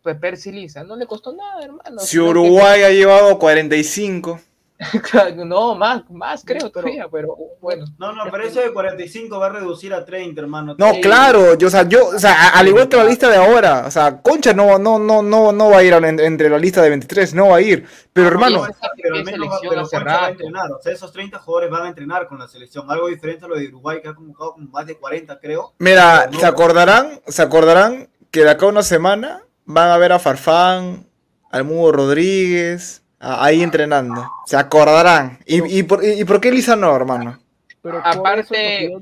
Pues 0.03 0.19
Percy 0.19 0.53
Lisa, 0.53 0.85
no 0.85 0.95
le 0.97 1.07
costó 1.07 1.33
nada, 1.33 1.65
hermano. 1.65 1.99
Si 2.01 2.19
que- 2.19 2.23
Uruguay 2.23 2.83
ha 2.83 2.91
llevado 2.91 3.39
45. 3.39 4.41
no, 5.45 5.75
más, 5.75 6.03
más 6.11 6.43
creo 6.45 6.71
todavía, 6.71 7.07
pero 7.11 7.37
bueno. 7.61 7.85
No, 7.99 8.13
no, 8.13 8.25
pero 8.31 8.45
eso 8.45 8.61
de 8.61 8.73
45 8.73 9.39
va 9.39 9.47
a 9.47 9.51
reducir 9.51 9.93
a 9.95 10.05
30, 10.05 10.41
hermano. 10.41 10.75
No, 10.79 10.93
claro, 11.01 11.55
yo, 11.57 11.69
o 11.69 11.71
sea, 11.71 11.89
yo, 11.89 12.09
o 12.09 12.19
sea, 12.19 12.33
a- 12.33 12.59
al 12.59 12.69
igual 12.69 12.89
que 12.89 12.97
la 12.97 13.05
lista 13.05 13.29
de 13.29 13.37
ahora, 13.37 13.85
o 13.87 13.91
sea, 13.91 14.21
Concha 14.23 14.53
no, 14.53 14.79
no, 14.79 14.99
no, 14.99 15.23
no, 15.23 15.53
no 15.53 15.71
va 15.71 15.79
a 15.79 15.83
ir 15.83 15.93
en- 15.93 16.21
entre 16.21 16.49
la 16.51 16.59
lista 16.59 16.83
de 16.83 16.89
23, 16.91 17.35
no 17.35 17.49
va 17.49 17.57
a 17.57 17.61
ir. 17.61 17.87
Pero 18.13 18.29
hermano, 18.29 18.67
esa 18.67 18.91
Pero 19.03 19.17
al 19.17 19.25
menos 19.25 19.49
va, 19.49 19.59
selección 19.59 19.71
pero 19.71 19.81
hace 19.83 19.97
Concha 19.97 20.05
va 20.11 20.17
a 20.17 20.21
rato. 20.21 20.33
entrenar. 20.33 20.73
O 20.73 20.83
sea, 20.83 20.93
esos 20.93 21.13
30 21.13 21.39
jugadores 21.39 21.71
van 21.71 21.83
a 21.85 21.89
entrenar 21.89 22.29
con 22.29 22.39
la 22.39 22.49
selección. 22.49 22.91
Algo 22.91 23.09
diferente 23.09 23.45
a 23.45 23.49
lo 23.49 23.57
de 23.57 23.69
Uruguay, 23.69 24.01
que 24.03 24.09
ha 24.09 24.15
convocado 24.15 24.53
como 24.55 24.69
más 24.71 24.87
de 24.87 24.97
40, 24.97 25.39
creo. 25.39 25.73
mira, 25.79 26.29
No. 26.31 26.39
se 26.41 26.47
acordarán, 26.47 27.21
se 27.27 27.43
acordarán 27.43 28.09
que 28.31 28.45
de 28.45 28.51
acá 28.51 28.67
a 28.67 28.69
una 28.71 28.83
semana 28.83 29.43
van 29.65 29.91
a 29.91 29.97
ver 29.99 30.13
a 30.13 30.19
Farfán, 30.19 31.07
al 31.51 31.65
Mudo 31.65 31.93
Rodríguez, 31.93 33.02
ahí 33.23 33.63
entrenando. 33.63 34.29
Se 34.47 34.57
acordarán. 34.57 35.39
¿Y, 35.47 35.79
y, 35.79 35.83
por, 35.85 36.05
y, 36.05 36.21
y 36.21 36.25
por 36.25 36.41
qué 36.41 36.51
Lisa 36.51 36.77
no, 36.77 36.95
hermano? 36.95 37.39
Pero 37.81 37.99
es 37.99 38.05
Aparte 38.05 38.93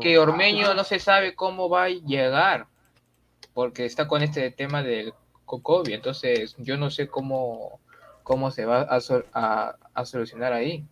que 0.00 0.18
Ormeño 0.18 0.72
no 0.74 0.84
se 0.84 0.98
sabe 0.98 1.34
cómo 1.34 1.68
va 1.68 1.84
a 1.84 1.88
llegar, 1.88 2.66
porque 3.52 3.84
está 3.84 4.06
con 4.08 4.22
este 4.22 4.50
tema 4.50 4.82
del 4.82 5.12
COVID, 5.44 5.92
entonces 5.92 6.54
yo 6.58 6.76
no 6.76 6.90
sé 6.90 7.08
cómo, 7.08 7.80
cómo 8.22 8.50
se 8.50 8.64
va 8.64 8.82
a, 8.82 9.00
sol- 9.00 9.26
a- 9.34 9.74
a 9.92 10.04
solucionar 10.06 10.52
ahí. 10.52 10.84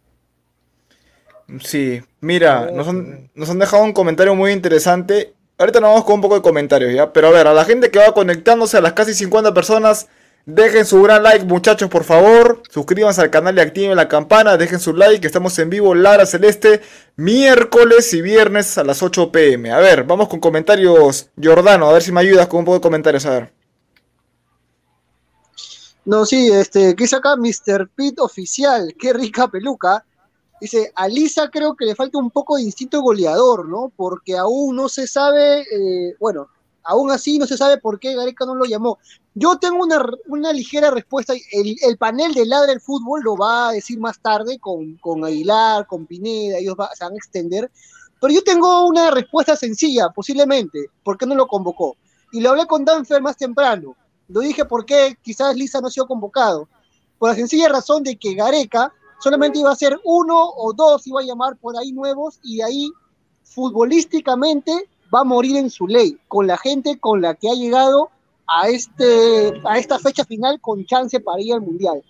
Sí, 1.61 2.03
mira, 2.21 2.71
nos 2.71 2.87
han, 2.89 3.31
nos 3.35 3.49
han 3.49 3.59
dejado 3.59 3.83
un 3.85 3.93
comentario 3.95 4.35
muy 4.35 4.53
interesante. 4.53 5.33
Ahorita 5.57 5.81
nos 5.81 5.91
vamos 5.91 6.05
con 6.05 6.17
un 6.17 6.21
poco 6.21 6.35
de 6.35 6.43
comentarios, 6.43 6.93
¿ya? 6.93 7.13
Pero 7.13 7.29
a 7.29 7.31
ver, 7.31 7.47
a 7.47 7.55
la 7.55 7.65
gente 7.65 7.91
que 7.91 7.99
va 7.99 8.13
conectándose, 8.13 8.77
a 8.77 8.81
las 8.83 8.93
casi 8.93 9.15
50 9.15 9.55
personas, 9.55 10.09
dejen 10.49 10.87
su 10.87 11.03
gran 11.03 11.23
like, 11.23 11.45
muchachos, 11.45 11.91
por 11.91 12.05
favor. 12.05 12.63
Suscríbanse 12.71 13.21
al 13.21 13.31
canal 13.31 13.57
y 13.57 13.61
activen 13.61 13.97
la 13.97 14.09
campana. 14.09 14.57
Dejen 14.57 14.81
su 14.81 14.95
like, 14.95 15.27
estamos 15.27 15.59
en 15.59 15.69
vivo, 15.69 15.95
Lara 15.95 16.25
Celeste, 16.25 16.81
miércoles 17.17 18.13
y 18.15 18.23
viernes 18.23 18.79
a 18.79 18.85
las 18.85 19.03
8 19.03 19.31
pm. 19.31 19.71
A 19.71 19.79
ver, 19.79 20.05
vamos 20.05 20.29
con 20.29 20.41
comentarios, 20.41 21.29
Jordano, 21.41 21.89
a 21.89 21.93
ver 21.93 22.03
si 22.03 22.13
me 22.13 22.21
ayudas 22.21 22.49
con 22.49 22.61
un 22.61 22.65
poco 22.65 22.77
de 22.77 22.81
comentarios, 22.81 23.27
a 23.27 23.31
ver. 23.31 23.53
No, 26.07 26.25
sí, 26.25 26.51
este, 26.51 26.95
dice 26.95 27.17
acá 27.17 27.37
Mr. 27.37 27.91
Pete 27.95 28.23
oficial, 28.23 28.95
qué 28.99 29.13
rica 29.13 29.49
peluca. 29.49 30.03
Dice, 30.59 30.91
a 30.95 31.07
Lisa 31.07 31.51
creo 31.51 31.77
que 31.77 31.85
le 31.85 31.95
falta 31.95 32.17
un 32.17 32.31
poco 32.31 32.57
de 32.57 32.63
instinto 32.63 33.03
goleador, 33.03 33.69
¿no? 33.69 33.93
Porque 33.95 34.37
aún 34.37 34.75
no 34.75 34.89
se 34.89 35.07
sabe, 35.07 35.61
eh, 35.61 36.17
bueno, 36.19 36.49
aún 36.83 37.11
así 37.11 37.39
no 37.39 37.47
se 37.47 37.59
sabe 37.59 37.77
por 37.77 38.01
qué 38.01 38.15
Gareca 38.15 38.47
no 38.47 38.55
lo 38.55 38.65
llamó. 38.65 38.99
Yo 39.41 39.57
tengo 39.59 39.85
una, 39.85 40.05
una 40.27 40.53
ligera 40.53 40.91
respuesta, 40.91 41.33
el, 41.53 41.77
el 41.83 41.97
panel 41.97 42.35
de 42.35 42.45
Ladra 42.45 42.73
el 42.73 42.81
Fútbol 42.81 43.23
lo 43.23 43.37
va 43.37 43.69
a 43.69 43.73
decir 43.73 43.99
más 44.01 44.19
tarde 44.21 44.59
con, 44.59 44.97
con 44.97 45.25
Aguilar, 45.25 45.87
con 45.87 46.07
Pineda, 46.07 46.59
ellos 46.59 46.75
va- 46.79 46.91
se 46.95 47.05
van 47.05 47.13
a 47.13 47.17
extender, 47.17 47.71
pero 48.21 48.33
yo 48.35 48.43
tengo 48.43 48.87
una 48.87 49.13
respuesta 49.13 49.55
sencilla, 49.55 50.09
posiblemente, 50.09 50.91
¿por 51.05 51.17
qué 51.17 51.25
no 51.27 51.37
lo 51.37 51.47
convocó? 51.47 51.97
Y 52.33 52.41
lo 52.41 52.51
hablé 52.51 52.67
con 52.67 52.85
Danfer 52.85 53.23
más 53.23 53.37
temprano, 53.37 53.95
lo 54.27 54.41
dije 54.41 54.65
porque 54.65 55.17
quizás 55.23 55.55
Lisa 55.55 55.81
no 55.81 55.87
ha 55.87 55.91
sido 55.91 56.09
convocado, 56.09 56.69
por 57.19 57.29
la 57.31 57.37
sencilla 57.37 57.69
razón 57.69 58.03
de 58.03 58.17
que 58.17 58.35
Gareca 58.35 58.93
solamente 59.21 59.61
iba 59.61 59.71
a 59.71 59.77
ser 59.77 60.01
uno 60.05 60.51
o 60.57 60.73
dos, 60.73 61.07
iba 61.07 61.21
a 61.21 61.25
llamar 61.25 61.57
por 61.59 61.77
ahí 61.79 61.93
nuevos, 61.93 62.41
y 62.43 62.57
de 62.57 62.65
ahí 62.65 62.91
futbolísticamente 63.45 64.89
va 65.15 65.21
a 65.21 65.25
morir 65.25 65.57
en 65.57 65.71
su 65.71 65.87
ley, 65.87 66.19
con 66.29 66.47
la 66.47 66.57
gente 66.57 66.99
con 66.99 67.21
la 67.23 67.35
que 67.35 67.49
ha 67.51 67.55
llegado 67.55 68.11
a, 68.49 68.69
este, 68.69 69.61
a 69.65 69.79
esta 69.79 69.99
fecha 69.99 70.25
final 70.25 70.61
con 70.61 70.85
chance 70.87 71.21
para 71.21 71.41
ir 71.41 71.55
al 71.55 71.61
Mundial. 71.61 72.03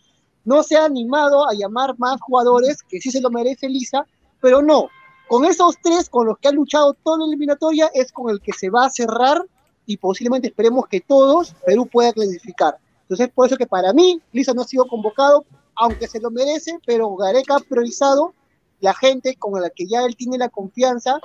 No 0.45 0.63
se 0.63 0.77
ha 0.77 0.85
animado 0.85 1.49
a 1.49 1.53
llamar 1.53 1.99
más 1.99 2.21
jugadores, 2.21 2.83
que 2.83 3.01
sí 3.01 3.11
se 3.11 3.21
lo 3.21 3.31
merece 3.31 3.69
Lisa, 3.69 4.07
pero 4.41 4.63
no. 4.63 4.89
Con 5.29 5.45
esos 5.45 5.77
tres 5.83 6.09
con 6.09 6.27
los 6.27 6.39
que 6.39 6.49
ha 6.49 6.53
luchado 6.53 6.95
toda 6.95 7.19
la 7.19 7.27
eliminatoria 7.27 7.91
es 7.93 8.13
con 8.13 8.31
el 8.31 8.41
que 8.41 8.53
se 8.53 8.71
va 8.71 8.87
a 8.87 8.91
cerrar 8.91 9.45
y 9.85 9.99
posiblemente 9.99 10.49
esperemos 10.49 10.87
que 10.89 11.01
todos 11.01 11.55
Perú 11.67 11.87
pueda 11.87 12.13
clasificar. 12.13 12.79
Entonces, 13.03 13.31
por 13.35 13.47
eso 13.47 13.57
que 13.57 13.67
para 13.67 13.93
mí 13.93 14.21
Lisa 14.33 14.55
no 14.55 14.63
ha 14.63 14.67
sido 14.67 14.87
convocado, 14.87 15.45
aunque 15.75 16.07
se 16.07 16.21
lo 16.21 16.31
merece, 16.31 16.79
pero 16.87 17.15
Gareca 17.17 17.57
ha 17.57 17.61
priorizado 17.61 18.35
la 18.81 18.95
gente 18.95 19.37
con 19.37 19.61
la 19.61 19.71
que 19.71 19.87
ya 19.87 20.05
él 20.05 20.17
tiene 20.17 20.39
la 20.39 20.49
confianza 20.49 21.21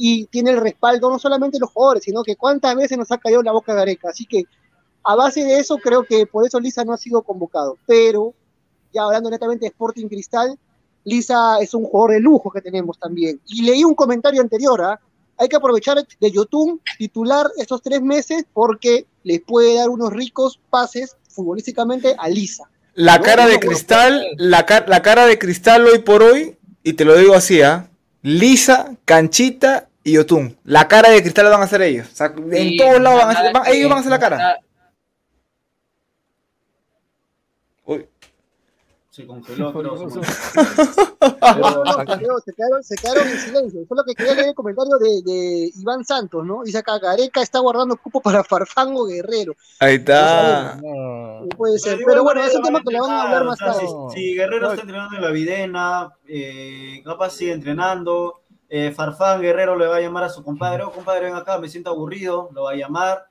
y 0.00 0.26
tiene 0.26 0.50
el 0.52 0.60
respaldo 0.60 1.10
no 1.10 1.18
solamente 1.18 1.56
de 1.56 1.60
los 1.62 1.72
jugadores, 1.72 2.04
sino 2.04 2.22
que 2.22 2.36
cuántas 2.36 2.76
veces 2.76 2.96
nos 2.96 3.10
ha 3.10 3.18
caído 3.18 3.42
la 3.42 3.50
boca 3.52 3.74
Gareca. 3.74 4.10
Así 4.10 4.24
que 4.26 4.44
a 5.02 5.16
base 5.16 5.42
de 5.44 5.58
eso 5.58 5.76
creo 5.78 6.04
que 6.04 6.24
por 6.26 6.46
eso 6.46 6.60
Lisa 6.60 6.84
no 6.84 6.92
ha 6.92 6.96
sido 6.96 7.22
convocado. 7.22 7.76
Pero 7.86 8.32
ya 8.94 9.02
hablando 9.02 9.28
netamente 9.28 9.64
de 9.64 9.70
Sporting 9.70 10.06
Cristal, 10.06 10.56
Lisa 11.04 11.58
es 11.60 11.74
un 11.74 11.84
jugador 11.84 12.12
de 12.12 12.20
lujo 12.20 12.50
que 12.50 12.60
tenemos 12.60 12.98
también. 12.98 13.40
Y 13.46 13.62
leí 13.62 13.82
un 13.82 13.94
comentario 13.94 14.40
anterior, 14.40 14.80
¿ah? 14.82 15.00
hay 15.36 15.48
que 15.48 15.56
aprovechar 15.56 15.98
de 16.20 16.30
Yotun 16.30 16.80
titular 16.96 17.46
estos 17.56 17.82
tres 17.82 18.00
meses 18.00 18.44
porque 18.52 19.06
les 19.24 19.40
puede 19.40 19.74
dar 19.76 19.88
unos 19.88 20.12
ricos 20.12 20.60
pases 20.70 21.16
futbolísticamente 21.28 22.14
a 22.18 22.28
Lisa. 22.28 22.64
La 22.94 23.18
No, 23.18 23.24
cara 23.24 23.46
de 23.46 23.58
cristal, 23.60 24.24
la, 24.36 24.64
ca- 24.66 24.84
la 24.86 25.02
cara 25.02 25.26
de 25.26 25.38
cristal 25.38 25.86
hoy 25.86 25.98
por 26.00 26.22
hoy, 26.22 26.56
y 26.82 26.92
te 26.94 27.04
lo 27.04 27.16
digo 27.16 27.34
así, 27.34 27.62
¿ah? 27.62 27.88
Lisa, 28.22 28.96
Canchita 29.04 29.87
y 30.10 30.18
Otún. 30.18 30.56
La 30.64 30.86
cara 30.88 31.10
de 31.10 31.20
cristal 31.22 31.44
la 31.46 31.50
van 31.52 31.60
a 31.62 31.64
hacer 31.64 31.82
ellos. 31.82 32.08
O 32.12 32.14
sea, 32.16 32.26
en 32.36 32.66
Y 32.68 32.76
todos 32.76 33.00
lados 33.00 33.20
van 33.22 33.28
a 33.36 33.38
hacer, 33.38 33.52
van- 33.52 33.62
que- 33.64 33.72
ellos 33.76 33.88
van 33.88 33.96
a 33.98 34.00
hacer 34.00 34.10
la 34.10 34.18
cara. 34.18 34.58
Uy, 37.84 38.06
Se 39.10 39.26
congeló, 39.26 39.72
se, 42.44 42.52
quedaron, 42.54 42.82
se 42.84 42.96
quedaron 42.96 43.28
en 43.28 43.38
silencio. 43.38 43.80
Solo 43.88 44.04
que 44.04 44.14
quería 44.14 44.34
leer 44.34 44.48
el 44.48 44.54
comentario 44.54 44.96
de, 44.98 45.22
de 45.24 45.72
Iván 45.76 46.04
Santos, 46.04 46.44
¿no? 46.44 46.62
Dice 46.64 46.78
acá, 46.78 46.98
Gareca 46.98 47.42
está 47.42 47.58
guardando 47.60 47.96
cupo 47.96 48.20
para 48.20 48.44
Farfango 48.44 49.06
Guerrero. 49.06 49.54
ahí 49.80 49.96
está. 49.96 50.76
No. 50.82 51.40
No 51.40 51.48
puede 51.56 51.78
ser. 51.78 51.98
igual 52.00 52.12
Pero 52.14 52.24
bueno, 52.24 52.44
es 52.44 52.54
un 52.54 52.62
tema 52.62 52.82
que 52.82 52.92
le 52.92 53.00
van 53.00 53.10
a 53.10 53.22
hablar 53.22 53.44
más 53.44 53.54
o 53.60 53.64
sea, 53.64 53.72
tarde. 53.72 53.86
Si, 54.14 54.20
si 54.20 54.34
Guerrero 54.34 54.70
está 54.70 54.82
entrenando 54.82 55.16
en 55.16 55.22
la 55.22 55.30
Videna, 55.30 56.12
eh, 56.26 57.02
capaz 57.04 57.30
sigue 57.30 57.52
entrenando. 57.52 58.42
Eh, 58.68 58.92
Farfán 58.92 59.40
Guerrero 59.40 59.76
le 59.76 59.86
va 59.86 59.96
a 59.96 60.00
llamar 60.00 60.24
a 60.24 60.28
su 60.28 60.42
compadre, 60.44 60.82
oh 60.82 60.90
compadre, 60.92 61.26
ven 61.26 61.34
acá, 61.34 61.58
me 61.58 61.68
siento 61.68 61.90
aburrido, 61.90 62.50
lo 62.52 62.64
va 62.64 62.72
a 62.72 62.76
llamar. 62.76 63.26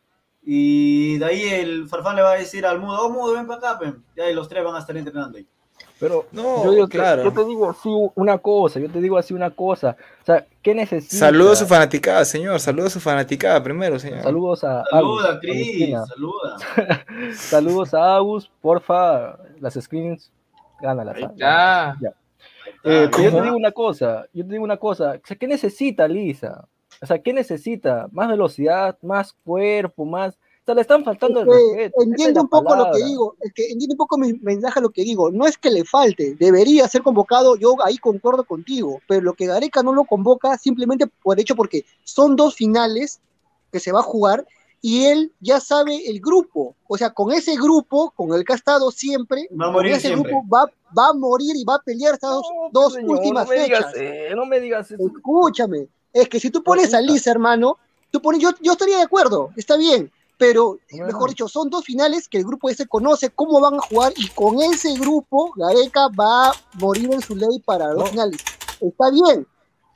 Y 0.50 1.18
de 1.18 1.26
ahí 1.26 1.44
el 1.50 1.88
Farfán 1.90 2.16
le 2.16 2.22
va 2.22 2.32
a 2.32 2.36
decir 2.38 2.66
al 2.66 2.80
Mudo, 2.80 3.06
oh 3.06 3.10
Mudo, 3.10 3.34
ven 3.34 3.46
para 3.48 3.60
acá, 3.72 3.80
pen. 3.80 4.04
Y 4.16 4.22
ahí 4.22 4.34
los 4.34 4.48
tres 4.48 4.64
van 4.64 4.76
a 4.76 4.80
estar 4.80 4.96
entrenando 4.96 5.38
ahí. 5.38 5.46
Pero 6.00 6.26
No, 6.32 6.64
yo, 6.64 6.72
digo 6.72 6.88
que- 6.88 6.98
claro. 7.00 7.24
yo 7.24 7.34
te 7.34 7.44
digo 7.44 7.70
así 7.70 7.90
una 8.16 8.38
cosa, 8.38 8.80
yo 8.80 8.90
te 8.90 9.02
digo 9.02 9.18
así 9.18 9.34
una 9.34 9.50
cosa. 9.50 9.98
O 10.22 10.26
sea, 10.26 10.46
¿qué 10.62 10.74
necesitas? 10.76 11.18
Saludos 11.20 11.54
a 11.62 11.64
su 11.64 11.68
fanaticada, 11.68 12.24
señor. 12.24 12.60
Saludos 12.60 12.92
a 12.92 12.94
su 12.94 13.00
fanaticada 13.00 13.62
primero, 13.64 13.98
señor. 14.00 14.22
Saludos 14.22 14.64
a 14.64 14.84
Saluda, 14.92 15.30
Agus, 15.30 15.40
Cris, 15.42 15.96
saluda. 16.08 16.58
Saludos 17.36 17.94
a 17.96 18.16
Agus, 18.16 18.50
porfa, 18.62 19.38
las 19.60 19.74
screens, 19.74 20.32
gánalas. 20.80 21.16
Ahí 21.16 21.24
está. 21.24 21.98
Ya. 22.00 22.14
Eh, 22.84 23.10
pero 23.12 23.24
yo 23.24 23.32
te 23.32 23.42
digo 23.42 23.56
una 23.56 23.72
cosa, 23.72 24.28
yo 24.34 24.46
te 24.46 24.52
digo 24.52 24.64
una 24.64 24.78
cosa, 24.78 25.20
o 25.24 25.28
sea, 25.28 25.38
¿qué 25.38 25.48
necesita 25.48 26.08
Lisa? 26.08 26.68
O 27.02 27.06
sea, 27.06 27.20
¿qué 27.20 27.34
necesita? 27.34 28.08
Más 28.12 28.28
velocidad, 28.28 28.98
más 29.02 29.34
cuerpo, 29.44 30.06
más... 30.06 30.36
O 30.36 30.66
sea, 30.66 30.76
le 30.76 30.82
están 30.82 31.06
faltando 31.06 31.42
el 31.42 31.48
respeto. 31.48 32.02
es 32.02 32.08
entiende 32.08 32.34
la 32.34 32.42
un 32.42 32.50
poco 32.50 32.76
lo 32.76 32.92
que 32.92 33.04
digo, 33.04 33.36
es 33.40 33.54
que 33.54 33.72
entiende 33.72 33.94
un 33.94 33.98
poco 33.98 34.18
mi 34.18 34.34
mensaje 34.34 34.82
lo 34.82 34.90
que 34.90 35.04
digo. 35.04 35.32
No 35.32 35.46
es 35.46 35.58
que 35.58 35.72
le 35.72 35.86
falte, 35.86 36.36
debería 36.36 36.88
ser 36.90 37.04
convocado, 37.04 37.56
yo 37.56 37.76
ahí 37.86 37.98
concuerdo 37.98 38.44
contigo, 38.44 39.00
pero 39.08 39.22
lo 39.22 39.34
que 39.34 39.46
Gareca 39.46 39.82
no 39.82 39.94
lo 39.94 40.04
convoca 40.04 40.58
simplemente 40.58 41.08
por 41.08 41.40
hecho 41.40 41.56
porque 41.56 41.86
son 42.04 42.36
dos 42.36 42.56
finales 42.56 43.22
que 43.72 43.80
se 43.80 43.92
va 43.92 44.00
a 44.00 44.04
jugar 44.04 44.46
y 44.82 45.06
él 45.06 45.34
ya 45.40 45.60
sabe 45.60 46.10
el 46.10 46.20
grupo, 46.22 46.76
o 46.88 46.98
sea, 46.98 47.10
con 47.12 47.32
ese 47.34 47.56
grupo, 47.56 48.12
con 48.16 48.34
el 48.34 48.46
que 48.46 48.54
ha 48.54 48.56
estado 48.56 48.92
siempre, 48.92 49.48
Va 49.52 49.66
a 49.66 49.68
con 49.68 49.74
morir 49.74 49.94
ese 49.94 50.08
siempre. 50.10 50.32
grupo 50.32 50.48
va, 50.48 50.66
va 50.98 51.10
a 51.10 51.14
morir 51.14 51.56
y 51.56 51.64
va 51.64 51.76
a 51.76 51.80
pelear 51.80 52.14
estas 52.14 52.30
dos, 52.32 52.46
No, 52.50 52.70
dos 52.72 52.94
señor, 52.94 53.10
últimas 53.18 53.48
no 53.48 53.50
me 53.50 53.56
fechas. 53.64 53.92
digas, 53.94 53.94
eh, 53.98 54.34
no 54.36 54.46
me 54.46 54.60
digas 54.60 54.92
eso. 54.92 55.04
Escúchame, 55.06 55.88
es 56.14 56.30
que 56.30 56.40
si 56.40 56.50
tú 56.52 56.64
pones 56.64 56.94
a. 56.94 57.02
Lisa, 57.02 57.32
hermano, 57.32 57.78
tú 58.12 58.22
pones, 58.22 58.42
yo, 58.42 58.52
yo 58.62 58.74
estaría 58.74 58.98
de 58.98 59.04
acuerdo, 59.04 59.52
está 59.56 59.76
bien, 59.78 60.12
pero 60.38 60.78
Bueno. 60.92 61.08
mejor 61.08 61.30
dicho, 61.30 61.48
son 61.48 61.70
dos 61.70 61.84
finales 61.84 62.28
que 62.28 62.38
el 62.38 62.46
grupo 62.46 62.70
ese 62.70 62.86
conoce 62.88 63.32
cómo 63.32 63.60
van 63.60 63.76
a 63.76 63.80
jugar 63.80 64.14
y 64.16 64.28
con 64.30 64.62
ese 64.62 64.94
grupo 64.94 65.52
Gareca 65.56 66.08
va 66.10 66.50
a 66.50 66.54
morir 66.80 67.12
en 67.12 67.22
su 67.22 67.36
ley 67.36 67.60
para 67.66 67.88
los 67.94 68.04
No. 68.04 68.06
finales. 68.12 68.42
Está 68.80 69.10
bien, 69.10 69.48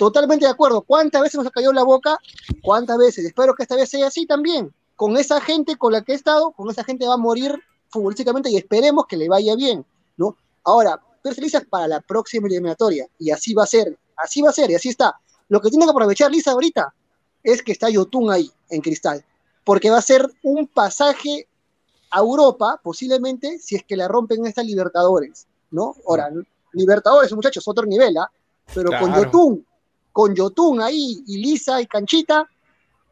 totalmente 0.02 0.46
de 0.46 0.52
acuerdo. 0.52 0.82
¿Cuántas 0.82 1.22
veces 1.22 1.36
nos 1.36 1.46
ha 1.46 1.52
caído 1.52 1.72
la 1.72 1.84
boca? 1.84 2.18
¿Cuántas 2.64 2.98
veces? 2.98 3.24
Espero 3.24 3.54
que 3.54 3.62
esta 3.62 3.76
vez 3.76 3.88
sea 3.88 4.08
así 4.08 4.26
también. 4.26 4.74
Con 4.96 5.16
esa 5.16 5.40
gente 5.40 5.76
con 5.76 5.94
la 5.94 6.02
que 6.02 6.14
he 6.14 6.16
estado, 6.16 6.50
con 6.54 6.68
esa 6.72 6.84
gente 6.84 7.08
va 7.08 7.14
a 7.14 7.18
morir 7.18 7.56
futbolísticamente 7.90 8.50
y 8.50 8.58
esperemos 8.58 9.06
que 9.06 9.16
le 9.16 9.30
vaya 9.30 9.56
bien, 9.56 9.86
¿no? 10.18 10.36
Ahora, 10.64 11.00
pero 11.22 11.36
Lisa 11.38 11.60
es 11.60 11.68
para 11.68 11.88
la 11.88 12.02
próxima 12.02 12.48
eliminatoria 12.48 13.08
y 13.20 13.30
así 13.30 13.54
va 13.54 13.66
a 13.66 13.68
ser, 13.68 13.96
así 14.18 14.42
va 14.42 14.50
a 14.50 14.54
ser 14.54 14.72
y 14.72 14.74
así 14.74 14.90
está. 14.90 15.20
Lo 15.50 15.62
que 15.62 15.70
tiene 15.70 15.86
que 15.86 15.92
aprovechar 15.92 16.32
Lisa 16.32 16.54
ahorita 16.54 16.92
es 17.44 17.62
que 17.62 17.72
está 17.72 17.88
Yotun 17.88 18.32
ahí 18.32 18.52
en 18.72 18.82
cristal, 18.82 19.24
porque 19.64 19.92
va 19.92 20.00
a 20.00 20.02
ser 20.02 20.28
un 20.42 20.66
pasaje 20.66 21.48
a 22.10 22.22
Europa, 22.22 22.80
posiblemente, 22.82 23.60
si 23.60 23.76
es 23.76 23.84
que 23.84 23.96
la 23.96 24.08
rompen 24.08 24.48
estas 24.48 24.66
Libertadores, 24.66 25.46
¿no? 25.70 25.96
Ahora, 26.08 26.32
Libertadores, 26.74 27.32
muchachos, 27.34 27.68
otro 27.68 27.86
nivel, 27.86 28.18
¿ah? 28.18 28.32
Pero 28.74 28.90
con. 29.00 29.14
Yotun, 29.14 29.66
con 30.12 30.36
Yotun 30.36 30.82
ahí, 30.82 31.24
y 31.28 31.38
Lisa 31.38 31.82
y 31.82 31.86
Canchita, 31.88 32.48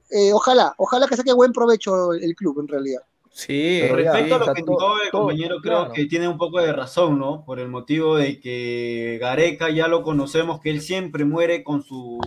eh, 0.10 0.34
ojalá, 0.34 0.74
ojalá 0.78 1.08
que 1.08 1.16
saque 1.16 1.34
buen 1.34 1.52
provecho 1.54 2.14
el 2.14 2.36
club 2.36 2.60
en 2.62 2.68
realidad. 2.68 3.02
Sí, 3.32 3.80
Pero 3.84 4.00
ya, 4.02 4.12
Respecto 4.12 4.36
a 4.36 4.40
lo 4.40 4.54
que 4.54 4.64
todo- 4.64 5.02
el 5.02 5.12
todo, 5.12 5.22
compañero, 5.22 5.58
creo 5.62 5.78
claro. 5.80 5.94
que 5.94 6.06
tiene 6.08 6.28
un 6.28 6.38
poco 6.38 6.60
de 6.60 6.74
razón, 6.74 7.20
¿no? 7.20 7.46
Por 7.46 7.60
el 7.60 7.70
motivo 7.70 8.18
de 8.18 8.40
que 8.40 9.18
Gareca 9.22 9.70
ya 9.70 9.88
lo 9.88 10.02
conocemos, 10.04 10.60
que 10.60 10.72
él 10.72 10.82
siempre 10.82 11.24
muere 11.26 11.64
con 11.64 11.84
sus 11.84 12.18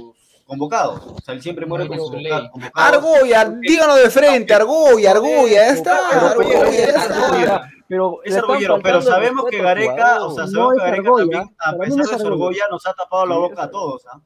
convocados. 0.46 1.02
O 1.04 1.20
sea, 1.20 1.34
él 1.34 1.42
siempre 1.42 1.66
muere 1.66 1.86
con 1.88 1.98
sus 1.98 2.10
convocados. 2.10 2.60
Argolla, 2.74 3.52
díganos 3.60 3.96
de 3.96 4.10
frente, 4.10 4.54
Argolla, 4.54 5.10
Argolla, 5.10 5.50
ya 5.50 5.66
está, 5.72 6.34
pero, 6.38 6.50
ya 6.50 6.64
es 6.68 6.88
está. 6.94 7.70
Pero 7.88 8.20
Es 8.22 8.30
le 8.32 8.36
están 8.38 8.50
argollero, 8.50 8.80
pero 8.82 9.02
sabemos 9.02 9.44
que 9.50 9.58
Gareca, 9.58 10.24
o 10.24 10.34
sea, 10.34 10.44
No 10.44 10.50
sabemos 10.50 10.72
que 10.72 10.78
es 10.78 10.84
Gareca 10.84 11.08
argolla, 11.08 11.24
también, 11.24 11.56
a 11.58 11.72
pesar 11.72 12.00
es 12.00 12.10
de 12.10 12.18
su 12.18 12.26
argolla. 12.26 12.62
nos 12.70 12.86
ha 12.86 12.94
tapado 12.94 13.26
la 13.26 13.36
boca 13.36 13.54
es 13.54 13.60
a 13.60 13.70
todos, 13.70 14.06
¿ah? 14.06 14.20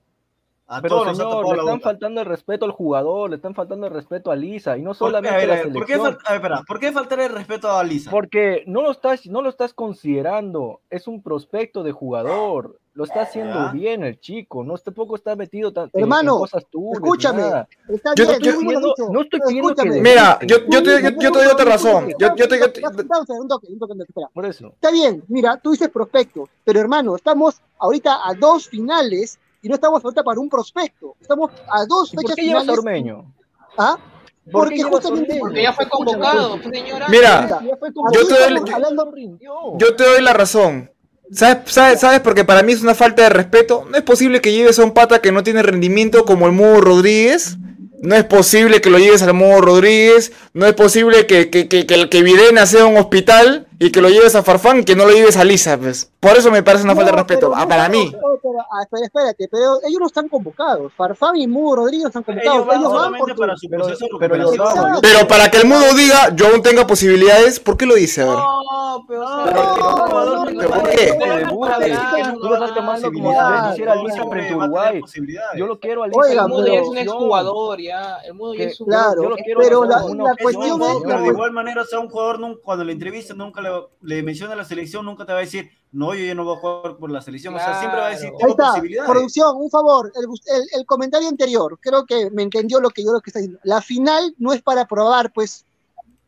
A 0.69 0.83
Pero 0.83 0.97
todos 1.03 1.17
señor, 1.17 1.47
le 1.55 1.61
están 1.61 1.81
faltando 1.81 2.21
el 2.23 2.27
respeto 2.27 2.65
al 2.65 2.73
jugador, 2.73 3.31
le 3.31 3.37
están 3.37 3.55
faltando 3.55 3.87
el 3.87 3.93
respeto 3.93 4.33
a 4.33 4.37
Lisa 4.37 4.77
y 4.77 4.83
no 4.83 4.91
¿Por 4.91 4.95
qué, 4.95 4.99
solamente 4.99 5.29
a 5.35 5.37
ver, 5.39 5.45
a 5.45 5.55
la 5.55 5.63
ver, 5.63 5.73
¿por 5.73 5.87
qué, 5.87 5.93
selección. 5.93 6.15
fal- 6.17 6.27
a 6.27 6.33
ver, 6.33 6.41
espera, 6.41 6.63
¿por 6.67 6.81
qué 6.81 6.93
faltar 6.93 7.21
el 7.21 7.29
respeto 7.33 7.71
a 7.71 7.85
Lisa? 7.85 8.11
Porque 8.11 8.65
no 8.67 8.83
lo 8.83 8.91
estás, 8.91 9.27
no 9.27 9.43
lo 9.43 9.49
estás 9.49 9.73
considerando, 9.73 10.81
es 10.91 11.07
un 11.07 11.23
prospecto 11.23 11.85
de 11.85 11.93
jugador, 11.93 12.81
lo 12.95 13.05
está 13.05 13.21
haciendo 13.23 13.71
bien 13.73 14.03
el 14.03 14.19
chico, 14.19 14.65
no 14.65 14.77
tampoco 14.79 15.15
está 15.15 15.37
metido 15.37 15.73
tan, 15.73 15.85
en- 15.85 15.91
en 15.95 16.01
Hermano, 16.01 16.39
cosas 16.39 16.67
turbias, 16.69 16.95
escúchame. 16.95 17.43
Está 17.89 18.15
Yo- 18.17 18.27
bien, 18.27 18.39
yo- 18.41 18.51
lo 18.53 18.79
has 18.91 19.11
no- 19.13 19.21
estoy 19.21 19.41
pidiendo 19.47 19.69
que 19.75 19.83
escúchame. 19.83 20.01
Mira, 20.01 20.39
yo, 20.47 20.57
yo, 20.69 20.83
te, 20.83 21.03
yo, 21.03 21.09
yo 21.11 21.31
te 21.33 21.39
doy 21.39 21.47
otra 21.47 21.65
razón. 21.65 22.09
Yo, 22.19 22.35
yo 22.35 22.49
te, 22.49 22.59
yo. 22.59 22.67
Por 24.33 24.47
eso. 24.47 24.67
Está 24.75 24.91
bien, 24.91 25.23
mira, 25.29 25.59
tú 25.59 25.71
dices 25.71 25.91
prospecto, 25.91 26.49
pero 26.65 26.81
hermano, 26.81 27.15
estamos 27.15 27.61
ahorita 27.79 28.27
a 28.29 28.35
dos 28.35 28.67
finales 28.69 29.39
y 29.63 29.69
no 29.69 29.75
estamos 29.75 30.05
ahorita 30.05 30.23
para 30.23 30.41
un 30.41 30.49
prospecto. 30.49 31.17
Estamos 31.21 31.51
a 31.69 31.85
dos 31.87 32.13
¿Y 32.13 32.17
¿Por 32.17 32.23
fechas 32.25 32.37
qué 32.37 32.43
llevas 32.43 32.63
a 32.63 32.65
finales. 32.65 32.79
Ormeño? 32.79 33.35
¿Ah? 33.79 33.97
¿Por 33.99 34.03
qué 34.03 34.51
Porque 34.53 34.77
llevas 34.77 34.93
a 34.93 35.09
justamente? 35.09 35.39
Porque 35.41 35.63
ya 35.63 35.73
fue 35.73 35.89
convocado, 35.89 36.55
escúchame. 36.57 36.77
señora. 36.79 37.09
Mira, 37.09 37.49
Ya 37.65 37.77
fue 37.77 37.89
Aquí 37.89 37.99
Yo 38.15 38.27
te 38.27 38.35
doy- 38.35 39.79
yo 39.79 39.97
te 39.97 40.05
doy 40.05 40.23
la 40.23 40.33
razón. 40.33 40.91
¿Sabes, 41.33 41.73
sabes, 41.73 41.99
¿Sabes? 42.01 42.21
Porque 42.21 42.45
para 42.45 42.63
mí 42.63 42.73
es 42.73 42.83
una 42.83 42.95
falta 42.95 43.23
de 43.23 43.29
respeto. 43.31 43.85
No 43.91 43.97
es 43.97 44.05
posible 44.05 44.41
que 44.41 44.53
lleves 44.53 44.79
a 44.79 44.85
un 44.85 44.93
pata 44.93 45.21
que 45.21 45.33
no 45.33 45.43
tiene 45.43 45.63
rendimiento 45.63 46.25
como 46.25 46.47
el 46.47 46.53
Mudo 46.53 46.81
Rodríguez. 46.81 47.57
No 48.01 48.15
es 48.15 48.25
posible 48.25 48.81
que 48.81 48.91
lo 48.91 48.99
lleves 48.99 49.23
al 49.23 49.35
Mudo 49.35 49.61
Rodríguez. 49.61 50.31
No 50.53 50.67
es 50.67 50.75
posible 50.75 51.27
que, 51.27 51.51
que, 51.51 51.67
que, 51.67 51.85
que 51.85 51.95
el 51.95 52.09
que 52.09 52.23
Videna 52.23 52.65
sea 52.67 52.87
un 52.87 52.97
hospital 52.97 53.66
y 53.79 53.91
que 53.93 54.01
lo 54.01 54.09
lleves 54.09 54.35
a 54.35 54.43
Farfán 54.43 54.85
que 54.85 54.97
no 54.97 55.05
lo 55.05 55.13
lleves 55.13 55.37
a 55.37 55.45
Lisa. 55.45 55.77
Pues. 55.79 56.11
Por 56.21 56.37
eso 56.37 56.51
me 56.51 56.63
parece 56.63 56.85
una 56.85 56.95
falta 56.95 57.11
de 57.11 57.17
No, 57.17 57.23
respeto. 57.23 57.41
pero 57.51 57.55
Ah, 57.57 57.63
no 57.63 57.69
para 57.69 57.87
estamos- 57.87 58.05
mí. 58.07 58.13
no, 58.13 58.19
pero, 58.43 58.59
ah, 58.73 58.83
espera, 58.83 59.05
espérate, 59.07 59.49
pero 59.51 59.65
ellos 59.87 60.01
no 60.01 60.07
están 60.07 60.29
convocados. 60.29 60.93
Farfán 60.97 61.37
y 61.37 61.47
Mudo 61.47 61.77
Rodríguez 61.77 62.05
no 62.05 62.09
están 62.09 62.23
convocados. 62.23 62.55
Ellos 62.57 62.67
van 62.67 62.81
Ellos 62.81 62.93
van 62.93 63.15
porque- 63.19 63.35
para 63.35 63.57
su 63.57 63.69
pero- 63.69 63.85
proceso 63.85 64.07
pero 64.19 65.01
Pero 65.03 65.29
para 65.29 65.51
que 65.51 65.59
el 65.59 65.67
Mudo 65.67 65.95
diga, 65.95 66.35
yo 66.35 66.49
aún 66.49 66.63
tenga 66.63 66.87
posibilidades, 66.87 67.61
¿por 67.61 67.77
qué 67.77 67.87
lo 67.87 67.95
dice? 67.95 68.23
A 68.23 68.27
ver. 68.27 68.35
No, 68.35 69.05
pero 69.07 69.21
No, 69.23 69.47
no, 69.47 70.45
pero- 70.47 70.59
¿pero 70.59 70.71
por 70.71 70.91
qué? 70.91 71.19
tú 72.41 72.49
lo 72.49 72.55
estás 72.55 72.75
tomando 72.75 73.13
como 73.13 73.31
si 73.33 73.73
hiciera 73.73 73.95
Lisa 73.97 74.27
frente 74.29 74.53
a 74.53 74.57
Uruguay. 74.57 75.01
Yo 75.57 75.67
lo 75.67 75.79
quiero 75.79 76.03
a 76.03 76.07
Lisa 76.09 76.19
Oiga, 76.21 76.47
El 76.47 76.67
ya 76.67 76.81
es 76.81 76.89
un 76.89 76.99
exjugador, 76.99 77.81
ya. 77.81 78.17
El 78.25 78.37
ya 78.39 78.57
Que- 78.57 78.65
es 78.65 78.81
un 78.81 78.87
Claro, 78.89 79.37
pero 79.57 79.85
la, 79.85 80.03
cuestión 80.41 80.79
No, 80.79 80.87
es... 81.17 81.23
de 81.23 81.29
igual 81.29 81.53
manera, 81.53 81.85
sea, 81.85 81.99
un 82.01 82.09
jugador 82.09 82.61
cuando 82.63 82.85
le 82.85 82.93
entrevista 82.93 83.35
nunca 83.35 83.61
le, 83.69 84.17
le 84.17 84.23
menciona 84.23 84.55
la 84.55 84.65
selección, 84.65 85.05
nunca 85.05 85.25
te 85.27 85.33
va 85.33 85.39
a 85.39 85.43
decir, 85.43 85.71
no, 85.93 86.15
yo 86.15 86.25
ya 86.25 86.35
no 86.35 86.45
voy 86.45 86.57
a 86.57 86.61
jugar 86.61 86.97
por 86.97 87.11
la 87.11 87.21
selección. 87.23 87.55
O 87.55 87.59
sea, 87.59 87.79
siempre 87.79 88.01
va 88.01 88.07
a 88.07 88.11
decir. 88.11 88.27
Ahí 88.29 88.35
tengo 88.39 88.51
está, 88.53 88.69
posibilidades. 88.71 89.11
producción, 89.11 89.57
un 89.57 89.71
favor, 89.71 90.13
el, 90.15 90.25
el- 90.25 90.69
el 90.81 90.87
comentario 90.87 91.29
anterior, 91.29 91.79
creo 91.81 92.05
que 92.07 92.31
me 92.31 92.43
entendió 92.43 92.81
lo 92.81 92.91
que 92.91 93.05
yo 93.05 93.13
lo 93.13 93.21
que 93.21 93.31
está 93.31 93.39
diciendo. 93.41 93.61
La 93.65 93.81
final 93.81 94.35
no 94.39 94.53
es 94.53 94.63
para 94.63 94.87
probar, 94.87 95.33
pues, 95.33 95.65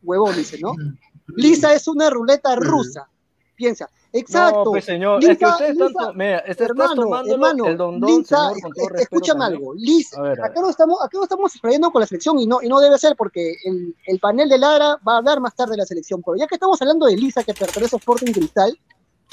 huevón, 0.03 0.35
dice, 0.35 0.59
¿no? 0.59 0.73
Lisa 1.35 1.73
es 1.73 1.87
una 1.87 2.09
ruleta 2.09 2.55
rusa, 2.55 3.07
piensa. 3.55 3.89
Exacto. 4.11 4.65
No, 4.65 4.71
pues 4.71 4.85
señor, 4.85 5.23
es 5.23 5.27
que 5.27 5.33
Lisa- 5.45 5.49
usted 5.51 5.73
Lisa- 5.73 5.85
está, 5.85 6.13
mira, 6.13 6.37
usted 6.39 6.49
está 6.51 6.65
hermano, 6.65 7.21
hermano, 7.27 7.65
el 7.67 7.77
dondón, 7.77 8.09
Lisa, 8.09 8.37
señor, 8.49 8.61
con 8.61 8.73
todo 8.73 8.95
es- 8.95 9.01
escúchame 9.01 9.39
también. 9.39 9.59
algo, 9.61 9.73
Lisa, 9.75 10.21
ver, 10.21 10.41
acá 10.43 10.61
no 10.61 10.69
estamos, 10.71 10.99
acá 11.03 11.09
no 11.17 11.23
estamos 11.23 11.53
extrayendo 11.55 11.91
con 11.91 11.99
la 12.01 12.07
selección 12.07 12.39
y 12.39 12.47
no, 12.47 12.59
y 12.61 12.67
no 12.67 12.79
debe 12.79 12.97
ser 12.97 13.15
porque 13.15 13.55
el, 13.65 13.95
el 14.07 14.19
panel 14.19 14.49
de 14.49 14.57
Lara 14.57 14.97
va 15.07 15.13
a 15.13 15.17
hablar 15.17 15.39
más 15.41 15.55
tarde 15.55 15.71
de 15.71 15.77
la 15.77 15.85
selección, 15.85 16.23
pero 16.25 16.37
ya 16.37 16.47
que 16.47 16.55
estamos 16.55 16.81
hablando 16.81 17.05
de 17.05 17.17
Lisa 17.17 17.43
que 17.43 17.53
pertenece 17.53 17.95
a 17.95 17.99
Sporting 17.99 18.31
Cristal, 18.31 18.77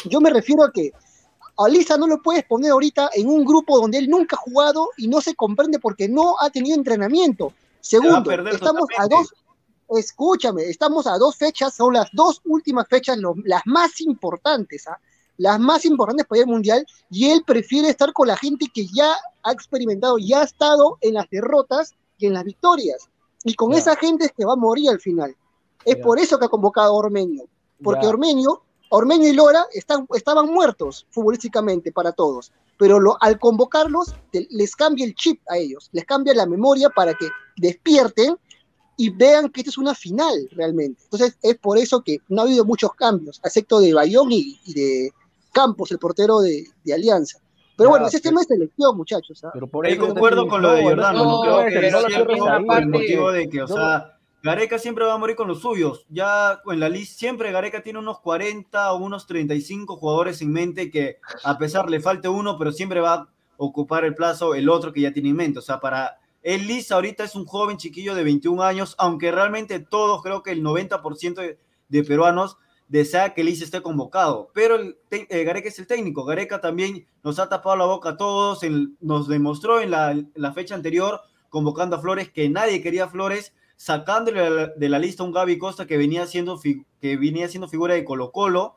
yo 0.04 0.20
me 0.20 0.28
refiero 0.30 0.62
a 0.62 0.70
que 0.70 0.92
a 1.58 1.68
Lisa 1.68 1.96
no 1.96 2.06
lo 2.06 2.20
puedes 2.20 2.44
poner 2.44 2.70
ahorita 2.72 3.08
en 3.14 3.28
un 3.30 3.46
grupo 3.46 3.78
donde 3.80 3.96
él 3.96 4.10
nunca 4.10 4.36
ha 4.36 4.40
jugado 4.40 4.90
y 4.98 5.08
no 5.08 5.22
se 5.22 5.34
comprende 5.34 5.78
porque 5.78 6.06
no 6.06 6.36
ha 6.38 6.50
tenido 6.50 6.76
entrenamiento. 6.76 7.54
Segundo, 7.80 8.30
estamos 8.50 8.86
a 8.98 9.06
dos, 9.08 9.32
escúchame, 9.90 10.64
estamos 10.64 11.06
a 11.06 11.18
dos 11.18 11.36
fechas, 11.36 11.74
son 11.74 11.94
las 11.94 12.08
dos 12.12 12.40
últimas 12.44 12.86
fechas, 12.88 13.16
lo- 13.18 13.34
las 13.44 13.62
más 13.66 14.00
importantes, 14.00 14.86
¿ah? 14.88 14.98
las 15.38 15.60
más 15.60 15.84
importantes 15.84 16.26
para 16.26 16.40
el 16.40 16.46
Mundial, 16.46 16.86
y 17.10 17.30
él 17.30 17.42
prefiere 17.46 17.90
estar 17.90 18.12
con 18.12 18.28
la 18.28 18.36
gente 18.36 18.66
que 18.72 18.86
ya 18.86 19.14
ha 19.42 19.52
experimentado, 19.52 20.16
ya 20.18 20.40
ha 20.40 20.44
estado 20.44 20.96
en 21.02 21.14
las 21.14 21.28
derrotas 21.30 21.94
y 22.18 22.26
en 22.26 22.32
las 22.34 22.44
victorias. 22.44 23.08
Y 23.44 23.54
con 23.54 23.74
esa 23.74 23.94
gente 23.96 24.24
es 24.24 24.32
que 24.32 24.44
va 24.46 24.54
a 24.54 24.56
morir 24.56 24.88
al 24.90 24.98
final. 25.00 25.36
Es 25.84 25.96
por 25.96 26.18
eso 26.18 26.38
que 26.38 26.46
ha 26.46 26.48
convocado 26.48 26.90
a 26.92 26.96
Ormeño, 26.96 27.42
porque 27.82 28.04
Ya. 28.04 28.08
Ormeño, 28.08 28.62
Ormeño 28.88 29.28
y 29.28 29.32
Lora 29.32 29.66
están, 29.72 30.06
estaban 30.14 30.46
muertos 30.46 31.06
futbolísticamente 31.10 31.92
para 31.92 32.12
todos, 32.12 32.50
pero 32.78 32.98
lo- 32.98 33.16
al 33.20 33.38
convocarlos 33.38 34.14
te- 34.32 34.48
les 34.50 34.74
cambia 34.74 35.04
el 35.04 35.14
chip 35.14 35.40
a 35.48 35.58
ellos, 35.58 35.90
les 35.92 36.04
cambia 36.06 36.34
la 36.34 36.46
memoria 36.46 36.88
para 36.90 37.12
que 37.14 37.28
despierten 37.56 38.36
y 38.96 39.10
vean 39.10 39.50
que 39.50 39.60
esta 39.60 39.70
es 39.70 39.78
una 39.78 39.94
final 39.94 40.48
realmente. 40.52 41.02
Entonces 41.04 41.36
es 41.42 41.56
por 41.58 41.78
eso 41.78 42.02
que 42.02 42.18
no 42.28 42.42
ha 42.42 42.44
habido 42.44 42.64
muchos 42.64 42.92
cambios, 42.94 43.40
excepto 43.44 43.80
de 43.80 43.92
Bayón 43.94 44.32
y, 44.32 44.58
y 44.64 44.74
de 44.74 45.10
Campos, 45.52 45.90
el 45.90 45.98
portero 45.98 46.40
de, 46.40 46.66
de 46.84 46.94
Alianza. 46.94 47.38
Pero 47.76 47.90
bueno, 47.90 48.06
ese 48.06 48.16
es 48.16 48.22
pero- 48.22 48.30
tema 48.32 48.40
de 48.40 48.46
selección, 48.46 48.96
muchachos. 48.96 49.44
¿ah? 49.44 49.50
Pero 49.52 49.66
por 49.66 49.86
Ahí 49.86 49.96
concuerdo 49.96 50.48
con 50.48 50.62
lo 50.62 50.72
de 50.72 50.82
Jordano, 50.82 51.24
no, 51.24 51.44
no, 51.44 51.64
creo 51.66 52.06
que 52.06 52.36
no 52.36 52.64
por 52.66 52.78
el 52.78 52.88
motivo 52.88 53.32
de 53.32 53.48
que, 53.48 53.62
o 53.62 53.68
sea, 53.68 54.18
Gareca 54.42 54.78
siempre 54.78 55.04
va 55.04 55.14
a 55.14 55.18
morir 55.18 55.36
con 55.36 55.48
los 55.48 55.60
suyos. 55.60 56.06
Ya 56.08 56.60
en 56.66 56.80
la 56.80 56.88
lista 56.88 57.18
siempre 57.18 57.52
Gareca 57.52 57.82
tiene 57.82 57.98
unos 57.98 58.20
40 58.20 58.92
o 58.92 58.96
unos 58.98 59.26
35 59.26 59.96
jugadores 59.96 60.40
en 60.40 60.52
mente 60.52 60.90
que 60.90 61.18
a 61.44 61.58
pesar 61.58 61.90
le 61.90 62.00
falte 62.00 62.28
uno, 62.28 62.56
pero 62.58 62.72
siempre 62.72 63.00
va 63.00 63.14
a 63.14 63.28
ocupar 63.58 64.04
el 64.04 64.14
plazo 64.14 64.54
el 64.54 64.68
otro 64.68 64.92
que 64.92 65.00
ya 65.02 65.12
tiene 65.12 65.30
en 65.30 65.36
mente. 65.36 65.58
O 65.58 65.62
sea, 65.62 65.80
para 65.80 66.18
él 66.46 66.68
Liz 66.68 66.92
ahorita 66.92 67.24
es 67.24 67.34
un 67.34 67.44
joven 67.44 67.76
chiquillo 67.76 68.14
de 68.14 68.22
21 68.22 68.62
años, 68.62 68.94
aunque 68.98 69.32
realmente 69.32 69.80
todos, 69.80 70.22
creo 70.22 70.44
que 70.44 70.52
el 70.52 70.62
90% 70.62 71.34
de, 71.34 71.58
de 71.88 72.04
peruanos 72.04 72.56
desea 72.86 73.34
que 73.34 73.42
Liz 73.42 73.62
esté 73.62 73.82
convocado. 73.82 74.50
Pero 74.54 74.76
el 74.76 74.96
eh, 75.10 75.42
Gareca 75.42 75.68
es 75.68 75.78
el 75.80 75.88
técnico. 75.88 76.24
Gareca 76.24 76.60
también 76.60 77.04
nos 77.24 77.40
ha 77.40 77.48
tapado 77.48 77.74
la 77.74 77.86
boca 77.86 78.10
a 78.10 78.16
todos. 78.16 78.60
nos 79.00 79.26
demostró 79.26 79.80
en 79.80 79.90
la, 79.90 80.52
fecha 80.54 80.76
anterior, 80.76 81.20
convocando 81.48 81.96
a 81.96 82.00
Flores, 82.00 82.30
que 82.30 82.48
nadie 82.48 82.80
quería 82.80 83.08
Flores, 83.08 83.52
sacándole 83.74 84.70
de 84.76 84.88
la, 84.88 85.00
lista 85.00 85.24
a 85.24 85.26
un 85.26 85.32
Gaby 85.32 85.58
Costa 85.58 85.86
que 85.86 85.96
venía 85.96 86.26
siendo, 86.26 86.60
que 87.00 87.16
venía 87.16 87.48
siendo 87.48 87.66
figura 87.66 87.94
de 87.94 88.04
Colo 88.04 88.30
Colo, 88.30 88.76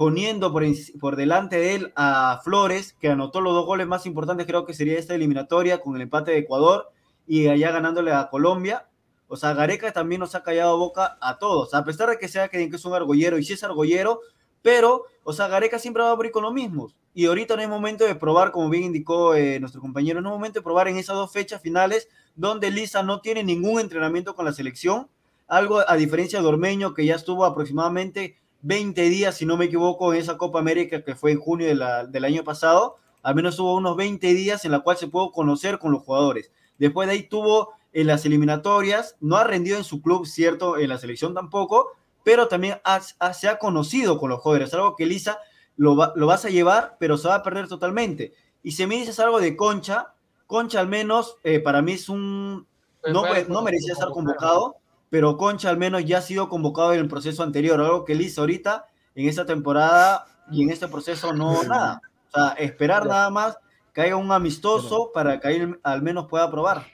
poniendo 0.00 0.50
por, 0.50 0.64
por 0.98 1.14
delante 1.14 1.58
de 1.58 1.74
él 1.74 1.92
a 1.94 2.40
Flores, 2.42 2.96
que 2.98 3.10
anotó 3.10 3.42
los 3.42 3.52
dos 3.52 3.66
goles 3.66 3.86
más 3.86 4.06
importantes, 4.06 4.46
creo 4.46 4.64
que 4.64 4.72
sería 4.72 4.98
esta 4.98 5.14
eliminatoria 5.14 5.82
con 5.82 5.94
el 5.94 6.00
empate 6.00 6.30
de 6.30 6.38
Ecuador 6.38 6.90
y 7.26 7.48
allá 7.48 7.70
ganándole 7.70 8.10
a 8.10 8.30
Colombia. 8.30 8.88
O 9.28 9.36
sea, 9.36 9.52
Gareca 9.52 9.92
también 9.92 10.20
nos 10.20 10.34
ha 10.34 10.42
callado 10.42 10.78
boca 10.78 11.18
a 11.20 11.36
todos, 11.36 11.74
a 11.74 11.84
pesar 11.84 12.08
de 12.08 12.16
que 12.16 12.28
sea 12.28 12.48
que 12.48 12.64
es 12.64 12.84
un 12.86 12.94
argollero, 12.94 13.36
y 13.36 13.44
sí 13.44 13.52
es 13.52 13.62
argollero, 13.62 14.20
pero, 14.62 15.04
o 15.22 15.34
sea, 15.34 15.48
Gareca 15.48 15.78
siempre 15.78 16.02
va 16.02 16.08
a 16.08 16.12
abrir 16.12 16.32
con 16.32 16.44
lo 16.44 16.50
mismo. 16.50 16.90
Y 17.12 17.26
ahorita 17.26 17.56
no 17.56 17.60
es 17.60 17.68
momento 17.68 18.06
de 18.06 18.14
probar, 18.14 18.52
como 18.52 18.70
bien 18.70 18.84
indicó 18.84 19.34
eh, 19.34 19.60
nuestro 19.60 19.82
compañero, 19.82 20.22
no 20.22 20.30
es 20.30 20.34
momento 20.34 20.60
de 20.60 20.64
probar 20.64 20.88
en 20.88 20.96
esas 20.96 21.16
dos 21.16 21.30
fechas 21.30 21.60
finales 21.60 22.08
donde 22.36 22.70
Lisa 22.70 23.02
no 23.02 23.20
tiene 23.20 23.44
ningún 23.44 23.78
entrenamiento 23.78 24.34
con 24.34 24.46
la 24.46 24.54
selección, 24.54 25.10
algo 25.46 25.82
a 25.86 25.94
diferencia 25.96 26.40
de 26.40 26.46
Ormeño, 26.46 26.94
que 26.94 27.04
ya 27.04 27.16
estuvo 27.16 27.44
aproximadamente 27.44 28.39
20 28.62 29.02
días, 29.08 29.36
si 29.36 29.46
no 29.46 29.56
me 29.56 29.66
equivoco, 29.66 30.12
en 30.12 30.20
esa 30.20 30.36
Copa 30.36 30.58
América 30.58 31.02
que 31.02 31.14
fue 31.14 31.32
en 31.32 31.38
junio 31.40 31.66
de 31.66 31.74
la- 31.74 32.06
del 32.06 32.24
año 32.24 32.44
pasado, 32.44 32.96
al 33.22 33.34
menos 33.34 33.58
hubo 33.58 33.74
unos 33.76 33.96
20 33.96 34.34
días 34.34 34.64
en 34.64 34.72
la 34.72 34.80
cual 34.80 34.96
se 34.96 35.08
pudo 35.08 35.30
conocer 35.32 35.78
con 35.78 35.92
los 35.92 36.02
jugadores. 36.02 36.50
Después 36.78 37.06
de 37.08 37.14
ahí 37.14 37.22
tuvo 37.24 37.72
en 37.92 38.06
las 38.06 38.24
eliminatorias, 38.24 39.16
no 39.20 39.36
ha 39.36 39.44
rendido 39.44 39.76
en 39.76 39.84
su 39.84 40.00
club, 40.00 40.26
cierto, 40.26 40.78
en 40.78 40.88
la 40.88 40.98
selección 40.98 41.34
tampoco, 41.34 41.88
pero 42.22 42.48
también 42.48 42.80
ha- 42.84 43.00
ha- 43.18 43.34
se 43.34 43.48
ha 43.48 43.58
conocido 43.58 44.18
con 44.18 44.30
los 44.30 44.40
jugadores, 44.40 44.72
algo 44.74 44.94
que 44.96 45.06
Lisa 45.06 45.38
lo, 45.76 45.96
va- 45.96 46.12
lo 46.16 46.26
vas 46.26 46.44
a 46.44 46.50
llevar, 46.50 46.96
pero 47.00 47.16
se 47.18 47.28
va 47.28 47.36
a 47.36 47.42
perder 47.42 47.66
totalmente. 47.68 48.32
Y 48.62 48.72
si 48.72 48.86
me 48.86 48.96
dices 48.96 49.18
algo 49.20 49.40
de 49.40 49.56
Concha, 49.56 50.14
Concha 50.46 50.80
al 50.80 50.88
menos 50.88 51.36
eh, 51.44 51.60
para 51.60 51.80
mí 51.82 51.92
es 51.92 52.08
un... 52.08 52.66
Pues 53.00 53.12
No, 53.14 53.22
pues, 53.22 53.48
no 53.48 53.62
merecía 53.62 53.92
estar 53.94 54.08
convocado. 54.10 54.76
Pero 55.10 55.36
Concha 55.36 55.68
al 55.68 55.76
menos 55.76 56.04
ya 56.04 56.18
ha 56.18 56.22
sido 56.22 56.48
convocado 56.48 56.94
en 56.94 57.00
el 57.00 57.08
proceso 57.08 57.42
anterior, 57.42 57.80
algo 57.80 58.04
que 58.04 58.14
Lisa 58.14 58.40
ahorita 58.40 58.86
en 59.14 59.28
esta 59.28 59.44
temporada 59.44 60.24
y 60.50 60.62
en 60.62 60.70
este 60.70 60.88
proceso 60.88 61.32
no 61.34 61.62
nada. 61.64 62.00
O 62.28 62.38
sea, 62.38 62.48
esperar 62.58 63.04
nada 63.06 63.28
más 63.30 63.58
que 63.92 64.02
haya 64.02 64.16
un 64.16 64.30
amistoso 64.32 65.10
para 65.12 65.38
que 65.40 65.48
ahí 65.48 65.74
al 65.82 66.00
menos 66.02 66.26
pueda 66.28 66.48
probar. 66.50 66.86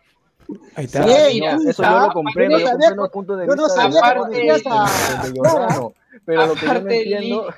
Ahí 0.75 0.87
está. 0.87 1.05
Ya, 1.07 1.29
Lisa, 1.29 1.57
eso 1.71 1.83
yo 1.83 2.01
lo 2.01 2.13
comprendo, 2.13 2.59
yo 2.59 2.65
yo 2.67 2.73
no 2.73 2.73
sabía 2.73 2.89
comprendo 2.89 3.05
el 3.05 3.11
punto 3.11 3.37
de 3.37 3.47
yo 3.47 3.55
no 3.57 3.65
vista 3.65 3.83
sabía 3.83 4.01
que 4.31 4.37
de, 4.39 4.43
de- 4.47 4.53
de- 4.53 5.29
de 5.29 5.33
Giordano, 5.35 5.93
pero 6.25 6.47
lo 6.47 6.55
que 6.55 6.61
yo 6.61 6.67
no 6.67 6.73
Aparte, 6.73 7.03
entiendo, 7.03 7.55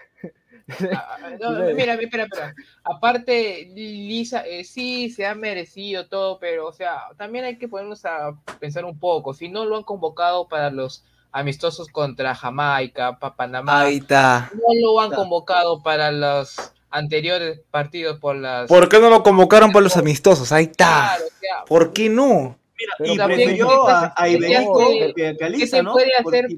no, 1.41 1.55
Dime. 1.57 1.75
mira, 1.75 1.95
espera, 1.95 2.25
espera. 2.25 2.55
Aparte, 2.85 3.71
Lisa, 3.75 4.47
eh, 4.47 4.65
sí, 4.65 5.11
se 5.11 5.27
ha 5.27 5.35
merecido 5.35 6.07
todo, 6.07 6.39
pero, 6.39 6.67
o 6.67 6.73
sea, 6.73 7.05
también 7.17 7.45
hay 7.45 7.57
que 7.59 7.69
ponernos 7.69 8.05
a 8.05 8.35
pensar 8.61 8.85
un 8.85 8.99
poco. 8.99 9.33
Si 9.35 9.49
no 9.49 9.65
lo 9.65 9.77
han 9.77 9.83
convocado 9.83 10.47
para 10.49 10.71
los 10.71 11.05
amistosos 11.33 11.89
contra 11.89 12.35
Jamaica, 12.35 13.19
pa- 13.19 13.35
Panamá, 13.35 13.83
Ahí 13.83 13.99
está. 13.99 14.51
no 14.55 14.75
lo 14.81 15.01
han 15.01 15.11
convocado 15.13 15.83
para 15.83 16.11
los 16.13 16.57
anteriores 16.91 17.61
partidos 17.71 18.19
por 18.19 18.37
las... 18.37 18.69
¿Por 18.69 18.89
qué 18.89 18.99
no 18.99 19.11
lo 19.11 19.23
convocaron 19.23 19.71
por 19.73 19.83
los 19.83 19.97
amistosos? 19.97 20.53
Ahí 20.53 20.65
está. 20.65 20.87
Claro, 20.87 21.25
o 21.27 21.41
sea, 21.41 21.65
¿Por 21.67 21.93
qué 21.93 22.09
no? 22.09 22.59
Mira, 22.79 22.93
Pero 22.99 23.13
y 23.13 23.17
también, 23.17 23.41
prefirió 23.41 23.89
a, 23.89 24.05
a 24.07 24.25
¿qué 24.25 24.31
te- 24.31 24.31
Iberico 24.37 24.79
que, 24.79 25.27
a 25.27 25.83
¿no? 25.83 25.93
puede 25.95 26.11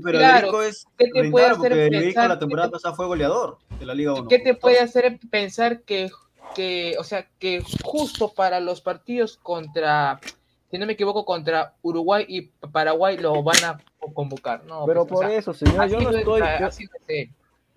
pero 0.05 0.19
claro, 0.19 0.39
Iberico 0.49 0.63
es 0.63 0.87
qué 0.99 1.07
te 1.11 1.31
puede 1.31 1.47
hacer 1.47 1.59
porque 1.59 1.87
Iberico 1.87 1.99
pensar- 2.07 2.29
la 2.29 2.35
qué 2.35 2.41
temporada 2.41 2.69
te- 2.69 2.73
pasada 2.73 2.95
fue 2.95 3.07
goleador 3.07 3.59
de 3.79 3.87
la 3.87 3.95
Liga 3.95 4.13
1. 4.15 4.29
¿Qué 4.29 4.39
te 4.39 4.55
puede 4.55 4.81
hacer 4.81 5.19
pensar 5.31 5.81
que, 5.83 6.11
que, 6.55 6.97
o 6.99 7.05
sea, 7.05 7.27
que 7.39 7.63
justo 7.83 8.35
para 8.35 8.61
los 8.61 8.83
partidos 8.83 9.39
contra, 9.39 10.21
si 10.71 10.77
no 10.77 10.85
me 10.85 10.93
equivoco, 10.93 11.25
contra 11.25 11.75
Uruguay 11.81 12.27
y 12.29 12.43
Paraguay 12.71 13.17
lo 13.17 13.43
van 13.43 13.65
a 13.65 13.81
convocar? 14.13 14.63
No, 14.65 14.85
pero 14.85 15.07
pues, 15.07 15.13
o 15.13 15.15
por 15.23 15.29
sea, 15.31 15.39
eso, 15.39 15.55
señor, 15.55 15.89
yo 15.89 16.01
no 16.01 16.11
es, 16.11 16.17
estoy, 16.17 16.41
yo-. 16.41 16.67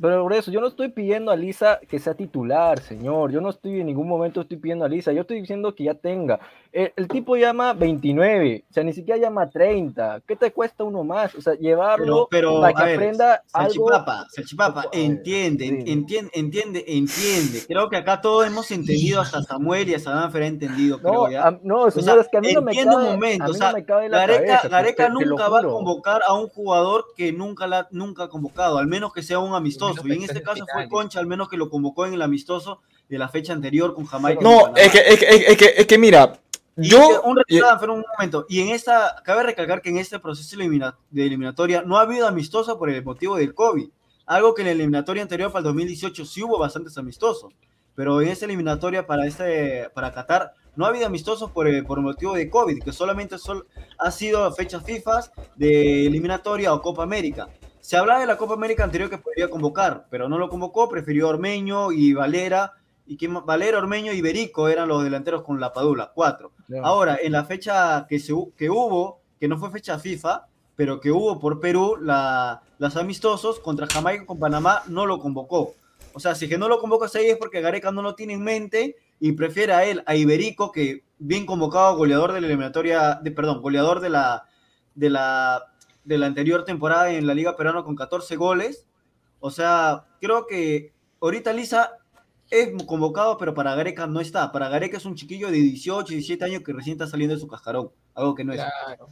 Pero 0.01 0.23
por 0.23 0.33
eso, 0.33 0.51
yo 0.51 0.59
no 0.61 0.67
estoy 0.67 0.89
pidiendo 0.89 1.31
a 1.31 1.35
Lisa 1.35 1.79
que 1.87 1.99
sea 1.99 2.13
titular, 2.13 2.79
señor, 2.79 3.31
yo 3.31 3.39
no 3.41 3.49
estoy 3.49 3.79
en 3.81 3.87
ningún 3.87 4.07
momento 4.07 4.41
estoy 4.41 4.57
pidiendo 4.57 4.85
a 4.85 4.89
Lisa, 4.89 5.11
yo 5.13 5.21
estoy 5.21 5.39
diciendo 5.41 5.73
que 5.75 5.85
ya 5.85 5.93
tenga, 5.93 6.39
el, 6.71 6.91
el 6.95 7.07
tipo 7.07 7.35
llama 7.35 7.73
29, 7.73 8.65
o 8.69 8.73
sea, 8.73 8.83
ni 8.83 8.93
siquiera 8.93 9.19
llama 9.21 9.49
30, 9.49 10.21
¿qué 10.27 10.35
te 10.35 10.51
cuesta 10.51 10.83
uno 10.83 11.03
más? 11.03 11.35
O 11.35 11.41
sea, 11.41 11.53
llevarlo 11.53 12.27
Pero, 12.29 12.51
pero 12.51 12.61
para 12.61 12.73
que 12.73 12.81
a 12.81 12.85
ver, 12.85 12.95
aprenda 12.95 13.43
algo, 13.53 13.89
Salchipapa, 13.89 14.25
Salchipapa, 14.29 14.81
A 14.81 14.83
ver, 14.91 15.01
entiende, 15.01 15.65
sí. 15.67 15.91
entiende, 15.91 16.31
entiende, 16.33 16.83
entiende. 16.87 17.63
Creo 17.67 17.89
que 17.89 17.97
acá 17.97 18.19
todos 18.21 18.45
hemos 18.47 18.69
entendido, 18.71 19.21
hasta 19.21 19.41
Samuel 19.43 19.89
y 19.89 19.93
hasta 19.93 20.11
Danfer 20.11 20.43
ha 20.43 20.47
entendido, 20.47 20.97
no, 20.97 21.09
creo 21.09 21.29
ya. 21.29 21.47
a- 21.47 21.59
no, 21.63 21.91
sea, 21.91 22.01
señor, 22.01 22.19
es 22.19 22.27
que 22.29 22.37
a 22.37 22.41
mí 22.41 22.53
no 22.53 22.61
me 22.61 22.73
cabe, 22.75 22.95
un 22.95 23.03
momento, 23.03 23.43
a 23.43 23.47
mí 23.47 23.51
o 23.51 23.53
sea, 23.55 23.67
no 23.67 23.73
me 23.73 23.85
cabe 23.85 24.05
en 24.05 24.11
la 24.11 24.17
Gareca, 24.19 24.39
cabeza, 24.45 24.61
te- 24.63 24.69
Gareca 24.69 25.03
te- 25.07 25.13
te 25.19 25.25
nunca 25.25 25.49
va 25.49 25.59
a 25.59 25.63
convocar 25.63 26.21
a 26.27 26.33
un 26.33 26.47
jugador 26.49 27.05
que 27.15 27.31
nunca 27.31 27.67
la 27.67 27.87
nunca 27.91 28.23
ha 28.23 28.29
convocado, 28.29 28.77
al 28.79 28.87
menos 28.87 29.13
que 29.13 29.21
sea 29.21 29.39
un 29.39 29.53
amistoso. 29.53 29.92
Y 30.05 30.11
en 30.13 30.23
este 30.23 30.41
caso 30.41 30.65
fue. 30.73 30.89
Concha, 30.89 31.19
al 31.19 31.27
menos 31.27 31.49
que 31.49 31.57
lo 31.57 31.69
convocó 31.69 32.05
en 32.05 32.13
el 32.13 32.21
amistoso 32.21 32.81
de 33.09 33.17
la 33.17 33.27
fecha 33.29 33.53
anterior 33.53 33.93
con 33.93 34.05
Jamaica. 34.05 34.41
No, 34.41 34.75
es 34.75 34.91
que, 34.91 34.99
es 34.99 35.19
que, 35.19 35.25
es 35.51 35.57
que, 35.57 35.73
es 35.77 35.87
que 35.87 35.97
mira, 35.97 36.39
Y 36.77 36.89
yo... 36.89 37.21
un, 37.23 37.37
pero 37.79 37.93
un 37.93 38.03
momento. 38.17 38.45
Y 38.49 38.61
en 38.61 38.69
esta, 38.69 39.21
cabe 39.23 39.43
recalcar 39.43 39.81
que 39.81 39.89
en 39.89 39.97
este 39.97 40.19
proceso 40.19 40.57
de 40.57 41.25
eliminatoria 41.25 41.83
no 41.83 41.97
ha 41.97 42.01
habido 42.01 42.27
amistoso 42.27 42.77
por 42.79 42.89
el 42.89 43.03
motivo 43.03 43.35
del 43.37 43.53
COVID. 43.53 43.89
Algo 44.25 44.53
que 44.53 44.61
en 44.61 44.67
la 44.67 44.71
eliminatoria 44.71 45.21
anterior 45.21 45.51
para 45.51 45.59
el 45.59 45.65
2018 45.65 46.25
sí 46.25 46.41
hubo 46.43 46.57
bastantes 46.57 46.97
amistosos. 46.97 47.53
Pero 47.95 48.21
en 48.21 48.29
esta 48.29 48.45
eliminatoria 48.45 49.05
para 49.05 49.27
este 49.27 49.89
para 49.93 50.11
Qatar 50.13 50.53
no 50.75 50.85
ha 50.85 50.89
habido 50.89 51.05
amistosos 51.05 51.51
por, 51.51 51.67
el- 51.67 51.85
por 51.85 51.99
motivo 52.01 52.33
de 52.33 52.49
COVID, 52.49 52.81
que 52.81 52.91
solamente 52.91 53.37
sol- 53.37 53.67
ha 53.99 54.09
sido 54.09 54.51
fechas 54.53 54.83
FIFA 54.83 55.19
de 55.55 56.07
eliminatoria 56.07 56.73
o 56.73 56.81
Copa 56.81 57.03
América. 57.03 57.49
Se 57.83 57.97
hablaba 57.97 58.21
de 58.21 58.27
la 58.27 58.37
Copa 58.37 58.53
América 58.53 58.85
anterior 58.85 59.09
que 59.09 59.17
podría 59.17 59.49
convocar, 59.49 60.07
pero 60.09 60.29
no 60.29 60.37
lo 60.37 60.47
convocó, 60.47 60.87
prefirió 60.87 61.27
Ormeño 61.27 61.91
y 61.91 62.13
Valera. 62.13 62.71
Y 63.05 63.17
que 63.17 63.27
Valera, 63.27 63.77
Ormeño 63.77 64.13
y 64.13 64.21
Berico 64.21 64.69
eran 64.69 64.87
los 64.87 65.03
delanteros 65.03 65.43
con 65.43 65.59
la 65.59 65.73
Padula, 65.73 66.13
cuatro. 66.15 66.53
Ahora, 66.81 67.19
en 67.21 67.33
la 67.33 67.43
fecha 67.43 68.05
que, 68.07 68.19
se, 68.19 68.33
que 68.55 68.69
hubo, 68.69 69.19
que 69.37 69.49
no 69.49 69.57
fue 69.57 69.69
fecha 69.69 69.99
FIFA, 69.99 70.47
pero 70.77 71.01
que 71.01 71.11
hubo 71.11 71.37
por 71.41 71.59
Perú, 71.59 71.97
la, 72.01 72.61
las 72.77 72.95
amistosos 72.95 73.59
contra 73.59 73.85
Jamaica 73.87 74.25
con 74.25 74.39
Panamá, 74.39 74.83
no 74.87 75.05
lo 75.05 75.19
convocó. 75.19 75.73
O 76.13 76.21
sea, 76.21 76.35
si 76.35 76.47
que 76.47 76.57
no 76.57 76.69
lo 76.69 76.79
convoca 76.79 77.09
ahí 77.13 77.25
es 77.25 77.37
porque 77.37 77.59
Gareca 77.59 77.91
no 77.91 78.01
lo 78.01 78.15
tiene 78.15 78.31
en 78.31 78.43
mente 78.45 78.95
y 79.19 79.33
prefiere 79.33 79.73
a 79.73 79.83
él, 79.83 80.03
a 80.05 80.15
Iberico, 80.15 80.71
que 80.71 81.03
bien 81.19 81.45
convocado, 81.45 81.97
goleador 81.97 82.31
de 82.31 82.39
la 82.39 82.47
eliminatoria, 82.47 83.19
de, 83.21 83.31
perdón, 83.31 83.61
goleador 83.61 83.99
de 83.99 84.09
la, 84.09 84.45
de 84.95 85.09
la, 85.09 85.72
de 86.03 86.17
la 86.17 86.25
anterior 86.27 86.65
temporada 86.65 87.11
en 87.11 87.25
la 87.27 87.33
Liga 87.33 87.55
Peruana 87.55 87.83
con 87.83 87.95
14 87.95 88.35
goles. 88.35 88.85
O 89.39 89.51
sea, 89.51 90.05
creo 90.21 90.45
que 90.47 90.93
ahorita 91.21 91.53
Lisa 91.53 91.97
es 92.49 92.69
convocado, 92.85 93.37
pero 93.37 93.53
para 93.53 93.75
Gareca 93.75 94.05
no 94.07 94.19
está. 94.19 94.51
Para 94.51 94.69
Gareca 94.69 94.97
es 94.97 95.05
un 95.05 95.15
chiquillo 95.15 95.47
de 95.47 95.57
18, 95.57 96.07
17 96.09 96.45
años 96.45 96.61
que 96.63 96.73
recién 96.73 96.93
está 96.93 97.07
saliendo 97.07 97.35
de 97.35 97.41
su 97.41 97.47
cascarón. 97.47 97.89
Algo 98.15 98.35
que 98.35 98.43
no 98.43 98.53
es. 98.53 98.59
Claro. 98.61 99.07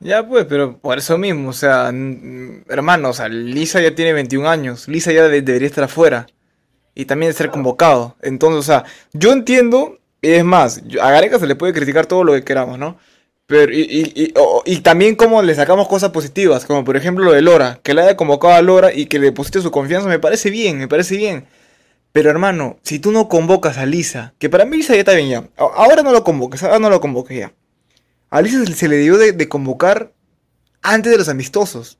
Ya 0.00 0.26
pues, 0.26 0.46
pero 0.46 0.78
por 0.78 0.98
eso 0.98 1.16
mismo, 1.16 1.50
o 1.50 1.52
sea, 1.52 1.92
hermano, 2.68 3.10
o 3.10 3.12
sea, 3.12 3.28
Lisa 3.28 3.80
ya 3.80 3.94
tiene 3.94 4.12
21 4.12 4.48
años, 4.48 4.88
Lisa 4.88 5.12
ya 5.12 5.28
de- 5.28 5.42
debería 5.42 5.68
estar 5.68 5.84
afuera 5.84 6.26
y 6.94 7.04
también 7.04 7.30
de 7.30 7.34
ser 7.38 7.50
convocado. 7.50 8.16
Entonces, 8.20 8.58
o 8.58 8.62
sea, 8.64 8.84
yo 9.12 9.30
entiendo, 9.32 9.98
y 10.20 10.30
es 10.30 10.44
más, 10.44 10.82
a 11.00 11.10
Gareca 11.12 11.38
se 11.38 11.46
le 11.46 11.54
puede 11.54 11.72
criticar 11.72 12.06
todo 12.06 12.24
lo 12.24 12.32
que 12.32 12.42
queramos, 12.42 12.80
¿no? 12.80 12.98
Pero, 13.46 13.72
y, 13.72 13.82
y, 13.82 14.34
y, 14.64 14.80
también 14.80 15.14
como 15.16 15.42
le 15.42 15.54
sacamos 15.54 15.88
cosas 15.88 16.10
positivas, 16.10 16.64
como 16.64 16.84
por 16.84 16.96
ejemplo 16.96 17.24
lo 17.24 17.32
de 17.32 17.42
Lora, 17.42 17.80
que 17.82 17.92
le 17.92 18.02
haya 18.02 18.16
convocado 18.16 18.54
a 18.54 18.62
Lora 18.62 18.94
y 18.94 19.06
que 19.06 19.18
le 19.18 19.26
deposite 19.26 19.60
su 19.60 19.70
confianza, 19.70 20.08
me 20.08 20.18
parece 20.18 20.48
bien, 20.48 20.78
me 20.78 20.88
parece 20.88 21.16
bien. 21.16 21.46
Pero 22.12 22.30
hermano, 22.30 22.78
si 22.82 22.98
tú 22.98 23.10
no 23.10 23.28
convocas 23.28 23.78
a 23.78 23.86
Lisa, 23.86 24.34
que 24.38 24.50
para 24.50 24.64
mí 24.64 24.76
Lisa 24.76 24.94
ya 24.94 25.00
está 25.00 25.14
bien 25.14 25.28
ya, 25.28 25.44
ahora 25.56 26.02
no 26.02 26.12
lo 26.12 26.22
convoques, 26.24 26.62
ahora 26.62 26.78
no 26.78 26.90
lo 26.90 27.00
convoques 27.00 27.38
ya. 27.38 27.52
A 28.30 28.42
Lisa 28.42 28.64
se, 28.66 28.88
le 28.88 28.98
dio 28.98 29.18
de, 29.18 29.48
convocar 29.48 30.12
antes 30.82 31.10
de 31.10 31.18
los 31.18 31.28
amistosos. 31.28 31.98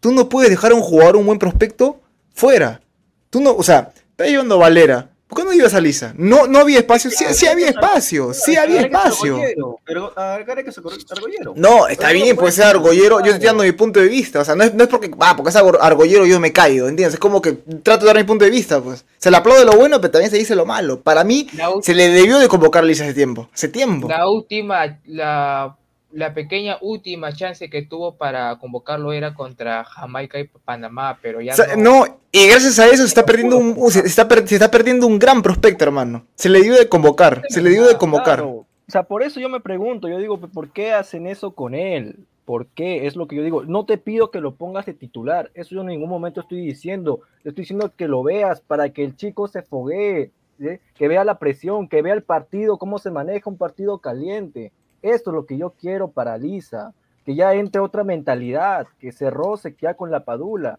Tú 0.00 0.12
no 0.12 0.28
puedes 0.28 0.50
dejar 0.50 0.72
a 0.72 0.74
un 0.74 0.82
jugador, 0.82 1.16
un 1.16 1.26
buen 1.26 1.38
prospecto, 1.38 2.00
fuera. 2.34 2.82
Tú 3.30 3.40
no, 3.40 3.54
o 3.54 3.62
sea, 3.62 3.92
está 4.10 4.26
llevando 4.26 4.58
Valera. 4.58 5.10
¿Por 5.34 5.42
qué 5.42 5.50
no 5.50 5.52
llevas 5.56 5.74
a 5.74 5.80
Lisa? 5.80 6.14
No, 6.16 6.46
no 6.46 6.60
había 6.60 6.78
espacio. 6.78 7.10
Sí, 7.10 7.24
sí 7.32 7.46
había 7.46 7.68
espacio. 7.68 8.32
Sí 8.32 8.56
había 8.56 8.82
espacio. 8.82 9.34
argollero, 9.34 9.80
pero, 9.84 10.12
Gareca 10.14 10.70
es 10.70 10.78
argollero. 10.78 11.54
No, 11.56 11.88
está 11.88 12.10
bien, 12.12 12.22
puede 12.22 12.34
puedes 12.36 12.54
ser 12.54 12.66
argollero. 12.66 13.18
Yo 13.20 13.32
estoy 13.32 13.46
dando 13.46 13.64
mi 13.64 13.72
punto 13.72 13.98
de 13.98 14.06
vista. 14.08 14.40
O 14.40 14.44
sea, 14.44 14.54
no 14.54 14.62
es, 14.62 14.72
no 14.74 14.84
es 14.84 14.88
porque, 14.88 15.10
ah, 15.18 15.34
porque 15.36 15.50
es 15.50 15.56
argo- 15.56 15.78
argollero 15.80 16.24
yo 16.24 16.38
me 16.38 16.52
caigo, 16.52 16.86
¿entiendes? 16.86 17.14
Es 17.14 17.20
como 17.20 17.42
que 17.42 17.52
trato 17.82 18.02
de 18.04 18.06
dar 18.06 18.16
mi 18.16 18.24
punto 18.24 18.44
de 18.44 18.50
vista, 18.52 18.80
pues. 18.80 19.04
Se 19.18 19.30
le 19.30 19.36
aplaude 19.36 19.64
lo 19.64 19.72
bueno, 19.72 20.00
pero 20.00 20.12
también 20.12 20.30
se 20.30 20.38
dice 20.38 20.54
lo 20.54 20.66
malo. 20.66 21.00
Para 21.00 21.24
mí, 21.24 21.48
se 21.82 21.94
le 21.94 22.10
debió 22.10 22.38
de 22.38 22.46
convocar 22.46 22.84
a 22.84 22.86
Lisa 22.86 23.02
hace 23.04 23.14
tiempo. 23.14 23.48
Hace 23.52 23.68
tiempo. 23.68 24.08
la 24.08 24.28
última, 24.28 25.00
la, 25.06 25.76
la 26.14 26.32
pequeña 26.32 26.78
última 26.80 27.32
chance 27.32 27.68
que 27.68 27.82
tuvo 27.82 28.14
para 28.16 28.56
convocarlo 28.58 29.12
era 29.12 29.34
contra 29.34 29.82
Jamaica 29.84 30.38
y 30.38 30.44
Panamá, 30.64 31.18
pero 31.20 31.40
ya 31.40 31.52
O 31.52 31.56
sea, 31.56 31.74
no. 31.76 32.06
no, 32.06 32.18
y 32.30 32.46
gracias 32.48 32.78
a 32.78 32.86
eso 32.86 32.98
se 32.98 33.06
está 33.08 33.26
perdiendo 33.26 33.58
un, 33.58 33.74
uh, 33.76 33.90
se 33.90 34.00
está, 34.06 34.28
per- 34.28 34.46
se 34.46 34.54
está 34.54 34.70
perdiendo 34.70 35.06
un 35.08 35.18
gran 35.18 35.42
prospecto, 35.42 35.84
hermano. 35.84 36.24
Se 36.36 36.48
le 36.48 36.62
dio 36.62 36.74
de 36.74 36.88
convocar, 36.88 37.42
se 37.48 37.60
le 37.60 37.70
dio 37.70 37.86
de 37.86 37.96
convocar. 37.98 38.36
Claro. 38.36 38.50
O 38.86 38.90
sea, 38.90 39.02
por 39.02 39.22
eso 39.22 39.40
yo 39.40 39.48
me 39.48 39.60
pregunto, 39.60 40.08
yo 40.08 40.18
digo, 40.18 40.38
¿por 40.38 40.70
qué 40.70 40.92
hacen 40.92 41.26
eso 41.26 41.50
con 41.52 41.74
él? 41.74 42.20
¿Por 42.44 42.66
qué? 42.66 43.06
Es 43.06 43.16
lo 43.16 43.26
que 43.26 43.36
yo 43.36 43.42
digo. 43.42 43.64
No 43.64 43.84
te 43.86 43.96
pido 43.98 44.30
que 44.30 44.40
lo 44.40 44.54
pongas 44.54 44.86
de 44.86 44.92
titular, 44.94 45.50
eso 45.54 45.74
yo 45.74 45.80
en 45.80 45.88
ningún 45.88 46.10
momento 46.10 46.42
estoy 46.42 46.60
diciendo. 46.64 47.20
Estoy 47.42 47.62
diciendo 47.62 47.90
que 47.96 48.06
lo 48.06 48.22
veas 48.22 48.60
para 48.60 48.90
que 48.90 49.02
el 49.02 49.16
chico 49.16 49.48
se 49.48 49.62
foguee, 49.62 50.30
¿sí? 50.60 50.78
que 50.94 51.08
vea 51.08 51.24
la 51.24 51.38
presión, 51.38 51.88
que 51.88 52.02
vea 52.02 52.14
el 52.14 52.22
partido, 52.22 52.76
cómo 52.78 52.98
se 52.98 53.10
maneja 53.10 53.50
un 53.50 53.56
partido 53.56 53.98
caliente. 53.98 54.70
Esto 55.04 55.30
es 55.30 55.34
lo 55.34 55.44
que 55.44 55.58
yo 55.58 55.74
quiero 55.78 56.08
para 56.08 56.38
Lisa, 56.38 56.94
que 57.26 57.34
ya 57.34 57.52
entre 57.52 57.80
otra 57.80 58.04
mentalidad, 58.04 58.86
que 58.98 59.12
se 59.12 59.28
roce 59.28 59.76
ya 59.80 59.94
con 59.94 60.10
la 60.10 60.24
padula. 60.24 60.78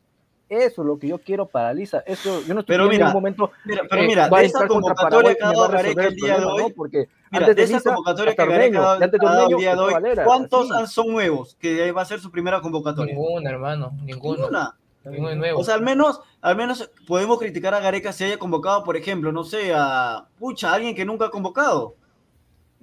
Eso 0.49 0.81
es 0.81 0.87
lo 0.87 0.97
que 0.97 1.07
yo 1.07 1.19
quiero 1.19 1.45
para 1.45 1.73
Lisa. 1.73 2.03
Eso 2.07 2.41
yo 2.47 2.53
no 2.55 2.61
estoy 2.61 2.75
Pero 2.75 2.89
pidiendo 2.89 2.89
en 2.89 2.89
mira, 2.89 3.05
ningún 3.05 3.21
momento 3.21 3.51
Mira, 3.65 3.83
pero 3.87 4.01
eh, 4.01 4.07
mira, 4.07 4.29
va 4.29 4.39
a 4.39 4.41
de 4.41 4.51
contra 4.51 4.67
convocatoria 4.67 5.35
que 5.35 5.43
ha 5.43 5.47
va 5.47 5.53
dado 5.53 5.69
Gareca 5.69 6.07
el 6.07 6.15
día 6.15 6.39
de 6.39 6.45
hoy, 6.45 6.61
¿no? 6.63 6.69
Porque 6.69 7.07
mira, 7.31 7.45
antes 7.45 7.47
de 7.47 7.53
de 7.55 7.63
esa 7.63 7.73
Lisa, 7.77 7.89
convocatoria 7.89 8.35
que 8.35 8.41
ha 8.41 8.45
dado 8.45 9.49
el 9.49 9.57
día 9.57 9.75
de 9.75 9.81
hoy, 9.81 9.93
¿cuántos 10.23 10.71
así. 10.71 10.93
son 10.93 11.07
nuevos 11.11 11.55
que 11.59 11.91
va 11.91 12.01
a 12.01 12.05
ser 12.05 12.19
su 12.19 12.31
primera 12.31 12.61
convocatoria? 12.61 13.13
Ninguna, 13.13 13.49
hermano. 13.49 13.91
Ninguna. 14.03 14.75
Ninguno 15.03 15.29
es 15.29 15.37
nuevo. 15.37 15.59
O 15.59 15.63
sea, 15.63 15.75
al 15.75 15.83
menos, 15.83 16.19
al 16.41 16.55
menos 16.55 16.89
podemos 17.07 17.37
criticar 17.37 17.75
a 17.75 17.79
Gareca 17.79 18.11
si 18.11 18.23
haya 18.23 18.39
convocado, 18.39 18.83
por 18.83 18.97
ejemplo, 18.97 19.31
no 19.31 19.43
sé, 19.43 19.71
a 19.75 20.25
pucha, 20.39 20.71
a 20.71 20.73
alguien 20.73 20.95
que 20.95 21.05
nunca 21.05 21.25
ha 21.25 21.29
convocado. 21.29 21.95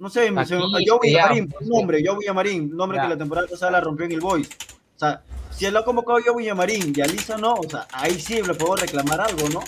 No 0.03 0.09
sé, 0.09 0.29
me- 0.31 0.41
a 0.41 0.43
Aquí, 0.43 0.53
ya, 0.85 0.97
Villamarín, 1.01 1.47
pues, 1.47 1.61
un 1.65 1.69
nombre, 1.77 2.03
Joe 2.05 2.17
Villamarín, 2.19 2.63
un 2.71 2.75
nombre 2.75 2.97
Ya. 2.97 3.03
que 3.03 3.09
la 3.11 3.17
temporada 3.17 3.47
pasada 3.47 3.71
la 3.71 3.79
rompió 3.79 4.05
en 4.05 4.11
el 4.11 4.19
Boys. 4.19 4.49
O 4.97 4.99
sea, 4.99 5.21
si 5.49 5.65
él 5.65 5.73
lo 5.73 5.79
ha 5.79 5.85
convocado 5.85 6.19
Joe 6.25 6.35
Villamarín 6.35 6.91
y 6.93 6.99
a 6.99 7.05
Lisa 7.05 7.37
no, 7.37 7.53
o 7.53 7.63
sea, 7.69 7.87
ahí 7.93 8.19
sí 8.19 8.41
le 8.41 8.53
puedo 8.53 8.75
reclamar 8.75 9.21
algo, 9.21 9.47
¿no? 9.47 9.61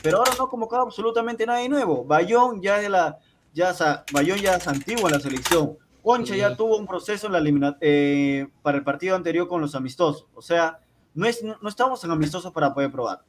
Pero 0.00 0.18
ahora 0.18 0.30
no 0.38 0.44
ha 0.44 0.48
convocado 0.48 0.82
absolutamente 0.84 1.44
nadie 1.44 1.68
nuevo. 1.68 2.04
Bayón 2.04 2.62
ya 2.62 2.76
es 2.76 2.82
de 2.84 2.88
la, 2.88 3.18
ya, 3.52 3.70
o 3.70 3.74
sea, 3.74 4.04
Bayón 4.12 4.38
ya 4.38 4.54
es 4.54 4.68
antiguo 4.68 5.08
en 5.08 5.14
la 5.14 5.18
selección. 5.20 5.76
Concha 6.04 6.34
Sí. 6.34 6.38
ya 6.38 6.54
tuvo 6.54 6.76
un 6.76 6.86
proceso 6.86 7.26
en 7.26 7.32
la 7.32 7.40
elimina- 7.40 7.76
eh, 7.80 8.46
para 8.62 8.78
el 8.78 8.84
partido 8.84 9.16
anterior 9.16 9.48
con 9.48 9.60
los 9.60 9.74
amistosos. 9.74 10.26
O 10.36 10.40
sea, 10.40 10.78
no, 11.14 11.26
es, 11.26 11.42
no, 11.42 11.56
no 11.60 11.68
estamos 11.68 12.04
en 12.04 12.12
amistosos 12.12 12.52
para 12.52 12.72
poder 12.72 12.92
probar. 12.92 13.22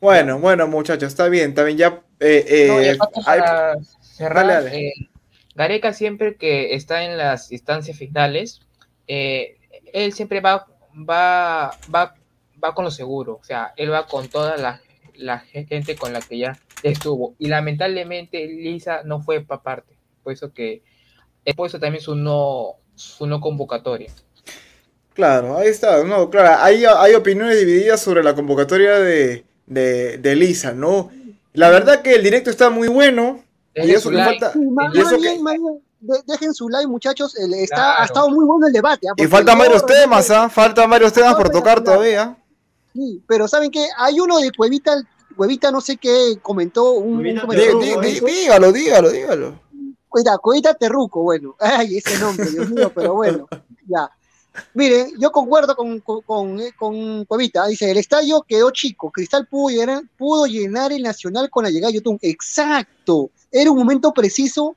Bueno, 0.00 0.38
bueno, 0.38 0.68
muchachos, 0.68 1.08
está 1.08 1.28
bien, 1.28 1.50
está 1.50 1.64
bien. 1.64 1.76
Ya, 1.76 2.02
eh, 2.20 2.44
eh, 2.48 2.66
No, 2.68 2.82
y 2.82 2.88
aparte 2.88 3.20
hay- 3.26 3.40
cerrar, 4.20 4.46
Dale, 4.46 4.54
dale. 4.54 4.70
eh, 4.88 4.92
Gareca 5.54 5.92
siempre 5.92 6.36
que 6.36 6.74
está 6.74 7.04
en 7.04 7.16
las 7.18 7.50
instancias 7.52 7.96
finales, 7.98 8.60
eh, 9.08 9.58
él 9.92 10.12
siempre 10.12 10.40
va, 10.40 10.66
va, 10.94 11.70
va, 11.94 12.14
va 12.62 12.74
con 12.74 12.84
lo 12.84 12.90
seguro, 12.90 13.38
o 13.40 13.44
sea, 13.44 13.72
él 13.76 13.92
va 13.92 14.06
con 14.06 14.28
toda 14.28 14.56
la, 14.56 14.80
la 15.14 15.40
gente 15.40 15.96
con 15.96 16.12
la 16.12 16.20
que 16.20 16.38
ya 16.38 16.58
estuvo. 16.82 17.34
Y 17.38 17.48
lamentablemente 17.48 18.46
Lisa 18.46 19.02
no 19.04 19.20
fue 19.20 19.40
para 19.40 19.62
parte, 19.62 19.98
por 20.22 20.32
eso 20.32 20.52
que 20.52 20.82
es 21.44 21.54
por 21.54 21.66
eso 21.66 21.78
también 21.80 22.02
su 22.02 22.14
no, 22.14 22.76
su 22.94 23.26
no 23.26 23.40
convocatoria. 23.40 24.12
Claro, 25.14 25.58
ahí 25.58 25.68
está, 25.68 26.04
no, 26.04 26.30
claro, 26.30 26.62
hay, 26.62 26.84
hay 26.84 27.14
opiniones 27.14 27.58
divididas 27.58 28.00
sobre 28.00 28.22
la 28.22 28.34
convocatoria 28.34 28.98
de, 28.98 29.44
de, 29.66 30.18
de 30.18 30.36
Lisa, 30.36 30.72
¿no? 30.72 31.10
La 31.52 31.68
verdad 31.70 32.02
que 32.02 32.14
el 32.14 32.22
directo 32.22 32.48
está 32.48 32.70
muy 32.70 32.88
bueno, 32.88 33.44
y 33.74 33.80
Dejen 33.80 33.90
eso 33.96 34.02
su 34.02 34.10
que 34.10 34.16
like, 34.16 34.40
falta, 34.40 34.58
y 34.94 34.98
eso 35.00 35.10
que- 35.10 35.22
dejen 36.26 36.54
su 36.54 36.68
muchachos. 36.88 37.36
el- 37.38 37.54
está, 37.54 37.76
Claro. 37.76 38.00
Ha 38.00 38.04
estado 38.04 38.30
muy 38.30 38.44
bueno 38.44 38.66
el 38.66 38.72
debate. 38.72 39.06
¿ah? 39.08 39.12
y 39.16 39.26
faltan 39.26 39.58
varios 39.58 39.84
temas, 39.86 40.30
¿ah? 40.30 40.48
Faltan 40.48 40.88
varios 40.90 41.12
temas 41.12 41.34
por 41.34 41.50
tocar 41.50 41.82
todavía. 41.82 42.36
Sí, 42.94 43.22
pero 43.28 43.46
¿saben 43.46 43.70
qué? 43.70 43.86
Hay 43.98 44.18
uno 44.18 44.38
de 44.38 44.50
Cuevita, 44.52 44.92
Cuevita 45.36 45.70
no 45.70 45.80
sé 45.80 45.96
qué 45.96 46.38
comentó, 46.42 46.92
un, 46.92 47.16
comentario. 47.38 47.78
dí- 47.78 47.96
dí- 48.00 48.20
dígalo, 48.24 48.72
dígalo, 48.72 49.10
dígalo. 49.10 49.60
Cuevita, 50.08 50.38
Cuevita 50.38 50.74
Terruco, 50.74 51.22
bueno. 51.22 51.54
Ay, 51.60 51.98
ese 51.98 52.18
nombre, 52.18 52.50
Dios 52.50 52.68
mío, 52.70 52.90
pero 52.94 53.14
bueno, 53.14 53.46
ya. 53.86 54.10
Miren, 54.74 55.12
yo 55.18 55.30
concuerdo 55.30 55.76
con, 55.76 56.00
con, 56.00 56.22
con, 56.22 56.60
eh, 56.60 56.72
con 56.78 57.24
Cuevita. 57.24 57.66
Dice, 57.66 57.90
el 57.90 57.98
estadio 57.98 58.42
quedó 58.42 58.70
chico. 58.70 59.10
Cristal 59.10 59.46
pudo 59.46 59.70
llenar, 59.70 60.02
pudo 60.18 60.46
llenar 60.46 60.92
el 60.92 61.02
Nacional 61.02 61.48
con 61.50 61.64
la 61.64 61.70
llegada 61.70 61.90
de 61.92 61.98
Yotun. 61.98 62.18
Exacto. 62.22 63.30
Era 63.50 63.70
un 63.70 63.78
momento 63.78 64.12
preciso. 64.12 64.76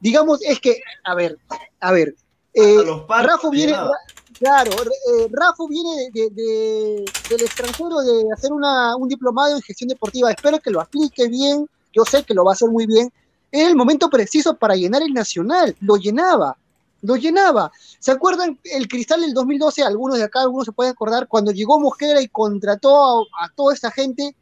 Digamos, 0.00 0.40
es 0.42 0.60
que, 0.60 0.80
a 1.04 1.14
ver, 1.14 1.38
a 1.80 1.92
ver. 1.92 2.14
eh, 2.54 2.76
A 3.08 3.22
Rafa 3.22 3.48
viene. 3.50 3.72
Ra- 3.72 3.90
claro, 4.38 4.70
eh, 4.72 5.28
Rafa 5.32 5.64
viene 5.68 6.10
de, 6.12 6.28
de- 6.30 7.04
del 7.30 7.40
extranjero 7.40 8.00
de 8.00 8.24
hacer 8.36 8.52
una, 8.52 8.94
un 8.96 9.08
diplomado 9.08 9.56
en 9.56 9.62
gestión 9.62 9.88
deportiva. 9.88 10.30
Espero 10.30 10.58
que 10.60 10.70
lo 10.70 10.80
aplique 10.80 11.26
bien. 11.28 11.66
Yo 11.94 12.04
sé 12.04 12.22
que 12.24 12.34
lo 12.34 12.44
va 12.44 12.52
a 12.52 12.54
hacer 12.54 12.68
muy 12.68 12.86
bien. 12.86 13.10
Era 13.50 13.68
el 13.68 13.76
momento 13.76 14.10
preciso 14.10 14.54
para 14.54 14.76
llenar 14.76 15.00
el 15.02 15.14
Nacional. 15.14 15.74
Lo 15.80 15.96
llenaba, 15.96 16.56
lo 17.02 17.16
llenaba. 17.16 17.70
¿Se 17.98 18.10
acuerdan 18.10 18.58
el 18.64 18.88
Cristal 18.88 19.20
del 19.20 19.34
2012? 19.34 19.82
Algunos 19.82 20.18
de 20.18 20.24
acá, 20.24 20.42
algunos 20.42 20.66
se 20.66 20.72
pueden 20.72 20.92
acordar, 20.92 21.28
cuando 21.28 21.52
llegó 21.52 21.78
Mosquera 21.80 22.20
y 22.20 22.28
contrató 22.28 23.22
a, 23.22 23.48
toda 23.54 23.74
esta 23.74 23.90
gente, 23.90 24.34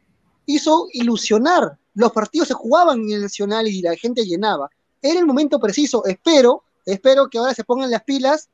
hizo 0.45 0.87
ilusionar. 0.93 1.77
Los 1.93 2.11
partidos 2.11 2.47
se 2.47 2.53
jugaban 2.53 3.01
en 3.01 3.11
el 3.11 3.21
Nacional 3.21 3.67
y 3.67 3.81
la 3.81 3.95
gente 3.95 4.25
llenaba. 4.25 4.69
Era 5.01 5.19
el 5.19 5.25
momento 5.25 5.59
preciso. 5.59 6.05
Espero, 6.05 6.63
espero 6.85 7.29
que 7.29 7.37
ahora 7.37 7.53
se 7.53 7.63
pongan 7.63 7.91
las 7.91 8.03
pilas 8.03 8.49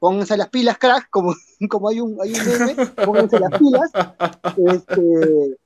pónganse 0.00 0.36
las 0.36 0.48
pilas, 0.48 0.78
crack, 0.78 1.08
como, 1.10 1.34
como 1.70 1.88
hay 1.88 2.00
un, 2.00 2.18
hay 2.20 2.32
un 2.32 2.66
meme, 2.66 2.86
pónganse 2.86 3.38
las 3.38 3.52
pilas, 3.58 3.90
este, 4.66 5.58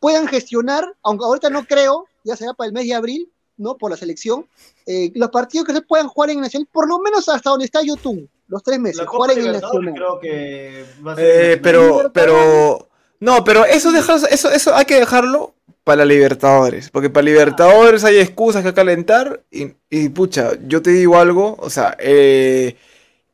puedan 0.00 0.28
gestionar, 0.28 0.84
aunque 1.02 1.24
ahorita 1.24 1.50
no 1.50 1.66
creo, 1.66 2.06
ya 2.22 2.36
será 2.36 2.54
para 2.54 2.68
el 2.68 2.72
mes 2.72 2.86
de 2.86 2.94
abril, 2.94 3.30
¿no? 3.56 3.76
Por 3.76 3.90
la 3.90 3.96
selección, 3.96 4.46
eh, 4.86 5.10
los 5.14 5.30
partidos 5.30 5.66
que 5.66 5.72
se 5.72 5.82
puedan 5.82 6.08
jugar 6.08 6.30
en 6.30 6.38
el 6.38 6.42
Nacional, 6.42 6.68
por 6.72 6.88
lo 6.88 6.98
menos 6.98 7.28
hasta 7.28 7.50
donde 7.50 7.64
está 7.66 7.82
YouTube, 7.82 8.28
los 8.48 8.62
tres 8.62 8.78
meses, 8.78 8.98
La 8.98 9.06
jugar 9.06 9.30
Copa 9.30 9.32
en 9.32 9.38
el 9.38 9.44
Libertadores 9.52 9.92
Nacional. 9.94 9.94
creo 9.94 10.20
que 10.20 10.84
va 11.06 11.12
a 11.12 11.16
ser 11.16 11.24
Eh, 11.24 11.52
el 11.52 11.60
pero, 11.60 12.10
pero, 12.12 12.88
no, 13.20 13.44
pero 13.44 13.64
eso, 13.64 13.92
dejar- 13.92 14.20
eso, 14.30 14.50
eso 14.50 14.74
hay 14.74 14.84
que 14.84 14.96
dejarlo 15.00 15.54
para 15.84 16.04
Libertadores, 16.04 16.90
porque 16.90 17.10
para 17.10 17.24
Libertadores 17.24 18.04
hay 18.04 18.18
excusas 18.18 18.62
que 18.64 18.72
calentar 18.74 19.42
y, 19.50 19.72
y, 19.90 20.08
pucha, 20.08 20.52
yo 20.66 20.80
te 20.82 20.90
digo 20.90 21.18
algo, 21.18 21.56
o 21.60 21.68
sea, 21.70 21.94
eh, 22.00 22.76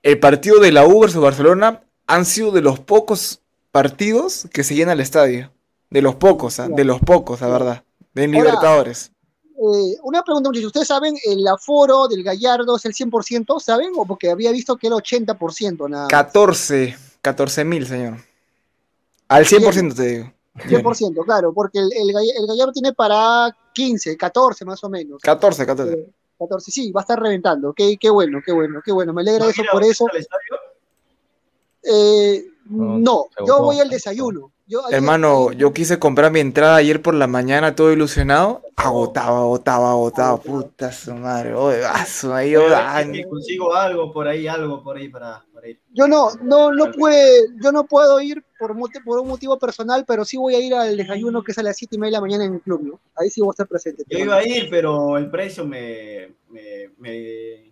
el 0.03 0.19
partido 0.19 0.59
de 0.61 0.73
la 0.73 0.85
U 0.87 1.01
versus 1.01 1.23
Barcelona 1.23 1.83
han 2.07 2.25
sido 2.25 2.51
de 2.51 2.61
los 2.61 2.81
pocos 2.81 3.41
partidos 3.71 4.49
que 4.53 4.65
se 4.65 4.75
llena 4.75 4.93
el 4.95 5.01
estadio, 5.01 5.53
de 5.91 6.03
los 6.03 6.17
pocos, 6.17 6.59
¿ah? 6.59 6.69
de 6.69 6.85
los 6.85 7.01
pocos, 7.01 7.41
la 7.41 7.49
verdad, 7.49 7.85
de 8.15 8.27
Libertadores. 8.29 9.13
Eh, 9.63 9.99
una 10.05 10.23
pregunta, 10.23 10.49
muchachos, 10.49 10.69
¿ustedes 10.69 10.89
saben 10.89 11.17
el 11.23 11.47
aforo 11.47 12.09
del 12.09 12.23
Gallardo 12.23 12.77
es 12.77 12.85
el 12.87 12.95
100%, 12.95 13.61
saben? 13.61 13.93
O 13.95 14.07
porque 14.07 14.31
había 14.31 14.53
visto 14.53 14.77
que 14.77 14.87
era 14.87 14.97
80% 14.97 15.89
nada 15.91 16.05
más. 16.05 16.11
14, 16.11 16.97
14 17.21 17.65
mil, 17.67 17.87
señor. 17.87 18.17
Al 19.29 19.45
100% 19.45 19.95
te 19.95 20.07
digo. 20.07 20.33
100%, 20.57 21.25
claro, 21.27 21.53
porque 21.53 21.79
el, 21.79 21.93
el, 21.93 22.09
el 22.09 22.47
Gallardo 22.47 22.73
tiene 22.73 22.95
para 22.95 23.55
15, 23.75 24.17
14 24.17 24.65
más 24.65 24.83
o 24.83 24.89
menos. 24.89 25.21
14, 25.21 25.67
14. 25.67 25.93
Eh, 25.93 26.11
14, 26.39 26.71
sí, 26.71 26.91
va 26.91 27.03
a 27.03 27.03
estar 27.03 27.21
reventando. 27.21 27.75
Qué, 27.75 27.99
qué 27.99 28.09
bueno, 28.09 28.41
qué 28.45 28.53
bueno, 28.53 28.81
qué 28.83 28.93
bueno. 28.93 29.13
Me 29.13 29.21
alegra 29.21 29.45
¿Va 29.45 29.49
a 29.49 29.51
eso 29.51 29.63
por 29.71 29.85
eso. 29.85 30.07
Eh, 31.83 32.47
No, 32.65 33.27
yo 33.47 33.63
voy 33.63 33.79
al 33.79 33.91
desayuno. 33.91 34.53
Yo 34.71 34.87
ayer- 34.87 34.95
Hermano, 34.99 35.51
yo 35.51 35.73
quise 35.73 35.99
comprar 35.99 36.31
mi 36.31 36.39
entrada 36.39 36.77
ayer 36.77 37.03
por 37.03 37.15
la 37.15 37.27
mañana, 37.27 37.75
todo 37.75 37.93
ilusionado. 37.93 38.63
Agotaba, 38.77 39.39
agotaba, 39.41 39.91
agotaba. 39.91 40.41
Puta 40.41 40.93
su 40.93 41.13
madre. 41.13 41.55
Oye, 41.55 41.81
vaso, 41.81 42.33
ahí 42.33 42.53
yo. 42.53 42.63
Si 43.13 43.25
consigo 43.25 43.75
algo 43.75 44.13
por 44.13 44.29
ahí, 44.29 44.47
algo 44.47 44.81
por 44.83 44.97
ahí 44.97 45.09
para, 45.09 45.45
para 45.53 45.69
ir. 45.69 45.81
yo 45.93 46.07
no, 46.07 46.31
no, 46.43 46.71
no 46.73 46.85
pude, 46.93 47.47
yo 47.61 47.73
no 47.73 47.85
puedo 47.85 48.21
ir 48.21 48.45
por, 48.61 48.75
mote- 48.77 49.03
por 49.05 49.19
un 49.19 49.27
motivo 49.27 49.59
personal, 49.59 50.05
pero 50.07 50.25
sí 50.25 50.37
voy 50.37 50.55
a 50.55 50.61
ir 50.61 50.73
al 50.73 50.97
desayuno 50.97 51.43
que 51.43 51.51
es 51.51 51.59
a 51.59 51.65
las 51.65 51.77
7 51.77 51.97
y 51.97 51.99
media 51.99 52.11
de 52.13 52.17
la 52.19 52.21
mañana 52.21 52.45
en 52.45 52.55
el 52.55 52.61
club, 52.61 52.83
¿no? 52.85 53.01
Ahí 53.17 53.29
sí 53.29 53.41
voy 53.41 53.51
a 53.51 53.55
estar 53.55 53.67
presente. 53.67 54.05
Yo 54.09 54.19
iba 54.19 54.37
a 54.37 54.47
ir, 54.47 54.69
pero 54.71 55.19
el 55.19 55.29
precio 55.31 55.67
me, 55.67 56.33
me, 56.49 56.91
me- 56.99 57.71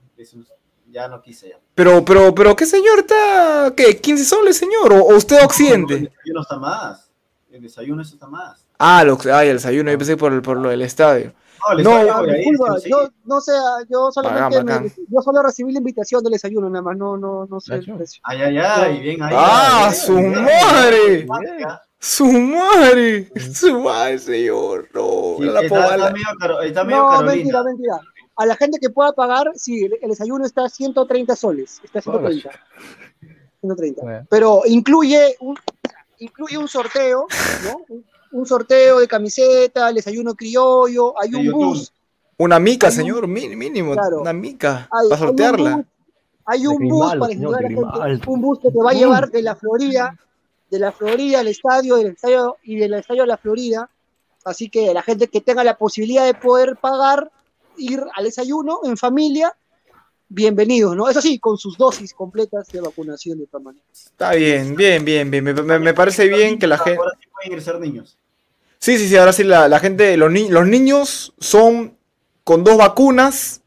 ya 0.91 1.09
no 1.09 1.21
quise 1.23 1.51
ya. 1.51 1.59
Pero, 1.75 2.05
pero, 2.05 2.35
pero, 2.35 2.57
¿qué 2.57 2.67
señor 2.67 3.01
está? 3.01 3.73
¿Qué? 3.77 4.01
¿15 4.01 4.25
soles, 4.25 4.57
señor? 4.57 4.93
¿O, 4.93 5.03
o 5.05 5.17
usted 5.17 5.39
El 5.39 5.45
occidente? 5.45 5.95
desayuno 5.95 6.41
está 6.43 6.59
más. 6.59 7.11
El 7.51 7.63
desayuno 7.63 8.03
eso 8.03 8.15
está 8.15 8.27
más. 8.27 8.67
Ah, 8.79 9.03
lo, 9.05 9.19
ay, 9.33 9.49
el 9.49 9.57
desayuno, 9.57 9.91
yo 9.91 9.99
pensé 9.99 10.17
por, 10.17 10.33
el- 10.33 10.43
por 10.43 10.57
lo 10.59 10.69
del 10.69 10.83
estadio. 10.83 11.33
No, 11.73 11.77
el 11.79 11.85
No, 11.85 11.91
estadio 11.99 12.15
Ah, 12.15 12.23
disculpa, 12.37 12.79
sí, 12.81 12.91
yo 12.91 13.09
no 13.25 13.41
sé, 13.41 13.53
yo 13.91 14.11
solamente 14.13 14.59
Bacán, 14.59 14.65
me- 14.65 14.89
bacán. 14.89 14.93
yo 15.09 15.21
solo 15.21 15.43
recibí 15.43 15.73
la 15.73 15.79
invitación 15.79 16.23
del 16.23 16.33
desayuno 16.33 16.71
nada 16.71 16.83
más, 16.83 16.97
no, 16.97 17.17
no, 17.17 17.47
no 17.47 17.61
sé 17.61 17.75
el 17.75 17.85
precio. 17.97 18.21
Ay, 18.23 18.43
ay, 18.43 18.59
ay, 18.59 19.01
bien 19.01 19.23
ahí. 19.23 19.35
¡Ah, 19.37 19.89
bien, 19.91 19.95
su 20.01 20.15
bien, 20.17 20.33
madre! 20.45 21.17
bien. 21.17 21.29
¡Su 22.01 22.27
madre! 22.31 23.29
¡Su 23.53 23.81
madre, 23.81 24.19
señor! 24.21 24.89
No, 24.95 25.35
Sí, 25.39 25.45
la 25.45 25.61
está, 25.63 25.95
está 25.97 26.11
medio, 26.13 26.27
caro- 26.39 26.63
está 26.63 26.85
medio 26.85 26.99
No, 27.03 27.09
Carolina. 27.09 27.35
mentira, 27.35 27.63
mentira. 27.65 28.01
A 28.39 28.47
la 28.47 28.57
gente 28.57 28.79
que 28.81 28.89
pueda 28.89 29.13
pagar, 29.13 29.51
sí, 29.57 29.85
el, 29.85 29.99
el 30.01 30.11
desayuno 30.11 30.47
está 30.47 30.65
a 30.65 30.69
130 30.69 31.35
soles, 31.37 31.81
está 31.85 31.99
a 31.99 32.03
130. 32.03 32.51
130. 33.61 34.03
Bueno. 34.03 34.27
Pero 34.31 34.63
incluye 34.67 35.37
un, 35.41 35.57
incluye 36.19 36.57
un 36.57 36.69
sorteo, 36.69 37.27
¿no? 37.65 37.81
Un, 37.89 38.05
un 38.31 38.47
sorteo 38.47 39.01
de 39.01 39.09
camiseta, 39.09 39.89
el 39.89 39.97
desayuno 39.97 40.35
criollo, 40.35 41.21
hay 41.21 41.35
un 41.35 41.51
bus, 41.51 41.93
Una 42.37 42.59
mica, 42.59 42.87
Hay 42.89 42.93
señor, 42.93 43.27
mínimo. 43.27 43.95
Claro. 43.95 44.21
Una 44.21 44.33
mica. 44.33 44.89
hay, 44.93 45.09
Para 45.09 45.21
hay 45.21 45.23
un 45.23 45.29
sortearla. 45.29 45.77
bus, 45.77 45.87
hay 46.47 46.67
un 46.67 46.89
bus 46.89 47.15
para 47.15 47.27
señor, 47.27 47.65
ayudar 47.65 47.65
a 47.93 47.99
la 47.99 48.11
gente, 48.15 48.31
un 48.31 48.41
bus 48.41 48.59
que 48.61 48.71
te 48.71 48.79
va 48.79 48.91
a 48.91 48.95
llevar 48.95 49.31
de 49.31 49.43
la 49.43 49.57
Florida, 49.57 50.17
de 50.71 50.79
la 50.79 50.93
Florida 50.93 51.41
al 51.41 51.49
estadio, 51.49 51.97
del 51.97 52.07
estadio 52.09 52.57
y 52.63 52.77
del 52.77 52.95
estadio 52.95 53.25
a 53.25 53.27
la 53.27 53.37
Florida. 53.37 53.91
Así 54.45 54.71
que 54.71 54.95
la 54.95 55.03
gente 55.03 55.29
que 55.29 55.41
tenga 55.41 55.65
la 55.65 55.77
posibilidad 55.77 56.25
de 56.25 56.35
poder 56.35 56.77
pagar, 56.77 57.31
ir 57.79 58.03
al 58.15 58.25
desayuno 58.25 58.81
en 58.85 58.97
familia, 58.97 59.55
bienvenidos, 60.29 60.95
¿no? 60.97 61.09
Eso 61.09 61.21
sí, 61.23 61.39
con 61.39 61.57
sus 61.59 61.77
dosis 61.79 62.13
completas 62.13 62.69
de 62.69 62.81
vacunación 62.81 63.39
de 63.39 63.47
todas 63.47 63.65
maneras. 63.65 63.89
Está 63.93 64.33
bien, 64.33 64.75
bien, 64.77 65.05
bien, 65.05 65.31
bien. 65.31 65.45
Me, 65.45 65.55
me- 65.55 65.79
me 65.79 65.95
parece 65.95 66.29
bien 66.29 66.59
que 66.59 66.67
la 66.67 66.79
gente. 66.79 66.99
Ahora 66.99 67.13
sí 67.21 67.29
pueden 67.33 67.53
ingresar 67.53 67.81
niños. 67.81 68.17
Sí, 68.79 68.97
sí, 68.99 69.09
sí, 69.09 69.17
ahora 69.17 69.33
sí, 69.33 69.43
la, 69.45 69.69
la 69.69 69.81
gente, 69.81 70.17
los, 70.17 70.31
ni- 70.31 70.49
los 70.49 70.67
niños 70.67 71.35
son 71.39 71.97
con 72.45 72.65
dos 72.65 72.77
vacunas, 72.77 73.63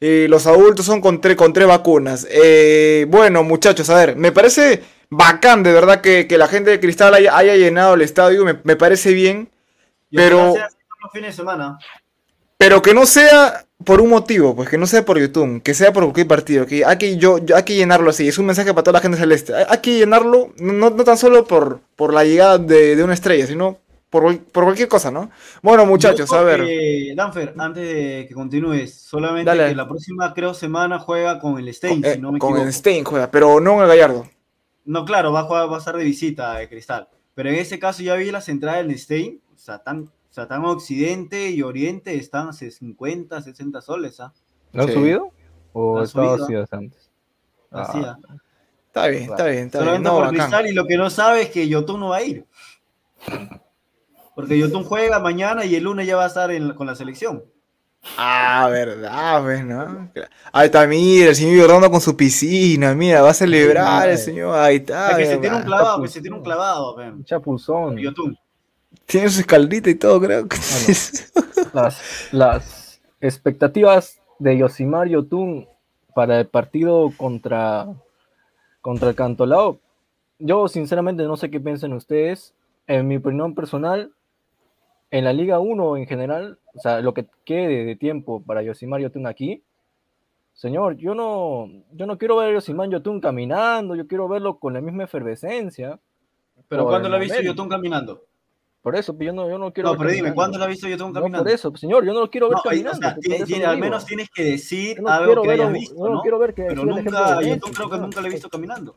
y 0.00 0.26
los 0.28 0.46
adultos 0.46 0.84
son 0.86 1.00
con, 1.00 1.20
tre- 1.20 1.36
con 1.36 1.52
tres 1.52 1.66
vacunas. 1.68 2.26
Eh, 2.30 3.06
bueno, 3.08 3.42
muchachos, 3.42 3.88
a 3.90 3.96
ver, 3.96 4.16
me 4.16 4.32
parece 4.32 4.82
bacán 5.10 5.62
de 5.62 5.72
verdad 5.72 6.00
que, 6.00 6.26
que 6.26 6.38
la 6.38 6.48
gente 6.48 6.70
de 6.70 6.80
Cristal 6.80 7.14
haya, 7.14 7.36
haya 7.36 7.54
llenado 7.56 7.94
el 7.94 8.02
estadio, 8.02 8.44
me, 8.44 8.58
me 8.64 8.76
parece 8.76 9.12
bien, 9.12 9.50
Y 10.10 10.16
Pero- 10.16 10.54
los 10.54 11.12
fines 11.12 11.30
de 11.30 11.36
semana. 11.36 11.78
Pero 12.58 12.82
que 12.82 12.94
no 12.94 13.06
sea 13.06 13.66
por 13.84 14.00
un 14.00 14.08
motivo, 14.10 14.54
pues 14.56 14.68
que 14.68 14.78
no 14.78 14.86
sea 14.86 15.04
por 15.04 15.18
YouTube, 15.18 15.62
que 15.62 15.74
sea 15.74 15.92
por 15.92 16.04
cualquier 16.04 16.26
partido, 16.28 16.64
que 16.66 16.84
hay 16.84 16.96
que, 16.96 17.16
yo, 17.18 17.38
yo- 17.38 17.56
hay 17.56 17.64
que 17.64 17.74
llenarlo 17.76 18.10
así, 18.10 18.26
es 18.28 18.38
un 18.38 18.46
mensaje 18.46 18.72
para 18.72 18.84
toda 18.84 18.94
la 18.94 19.00
gente 19.00 19.18
celeste, 19.18 19.54
hay, 19.54 19.64
hay 19.68 19.78
que 19.78 19.98
llenarlo 19.98 20.52
no, 20.58 20.90
no 20.90 21.04
tan 21.04 21.18
solo 21.18 21.44
por, 21.46 21.80
por 21.96 22.14
la 22.14 22.24
llegada 22.24 22.56
de, 22.58 22.96
de 22.96 23.04
una 23.04 23.14
estrella, 23.14 23.46
sino 23.46 23.78
por, 24.08 24.38
por 24.38 24.64
cualquier 24.64 24.88
cosa, 24.88 25.10
¿no? 25.10 25.30
Bueno, 25.60 25.84
muchachos, 25.86 26.32
a 26.32 26.40
ver. 26.42 26.64
que, 26.64 27.14
Danfer, 27.16 27.52
antes 27.58 27.82
de 27.86 28.26
que 28.28 28.32
continúes, 28.34 28.94
solamente 28.94 29.44
Dale. 29.50 29.70
que 29.70 29.74
la 29.74 29.88
próxima, 29.88 30.32
creo, 30.32 30.54
semana 30.54 31.00
juega 31.00 31.40
con 31.40 31.58
el 31.58 31.74
Stein, 31.74 32.00
Con, 32.00 32.10
eh, 32.10 32.14
si 32.14 32.20
no 32.20 32.30
me 32.32 32.38
con 32.38 32.50
equivoco. 32.50 32.66
el 32.68 32.72
Stein 32.72 33.04
juega, 33.04 33.28
pero 33.30 33.60
no 33.60 33.74
en 33.74 33.80
el 33.82 33.88
Gallardo. 33.88 34.28
No, 34.84 35.04
claro, 35.04 35.32
va 35.32 35.40
a, 35.40 35.42
jugar- 35.44 35.68
va 35.70 35.76
a 35.76 35.78
estar 35.80 35.96
de 35.96 36.04
visita 36.04 36.54
de 36.58 36.68
Cristal. 36.68 37.08
Pero 37.34 37.48
en 37.48 37.56
este 37.56 37.80
caso 37.80 38.04
ya 38.04 38.14
vi 38.14 38.30
las 38.30 38.48
entradas 38.48 38.86
del 38.86 38.96
Stein. 38.96 39.40
o 39.52 39.58
sea, 39.58 39.78
tan, 39.80 40.08
o 40.34 40.36
sea, 40.36 40.48
tan 40.48 40.64
Occidente 40.64 41.50
y 41.50 41.62
Oriente 41.62 42.16
están 42.16 42.48
a 42.48 42.52
50, 42.52 43.40
60 43.40 43.80
soles, 43.80 44.18
¿ah? 44.18 44.32
¿Lo 44.72 44.82
han 44.82 44.88
Sí. 44.88 44.94
subido? 44.94 45.30
¿O 45.72 45.98
así 46.00 46.18
desde 46.18 46.66
antes? 46.72 47.08
Así, 47.70 48.00
Ah, 48.04 48.18
¿ah? 48.28 48.34
Está 48.88 49.06
bien, 49.06 49.22
está 49.30 49.44
bien, 49.46 49.66
está 49.66 49.78
bien. 49.78 49.84
Solamente 49.84 50.08
No, 50.10 50.16
por. 50.16 50.28
Cristal 50.30 50.66
y 50.66 50.72
lo 50.72 50.86
que 50.86 50.96
no 50.96 51.08
sabe 51.08 51.42
es 51.42 51.50
que 51.50 51.68
Yotun 51.68 52.00
no 52.00 52.08
va 52.08 52.16
a 52.16 52.22
ir. 52.24 52.44
Porque 54.34 54.58
Yotun 54.58 54.82
juega 54.82 55.20
mañana 55.20 55.64
y 55.64 55.76
el 55.76 55.84
lunes 55.84 56.04
ya 56.08 56.16
va 56.16 56.24
a 56.24 56.26
estar 56.26 56.50
en- 56.50 56.74
con 56.74 56.88
la 56.88 56.96
selección. 56.96 57.44
Ah, 58.18 58.68
verdad, 58.72 59.40
pues, 59.40 59.64
¿no? 59.64 60.10
Ahí 60.52 60.66
está, 60.66 60.84
mira, 60.88 61.28
el 61.30 61.36
señor 61.36 61.60
Jordano 61.60 61.92
con 61.92 62.00
su 62.00 62.16
piscina, 62.16 62.92
mira, 62.92 63.22
va 63.22 63.30
a 63.30 63.34
celebrar 63.34 64.08
el 64.08 64.18
señor, 64.18 64.58
ahí 64.58 64.76
está. 64.78 65.12
Es 65.12 65.16
que 65.18 65.24
se 65.26 65.30
mira, 65.36 65.40
tiene 65.42 65.56
un 65.58 65.62
va. 65.62 65.66
clavado, 65.66 65.98
pues 65.98 66.10
se 66.10 66.20
tiene 66.20 66.36
un 66.36 66.42
clavado, 66.42 66.96
chapuzón. 67.24 67.96
Yotun. 67.98 68.36
Tiene 69.06 69.28
su 69.28 69.40
escaldita 69.40 69.90
y 69.90 69.94
todo, 69.94 70.20
creo. 70.20 70.48
que- 70.48 70.56
Las, 71.72 72.28
las 72.32 73.00
expectativas 73.20 74.20
de 74.38 74.56
Yosimar 74.58 75.08
Yotun 75.08 75.66
para 76.14 76.40
el 76.40 76.46
partido 76.46 77.10
contra, 77.16 77.86
contra 78.80 79.08
el 79.10 79.14
Cantolao, 79.16 79.80
yo 80.38 80.68
sinceramente 80.68 81.24
no 81.24 81.36
sé 81.36 81.50
qué 81.50 81.60
piensan 81.60 81.92
ustedes. 81.92 82.54
En 82.86 83.08
mi 83.08 83.16
opinión 83.16 83.54
personal, 83.54 84.12
en 85.10 85.24
la 85.24 85.32
Liga 85.32 85.58
1 85.58 85.96
en 85.96 86.06
general, 86.06 86.58
o 86.74 86.80
sea, 86.80 87.00
lo 87.00 87.14
que 87.14 87.26
quede 87.44 87.84
de 87.84 87.96
tiempo 87.96 88.42
para 88.42 88.62
Yosimar 88.62 89.00
Yotun 89.00 89.26
aquí, 89.26 89.62
señor, 90.52 90.96
yo 90.96 91.14
no, 91.14 91.68
yo 91.92 92.06
no 92.06 92.18
quiero 92.18 92.36
ver 92.36 92.50
a 92.50 92.54
Yosimar 92.54 92.88
Yotun 92.90 93.20
caminando, 93.20 93.96
yo 93.96 94.06
quiero 94.06 94.28
verlo 94.28 94.58
con 94.58 94.74
la 94.74 94.80
misma 94.80 95.04
efervescencia. 95.04 95.98
Pero 96.68 96.82
¿cuándo 96.86 97.08
lo 97.08 97.16
ha 97.16 97.18
visto. 97.18 97.40
Yotun 97.42 97.68
caminando? 97.68 98.22
Por 98.84 98.94
eso, 98.96 99.16
pues, 99.16 99.28
yo 99.28 99.32
no, 99.32 99.48
yo 99.48 99.56
no 99.56 99.72
quiero 99.72 99.88
No, 99.88 99.98
ver 99.98 100.08
pero 100.08 100.10
dime. 100.14 100.34
¿cuándo 100.34 100.58
lo 100.58 100.64
ha 100.64 100.66
visto 100.66 100.86
Yotun 100.86 101.06
No, 101.14 101.14
caminando? 101.22 101.44
por 101.44 101.54
eso, 101.54 101.70
pues, 101.70 101.80
señor, 101.80 102.04
yo 102.04 102.12
no 102.12 102.20
lo 102.20 102.30
quiero 102.30 102.50
ver 102.50 102.56
No, 102.56 102.60
o 102.60 102.64
caminando. 102.64 102.98
sea, 102.98 103.16
pues, 103.16 103.64
al 103.64 103.78
menos 103.78 104.04
tienes 104.04 104.28
que 104.28 104.44
decir 104.44 104.96
Yo 104.98 105.02
no 105.04 105.08
algo 105.08 105.24
quiero 105.24 105.40
que 105.42 105.48
ver, 105.48 105.60
hayas 105.62 105.72
visto, 105.72 105.94
yo 105.96 106.04
no 106.04 106.10
¿no? 106.16 106.20
quiero 106.20 106.38
ver 106.38 106.52
que 106.52 106.64
Pero 106.64 106.84
nunca, 106.84 107.36
Messi, 107.40 107.60
creo 107.72 107.88
que 107.88 107.96
no, 107.96 108.02
nunca 108.02 108.20
lo 108.20 108.26
he 108.26 108.30
visto 108.30 108.50
caminando. 108.50 108.94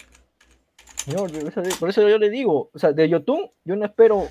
Señor, 1.05 1.31
por 1.79 1.87
eso, 1.89 2.09
yo 2.09 2.17
le 2.17 2.29
digo, 2.29 2.69
o 2.73 2.77
sea, 2.77 2.91
de 2.91 3.07
Yotun 3.07 3.49
yo 3.63 3.77
no 3.77 3.85
espero 3.85 4.27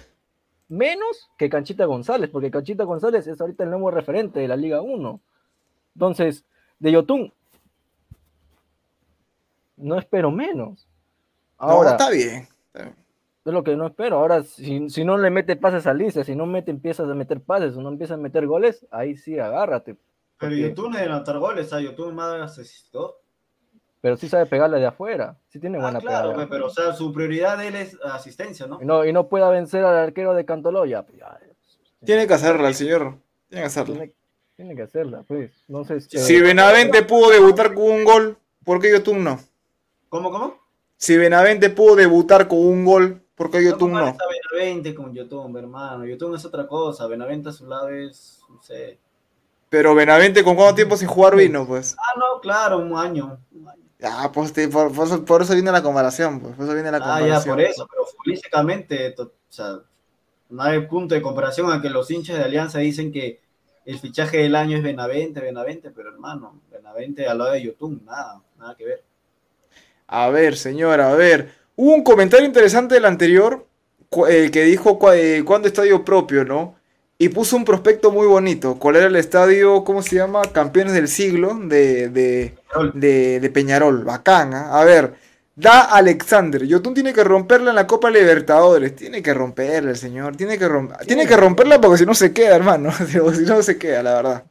menos 0.69 1.31
que 1.39 1.49
Canchita 1.49 1.87
González, 1.87 2.29
porque 2.29 2.51
Canchita 2.51 2.85
González 2.85 3.27
es 3.27 3.41
ahorita 3.41 3.65
el 3.65 3.71
nuevo 3.71 3.91
referente 3.91 4.41
de 4.41 4.49
la 4.49 4.57
Liga 4.57 4.83
1. 4.83 5.21
Entonces, 5.95 6.45
de 6.81 6.93
Yotun 6.93 7.33
no 9.79 9.99
espero 9.99 10.31
menos. 10.31 10.87
No, 11.59 11.67
Ahora, 11.67 11.93
está 11.93 12.11
bien. 12.11 12.47
Es 13.51 13.55
lo 13.55 13.64
que 13.64 13.76
no 13.76 13.86
espero. 13.86 14.18
Ahora, 14.18 14.42
si, 14.42 14.88
si 14.90 15.05
no 15.05 15.16
le 15.18 15.30
mete 15.30 15.57
pases 15.57 15.86
a 15.86 15.94
Lice, 15.94 16.24
si 16.24 16.34
no 16.36 16.47
mete, 16.47 16.70
empiezas 16.70 17.09
a 17.09 17.14
meter 17.14 17.40
pases 17.40 17.76
o 17.76 17.80
no 17.82 17.88
empiezas 17.90 18.18
a 18.18 18.20
meter 18.20 18.47
goles, 18.47 18.86
ahí 18.90 19.16
sí 19.16 19.38
agárrate. 19.38 19.94
Pero 20.38 20.51
Porque- 20.53 20.61
Yotun 20.62 20.94
es 20.94 21.01
de 21.01 21.07
anotar 21.07 21.38
goles, 21.38 21.72
¿ah? 21.72 21.80
Yotun 21.80 22.14
más 22.14 22.59
asistió. 22.59 23.14
Pero 24.01 24.16
sí 24.16 24.28
sabe 24.28 24.47
pegarle 24.47 24.78
de 24.78 24.86
afuera, 24.86 25.36
sí 25.49 25.59
tiene 25.59 25.78
Ah, 25.78 25.82
buena 25.82 26.01
claro, 26.01 26.28
pegada. 26.30 26.44
pe, 26.44 26.51
pero 26.51 26.66
o 26.66 26.70
sea, 26.70 26.92
su 26.92 27.12
prioridad 27.12 27.59
de 27.59 27.68
él 27.68 27.74
es 27.76 27.99
asistencia, 28.05 28.66
¿no? 28.66 28.80
Y 28.80 28.84
no, 28.84 29.05
y 29.05 29.12
no 29.12 29.28
pueda 29.28 29.49
vencer 29.51 29.84
al 29.84 29.97
arquero 29.97 30.34
de 30.34 30.44
Cantoloya. 30.44 31.03
pues, 31.05 31.18
ya, 31.18 31.38
Tiene 32.05 32.26
que 32.26 32.34
hacerla 32.34 32.68
el 32.68 32.74
señor. 32.74 33.16
Tiene 33.49 33.62
que 33.62 33.66
hacerla. 33.66 33.94
tiene, 33.94 34.12
tiene 34.55 34.76
que 34.76 34.82
hacerla, 34.82 35.22
pues. 35.26 35.51
Entonces, 35.68 36.07
Si 36.11 36.36
eh, 36.36 36.42
Benavente 36.42 37.03
pudo 37.03 37.30
debutar 37.30 37.74
con 37.74 37.84
un 37.84 38.05
gol, 38.05 38.36
¿por 38.64 38.80
qué 38.80 38.92
Yotun 38.92 39.24
no? 39.24 39.40
¿Cómo, 40.09 40.30
cómo? 40.30 40.59
Si 40.99 41.16
Benavente 41.16 41.70
pudo 41.70 41.97
debutar 41.97 42.47
con 42.49 42.59
un 42.59 42.84
gol, 42.84 43.22
¿por 43.37 43.51
qué 43.51 43.64
Yotun 43.64 43.93
compares 43.93 43.99
no? 43.99 44.22
a 44.22 44.26
Benavente 44.28 44.95
con 44.95 45.14
Yotun, 45.14 45.57
hermano. 45.57 46.05
Yotun 46.07 46.34
es 46.34 46.45
otra 46.45 46.66
cosa. 46.66 47.07
Benavente 47.07 47.49
a 47.51 47.53
su 47.53 47.66
lado 47.66 47.89
es, 47.91 48.41
no 48.49 48.62
sé. 48.62 48.99
Pero 49.68 49.95
Benavente, 49.95 50.43
¿con 50.43 50.57
cuánto 50.57 50.74
tiempo 50.74 50.97
sin 50.97 51.07
jugar 51.07 51.37
vino? 51.37 51.64
Pues. 51.68 51.97
Ah, 51.99 52.14
no, 52.18 52.41
claro, 52.41 52.78
un 52.78 52.97
año. 52.97 53.39
un 53.53 53.68
año. 53.68 53.84
Ah, 54.03 54.30
pues 54.32 54.53
te- 54.53 54.68
por, 54.68 54.93
por 54.95 55.07
eso, 55.07 55.24
por 55.24 55.43
eso 55.43 55.55
viene 55.55 55.72
la 55.72 55.82
comparación, 55.82 56.41
pues. 56.41 56.55
Por 56.55 56.64
eso 56.64 56.74
viene 56.74 56.91
la 56.91 56.99
Ah, 56.99 57.18
comparación. 57.18 57.28
ya, 57.28 57.45
por 57.45 57.61
eso, 57.61 57.87
pero 57.91 58.07
futbolísticamente, 58.07 59.14
o 59.18 59.30
sea, 59.49 59.80
no 60.51 60.62
hay 60.62 60.87
punto 60.89 61.14
de 61.14 61.22
comparación 61.22 61.72
a 61.72 61.82
que 61.82 61.91
los 61.91 62.11
hinchas 62.11 62.39
de 62.39 62.45
Alianza 62.45 62.78
dicen 62.80 63.12
que 63.12 63.43
el 63.84 63.99
fichaje 63.99 64.39
del 64.39 64.57
año 64.57 64.76
es 64.78 64.82
Benavente, 64.84 65.41
Benavente, 65.41 65.91
pero 65.93 66.11
hermano, 66.11 66.62
Benavente 66.70 67.26
al 67.28 67.39
lado 67.39 67.53
de 67.53 67.62
Yotun, 67.64 68.05
nada, 68.05 68.43
nada 68.59 68.76
que 68.76 68.84
ver. 68.87 69.05
A 70.09 70.30
ver, 70.30 70.57
señora, 70.57 71.12
a 71.12 71.14
ver. 71.16 71.53
Hubo 71.77 71.95
un 71.95 72.03
comentario 72.03 72.47
interesante 72.47 72.95
del 72.95 73.05
anterior 73.05 73.66
eh, 74.29 74.51
que 74.53 74.64
dijo 74.64 74.99
eh, 75.12 75.43
cuándo 75.45 75.68
estadio 75.68 76.05
propio, 76.05 76.45
¿no? 76.45 76.77
Y 77.18 77.31
puso 77.31 77.57
un 77.57 77.64
prospecto 77.64 78.11
muy 78.11 78.27
bonito. 78.27 78.79
¿Cuál 78.79 78.97
era 78.97 79.07
el 79.07 79.16
estadio, 79.16 79.85
cómo 79.85 80.03
se 80.03 80.16
llama? 80.16 80.43
Campeones 80.53 80.93
del 80.95 81.09
siglo 81.09 81.55
de, 81.62 82.09
de, 82.11 82.55
de, 82.95 83.41
de 83.41 83.51
Peñarol. 83.51 84.05
Bacán, 84.05 84.53
¿ah? 84.55 84.79
A 84.81 84.85
ver, 84.85 85.14
da 85.55 85.81
Alexander. 85.83 86.66
Yotun 86.66 86.93
tiene 86.95 87.14
que 87.14 87.24
romperla 87.24 87.70
en 87.70 87.77
la 87.77 87.87
Copa 87.87 88.11
Libertadores. 88.11 88.95
Tiene 88.97 89.22
que 89.22 89.33
romperla 89.35 89.91
el 89.91 89.97
señor. 89.97 90.37
Tiene 90.37 90.59
que, 90.59 90.66
rom- 90.68 90.95
tiene 91.07 91.27
que 91.27 91.37
romperla 91.37 91.81
porque 91.81 91.99
si 91.99 92.07
no 92.07 92.14
se 92.14 92.33
queda, 92.35 92.57
hermano. 92.57 92.91
si 93.35 93.43
no 93.47 93.62
se 93.62 93.79
queda, 93.79 94.03
la 94.03 94.14
verdad. 94.16 94.45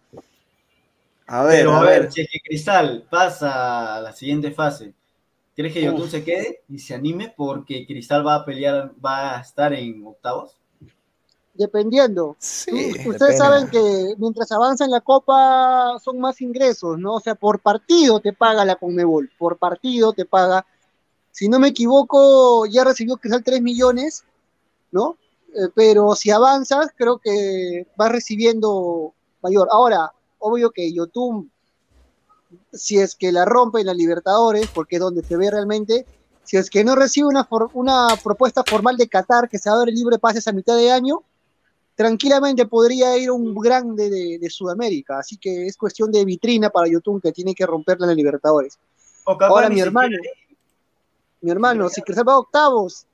A 1.28 1.44
ver, 1.44 1.68
Pero 1.68 1.74
a 1.74 1.80
a 1.80 1.84
ver, 1.84 2.08
ver. 2.08 2.12
si 2.12 2.22
es 2.22 2.28
que 2.32 2.40
Cristal 2.42 3.08
pasa 3.10 3.96
a 3.96 4.02
la 4.02 4.12
siguiente 4.14 4.52
fase, 4.52 4.94
¿crees 5.56 5.74
que 5.74 5.84
Yotun 5.84 6.10
se 6.10 6.24
quede 6.24 6.64
y 6.70 6.80
se 6.80 6.94
anime 6.94 7.34
porque 7.36 7.86
Cristal 7.86 8.26
va 8.26 8.36
a 8.36 8.46
pelear, 8.46 8.94
va 9.04 9.38
a 9.38 9.42
estar 9.42 9.74
en 9.74 10.06
octavos? 10.06 10.58
Dependiendo. 11.54 12.36
Sí. 12.38 12.72
Ustedes 12.90 13.04
depende. 13.06 13.38
saben 13.38 13.70
que 13.70 14.16
mientras 14.18 14.52
avanza 14.52 14.84
en 14.84 14.92
la 14.92 15.00
Copa 15.00 15.98
son 16.04 16.20
más 16.20 16.42
ingresos, 16.42 17.00
¿no? 17.00 17.16
O 17.16 17.20
sea, 17.22 17.36
por 17.36 17.62
partido 17.62 18.20
te 18.20 18.34
paga 18.34 18.66
la 18.66 18.76
Conmebol, 18.76 19.32
por 19.38 19.58
partido 19.58 20.12
te 20.12 20.26
paga. 20.26 20.66
Si 21.32 21.48
no 21.48 21.60
me 21.60 21.70
equivoco, 21.70 22.66
ya 22.66 22.84
recibió 22.84 23.18
Cristal 23.18 23.44
3 23.44 23.62
millones, 23.62 24.26
¿no? 24.92 25.18
Eh, 25.56 25.70
pero 25.74 26.14
si 26.16 26.32
avanzas, 26.32 26.90
creo 26.96 27.20
que 27.20 27.88
vas 27.96 28.12
recibiendo 28.12 29.14
mayor. 29.42 29.70
Ahora, 29.72 30.12
obvio 30.40 30.72
que 30.72 30.92
Yotun, 30.92 31.50
si 32.72 33.00
es 33.00 33.16
que 33.16 33.32
la 33.32 33.46
rompe 33.46 33.80
en 33.82 33.88
la 33.88 33.94
Libertadores, 33.94 34.70
porque 34.74 34.96
es 34.98 35.02
donde 35.02 35.24
se 35.24 35.38
ve 35.38 35.50
realmente, 35.52 36.08
si 36.44 36.58
es 36.58 36.70
que 36.70 36.84
no 36.84 36.96
recibe 36.96 37.28
una, 37.28 37.46
for- 37.46 37.70
una 37.74 38.16
propuesta 38.24 38.64
formal 38.64 38.98
de 38.98 39.08
Qatar 39.08 39.50
que 39.50 39.58
se 39.58 39.70
va 39.70 39.76
a 39.76 39.80
dar 39.80 39.90
el 39.90 39.96
libre 39.96 40.20
pases 40.20 40.48
a 40.48 40.52
mitad 40.54 40.76
de 40.78 40.92
año, 40.92 41.24
tranquilamente 41.96 42.66
podría 42.66 43.18
ir 43.18 43.32
un 43.32 43.54
grande 43.56 44.10
de, 44.10 44.38
de 44.40 44.50
Sudamérica. 44.50 45.20
Así 45.20 45.38
que 45.38 45.66
es 45.66 45.78
cuestión 45.78 46.12
de 46.12 46.26
vitrina 46.26 46.70
para 46.70 46.88
Yotun 46.88 47.22
que 47.22 47.32
tiene 47.32 47.56
que 47.56 47.66
romperla 47.66 48.06
en 48.06 48.10
la 48.10 48.16
Libertadores. 48.16 48.78
Ahora 49.26 49.70
mi 49.70 49.80
hermano, 49.80 50.18
mi 51.42 51.52
hermano, 51.52 51.90
si 51.90 52.02
Cristal 52.02 52.28
va 52.28 52.34
a 52.34 52.40
octavos, 52.40 53.06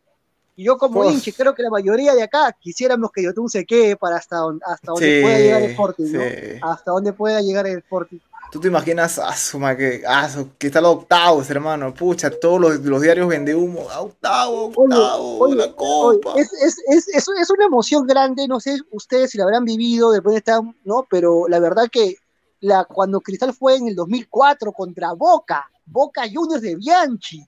y 0.56 0.66
yo 0.66 0.78
como 0.78 1.02
Uf. 1.02 1.14
hinche, 1.14 1.34
creo 1.34 1.56
que 1.56 1.64
la 1.64 1.70
mayoría 1.70 2.14
de 2.14 2.24
acá 2.24 2.56
quisiéramos 2.60 3.12
que 3.12 3.24
Yotun 3.24 3.50
se 3.50 3.66
quede 3.66 3.96
para 3.96 4.18
hasta, 4.18 4.42
hasta 4.66 4.92
donde 4.92 5.16
Sí, 5.18 5.22
pueda 5.22 5.40
llegar 5.40 5.62
el 5.62 5.70
Sporting, 5.70 6.12
¿no? 6.12 6.22
sí. 6.22 6.60
Hasta 6.62 6.92
donde 6.92 7.14
pueda 7.14 7.42
llegar 7.42 7.68
el 7.68 7.78
Sporting. 7.78 8.20
¿Tú 8.52 8.60
te 8.60 8.68
imaginas 8.68 9.18
a 9.18 9.34
su 9.36 9.58
ma, 9.60 9.78
que, 9.78 10.04
a 10.06 10.30
su- 10.30 10.50
que 10.58 10.68
está 10.68 10.82
los 10.82 10.96
octavos, 10.96 11.50
hermano? 11.50 11.94
Pucha, 11.94 12.30
todos 12.30 12.60
los, 12.60 12.80
los 12.82 13.02
diarios 13.02 13.28
vende 13.30 13.56
humo. 13.56 13.82
Octavo, 13.98 14.66
Oye, 14.76 14.94
octavo, 14.94 15.38
oye, 15.40 15.56
la 15.56 15.64
Oye, 15.78 16.20
copa. 16.22 16.34
es, 16.40 16.52
es, 16.54 16.76
es, 16.90 17.08
es, 17.08 17.26
es 17.40 17.50
una 17.50 17.66
emoción 17.66 18.06
grande, 18.06 18.48
no 18.50 18.60
sé 18.60 18.78
ustedes 18.92 19.32
si 19.32 19.38
la 19.38 19.46
habrán 19.46 19.64
vivido, 19.64 20.12
después 20.12 20.36
están, 20.36 20.76
¿no? 20.84 21.08
Pero 21.10 21.48
la 21.48 21.60
verdad 21.60 21.88
que 21.90 22.18
la, 22.60 22.84
cuando 22.84 23.22
Cristal 23.22 23.54
fue 23.54 23.78
en 23.78 23.88
el 23.88 23.96
2004 23.96 24.74
contra 24.74 25.14
Boca, 25.14 25.66
Boca 25.86 26.24
Juniors 26.32 26.62
de 26.62 26.76
Bianchi, 26.76 27.48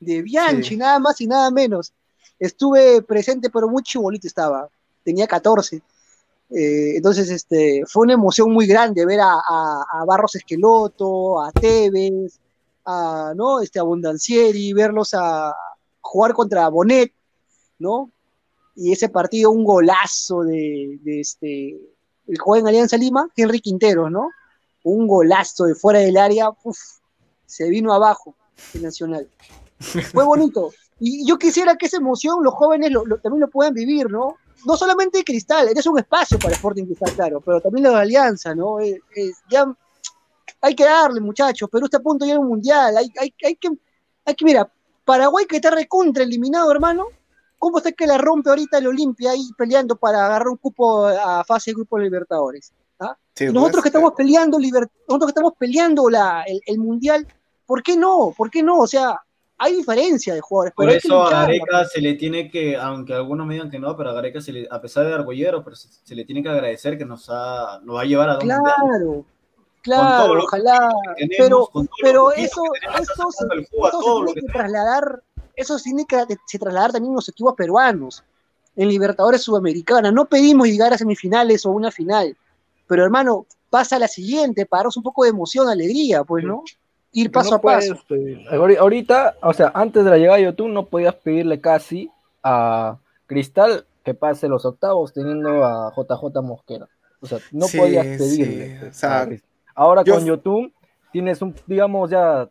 de 0.00 0.20
Bianchi, 0.20 0.68
Sí. 0.70 0.76
nada 0.76 0.98
más 0.98 1.18
y 1.22 1.26
nada 1.26 1.50
menos. 1.50 1.92
Estuve 2.38 3.00
presente, 3.00 3.48
pero 3.48 3.68
muy 3.68 3.82
chibolito 3.82 4.26
estaba, 4.26 4.68
tenía 5.02 5.26
14. 5.26 5.80
Eh, 6.50 6.96
entonces, 6.96 7.28
este, 7.30 7.82
fue 7.86 8.04
una 8.04 8.12
emoción 8.14 8.52
muy 8.52 8.66
grande 8.66 9.04
ver 9.04 9.20
a, 9.20 9.32
a- 9.34 9.84
a 9.92 10.04
Barros 10.06 10.36
Esqueloto, 10.36 11.42
a 11.42 11.50
Tevez, 11.52 12.38
a, 12.84 13.32
¿no? 13.34 13.60
este, 13.60 13.80
a 13.80 13.82
Bondancieri, 13.82 14.72
verlos 14.72 15.12
a 15.14 15.52
jugar 16.00 16.34
contra 16.34 16.68
Bonet, 16.68 17.12
¿no? 17.80 18.10
Y 18.76 18.92
ese 18.92 19.08
partido, 19.08 19.50
un 19.50 19.64
golazo 19.64 20.42
de, 20.42 20.98
de 21.02 21.20
este, 21.20 21.76
el 22.28 22.38
juego 22.38 22.60
en 22.60 22.68
Alianza 22.68 22.96
Lima, 22.96 23.28
Henry 23.36 23.60
Quinteros, 23.60 24.10
¿no? 24.10 24.28
Un 24.84 25.08
golazo 25.08 25.64
de 25.64 25.74
fuera 25.74 25.98
del 25.98 26.16
área, 26.16 26.50
uf, 26.62 26.78
se 27.44 27.68
vino 27.68 27.92
abajo 27.92 28.36
el 28.74 28.82
Nacional. 28.82 29.28
Fue 30.12 30.24
bonito. 30.24 30.70
Y 30.98 31.28
yo 31.28 31.36
quisiera 31.36 31.76
que 31.76 31.84
esa 31.86 31.98
emoción 31.98 32.42
los 32.42 32.54
jóvenes 32.54 32.90
lo- 32.90 33.04
lo- 33.04 33.18
también 33.18 33.42
lo 33.42 33.50
puedan 33.50 33.74
vivir, 33.74 34.10
¿no? 34.10 34.36
No 34.64 34.76
solamente 34.76 35.22
Cristal, 35.24 35.68
es 35.68 35.86
un 35.86 35.98
espacio 35.98 36.38
para 36.38 36.54
Sporting 36.54 36.84
Cristal, 36.86 37.12
claro, 37.12 37.40
pero 37.40 37.60
también 37.60 37.92
la 37.92 38.00
Alianza, 38.00 38.54
¿no? 38.54 38.80
Es- 38.80 39.00
es- 39.14 39.36
ya 39.50 39.66
hay 40.60 40.74
que 40.74 40.84
darle, 40.84 41.20
muchachos. 41.20 41.68
Perú 41.70 41.84
está 41.84 41.98
a 41.98 42.02
punto 42.02 42.24
de 42.24 42.30
ir 42.32 42.36
a 42.36 42.40
un 42.40 42.48
mundial. 42.48 42.96
Hay, 42.96 43.12
hay, 43.20 43.34
hay 43.44 43.56
que, 43.56 43.68
hay 44.24 44.34
que, 44.34 44.44
mira, 44.44 44.70
Paraguay 45.04 45.46
que 45.46 45.56
está 45.56 45.70
recontra 45.70 46.22
eliminado, 46.24 46.70
hermano, 46.72 47.06
¿cómo 47.58 47.78
está 47.78 47.92
que 47.92 48.06
la 48.06 48.18
rompe 48.18 48.50
ahorita 48.50 48.78
el 48.78 48.88
Olimpia 48.88 49.32
ahí 49.32 49.48
peleando 49.56 49.96
para 49.96 50.24
agarrar 50.26 50.48
un 50.48 50.56
cupo 50.56 51.06
a 51.06 51.44
fase 51.44 51.70
de 51.70 51.74
grupo 51.76 51.98
de 51.98 52.04
Libertadores? 52.04 52.72
¿ah? 53.00 53.16
Sí, 53.34 53.44
nosotros 53.46 53.72
pues, 53.72 53.82
que 53.82 53.88
estamos 53.90 54.12
peleando, 54.16 54.58
liber- 54.58 54.90
nosotros 55.08 55.26
que 55.28 55.30
estamos 55.32 55.52
peleando 55.58 56.08
la, 56.10 56.42
el, 56.44 56.60
el 56.66 56.78
mundial, 56.78 57.26
¿por 57.66 57.82
qué 57.82 57.96
no? 57.96 58.32
¿Por 58.36 58.50
qué 58.50 58.62
no? 58.62 58.78
O 58.78 58.86
sea, 58.86 59.20
hay 59.58 59.76
diferencia 59.76 60.34
de 60.34 60.40
jugadores. 60.40 60.74
Por 60.74 60.86
pero 60.86 60.98
eso 60.98 61.22
a 61.22 61.30
Gareca 61.30 61.84
se 61.86 62.00
le 62.00 62.14
tiene 62.14 62.50
que, 62.50 62.76
aunque 62.76 63.14
algunos 63.14 63.46
me 63.46 63.54
digan 63.54 63.70
que 63.70 63.78
no, 63.78 63.96
pero 63.96 64.10
a 64.10 64.12
Gareca, 64.12 64.40
se 64.40 64.52
le, 64.52 64.68
a 64.70 64.80
pesar 64.80 65.06
de 65.06 65.14
argollero, 65.14 65.64
pero 65.64 65.76
se, 65.76 65.88
se 65.88 66.14
le 66.14 66.24
tiene 66.24 66.42
que 66.42 66.48
agradecer 66.48 66.98
que 66.98 67.04
nos, 67.04 67.28
ha, 67.30 67.80
nos 67.82 67.96
va 67.96 68.02
a 68.02 68.04
llevar 68.04 68.30
a 68.30 68.34
mundiales. 68.34 68.62
Claro, 68.76 69.24
claro, 69.82 70.42
ojalá. 70.42 70.88
tenemos, 71.16 71.70
Pero, 71.72 71.88
pero 72.02 72.32
eso, 72.32 72.62
eso, 73.00 73.30
se, 73.30 73.44
a 73.44 74.24
tiene 74.24 74.40
que 74.40 74.52
trasladar, 74.52 75.22
eso 75.54 75.78
tiene 75.78 76.04
que 76.06 76.24
se 76.46 76.58
trasladar 76.58 76.92
también 76.92 77.12
en 77.12 77.16
los 77.16 77.28
equipos 77.28 77.54
peruanos, 77.54 78.24
en 78.74 78.88
Libertadores 78.88 79.42
Sudamericana. 79.42 80.12
No 80.12 80.26
pedimos 80.26 80.68
llegar 80.68 80.92
a 80.92 80.98
semifinales 80.98 81.64
o 81.64 81.70
una 81.70 81.90
final, 81.90 82.36
pero 82.86 83.04
hermano, 83.04 83.46
pasa 83.70 83.96
a 83.96 84.00
la 84.00 84.08
siguiente, 84.08 84.66
para 84.66 84.80
darnos 84.80 84.96
un 84.98 85.02
poco 85.02 85.24
de 85.24 85.30
emoción, 85.30 85.68
alegría, 85.68 86.24
pues, 86.24 86.44
¿no? 86.44 86.62
Ir 87.12 87.30
paso 87.32 87.50
no 87.50 87.56
a 87.56 87.60
paso. 87.60 87.96
puedes 88.08 88.78
Ahorita, 88.78 89.36
o 89.42 89.52
sea, 89.52 89.72
antes 89.74 90.04
de 90.04 90.10
la 90.10 90.18
llegada 90.18 90.36
de 90.38 90.44
Yotun 90.44 90.74
no 90.74 90.86
podías 90.86 91.14
pedirle 91.14 91.60
casi 91.60 92.10
a 92.42 92.98
Cristal 93.26 93.86
que 94.04 94.14
pase 94.14 94.48
los 94.48 94.64
octavos 94.64 95.12
teniendo 95.12 95.64
a 95.64 95.92
JJ 95.96 96.42
Mosquera. 96.42 96.86
O 97.20 97.26
sea, 97.26 97.38
no 97.52 97.66
Sí, 97.66 97.78
podías 97.78 98.06
sí, 98.06 98.18
pedirle. 98.18 98.88
o 98.88 98.92
sea, 98.92 99.20
a 99.22 99.26
Cristal. 99.26 99.50
Ahora 99.74 100.02
yo- 100.04 100.14
con 100.14 100.24
Yotun 100.26 100.72
tienes 101.12 101.40
un, 101.42 101.54
digamos, 101.66 102.10
ya 102.10 102.48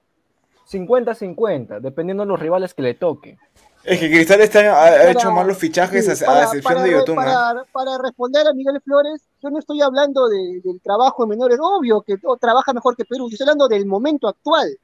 50-50, 0.67 1.79
dependiendo 1.79 2.23
de 2.23 2.27
los 2.29 2.39
rivales 2.39 2.73
que 2.73 2.81
le 2.81 2.93
toque. 2.95 3.37
Es 3.85 3.99
que 3.99 4.09
Cristal 4.09 4.41
este 4.41 4.59
año 4.59 4.71
ha, 4.71 4.87
ha 4.87 4.89
Para- 4.91 5.11
hecho 5.11 5.31
malos 5.31 5.57
fichajes 5.57 6.05
Sí, 6.05 6.11
a, 6.11 6.13
a 6.13 6.27
para, 6.33 6.43
excepción 6.45 6.73
para 6.73 6.85
de 6.85 6.91
Yotun. 6.91 7.15
para- 7.15 7.65
para 7.71 7.97
responder 7.99 8.47
a 8.47 8.53
Miguel 8.53 8.81
Flores, 8.83 9.21
yo 9.43 9.49
no 9.51 9.59
estoy 9.59 9.81
hablando 9.81 10.27
de- 10.27 10.61
del 10.63 10.81
trabajo 10.81 11.23
de 11.23 11.29
menores, 11.29 11.59
obvio 11.61 12.01
que 12.01 12.17
todo 12.17 12.35
trabaja 12.37 12.73
mejor 12.73 12.95
que 12.95 13.05
Perú, 13.05 13.29
yo 13.29 13.33
estoy 13.35 13.45
hablando 13.45 13.67
del 13.67 13.85
momento 13.85 14.27
actual. 14.27 14.75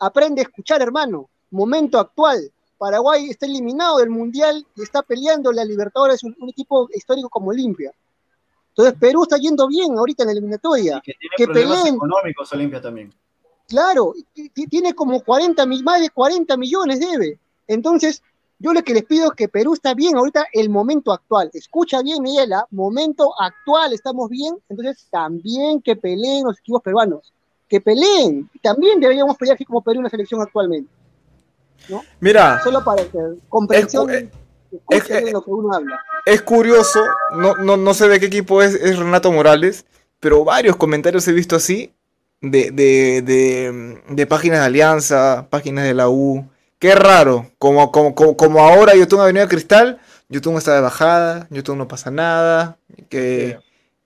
Aprende 0.00 0.40
a 0.40 0.44
escuchar, 0.44 0.82
hermano. 0.82 1.28
Momento 1.50 1.98
actual. 1.98 2.50
Paraguay 2.78 3.30
está 3.30 3.46
eliminado 3.46 3.98
del 3.98 4.10
Mundial 4.10 4.66
y 4.76 4.82
está 4.82 5.02
peleando 5.02 5.52
la 5.52 5.64
Libertadores, 5.64 6.22
un, 6.24 6.36
un 6.40 6.48
equipo 6.50 6.88
histórico 6.92 7.28
como 7.30 7.50
Olimpia. 7.50 7.92
Entonces 8.70 8.94
Perú 9.00 9.22
está 9.22 9.38
yendo 9.38 9.66
bien 9.68 9.96
ahorita 9.96 10.24
en 10.24 10.26
la 10.26 10.32
eliminatoria. 10.32 10.96
Y 10.98 11.00
que 11.00 11.12
tiene 11.18 11.34
que 11.36 11.44
problemas 11.46 11.78
peleen. 11.78 11.94
económicos 11.94 12.52
Olimpia 12.52 12.82
también. 12.82 13.14
Claro, 13.68 14.12
tiene 14.68 14.94
como 14.94 15.20
40, 15.22 15.64
mi- 15.64 15.82
más 15.82 16.00
de 16.00 16.10
40 16.10 16.56
millones 16.58 17.00
debe. 17.00 17.38
Entonces, 17.68 18.22
yo 18.58 18.72
lo 18.72 18.82
que 18.82 18.94
les 18.94 19.04
pido 19.04 19.26
es 19.26 19.32
que 19.36 19.48
Perú 19.48 19.74
está 19.74 19.92
bien 19.94 20.16
ahorita 20.16 20.46
el 20.52 20.70
momento 20.70 21.12
actual. 21.12 21.50
Escucha 21.52 22.02
bien, 22.02 22.22
Miguela, 22.22 22.66
momento 22.70 23.32
actual, 23.40 23.92
estamos 23.92 24.30
bien. 24.30 24.56
Entonces, 24.68 25.06
también 25.10 25.82
que 25.82 25.94
peleen 25.96 26.44
los 26.44 26.58
equipos 26.58 26.82
peruanos. 26.82 27.32
Que 27.68 27.80
peleen. 27.80 28.48
También 28.62 29.00
deberíamos 29.00 29.36
pelear 29.36 29.56
así 29.56 29.64
como 29.64 29.82
Perú 29.82 29.98
en 29.98 30.04
la 30.04 30.10
selección 30.10 30.40
actualmente. 30.40 30.90
Mira, 32.20 32.60
Solo 32.62 32.82
para 32.82 33.02
que 33.04 33.18
comprensión 33.48 34.10
es- 34.10 35.08
de 35.08 35.32
lo 35.32 35.42
que 35.42 35.50
uno 35.50 35.72
habla. 35.74 36.00
es 36.24 36.42
curioso, 36.42 37.00
no, 37.36 37.54
no, 37.56 37.76
no 37.76 37.94
sé 37.94 38.08
de 38.08 38.18
qué 38.18 38.26
equipo 38.26 38.60
es, 38.62 38.74
es 38.74 38.98
Renato 38.98 39.30
Morales, 39.30 39.84
pero 40.18 40.44
varios 40.44 40.76
comentarios 40.76 41.26
he 41.28 41.32
visto 41.32 41.54
así 41.56 41.92
de, 42.40 42.70
de, 42.72 43.22
de, 43.22 44.02
de 44.08 44.26
páginas 44.26 44.60
de 44.60 44.66
Alianza, 44.66 45.46
páginas 45.50 45.84
de 45.84 45.94
la 45.94 46.08
U. 46.08 46.44
Qué 46.78 46.94
raro, 46.94 47.50
como, 47.58 47.90
como, 47.90 48.14
como, 48.14 48.36
como 48.36 48.60
ahora 48.60 48.94
Yotun 48.94 49.20
ha 49.20 49.24
venido 49.24 49.44
a 49.46 49.48
Cristal, 49.48 49.98
Yotun 50.28 50.56
está 50.56 50.74
de 50.74 50.82
bajada, 50.82 51.46
Yotun 51.50 51.78
no 51.78 51.88
pasa 51.88 52.10
nada, 52.10 52.78
que 53.08 53.58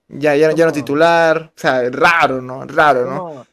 ya, 0.07 0.35
ya, 0.35 0.51
ya 0.53 0.65
no 0.65 0.71
titular, 0.71 1.51
o 1.55 1.59
sea, 1.59 1.83
raro, 1.91 2.41
¿no? 2.41 2.65
Raro, 2.65 3.05
¿no? 3.05 3.25
No, 3.35 3.47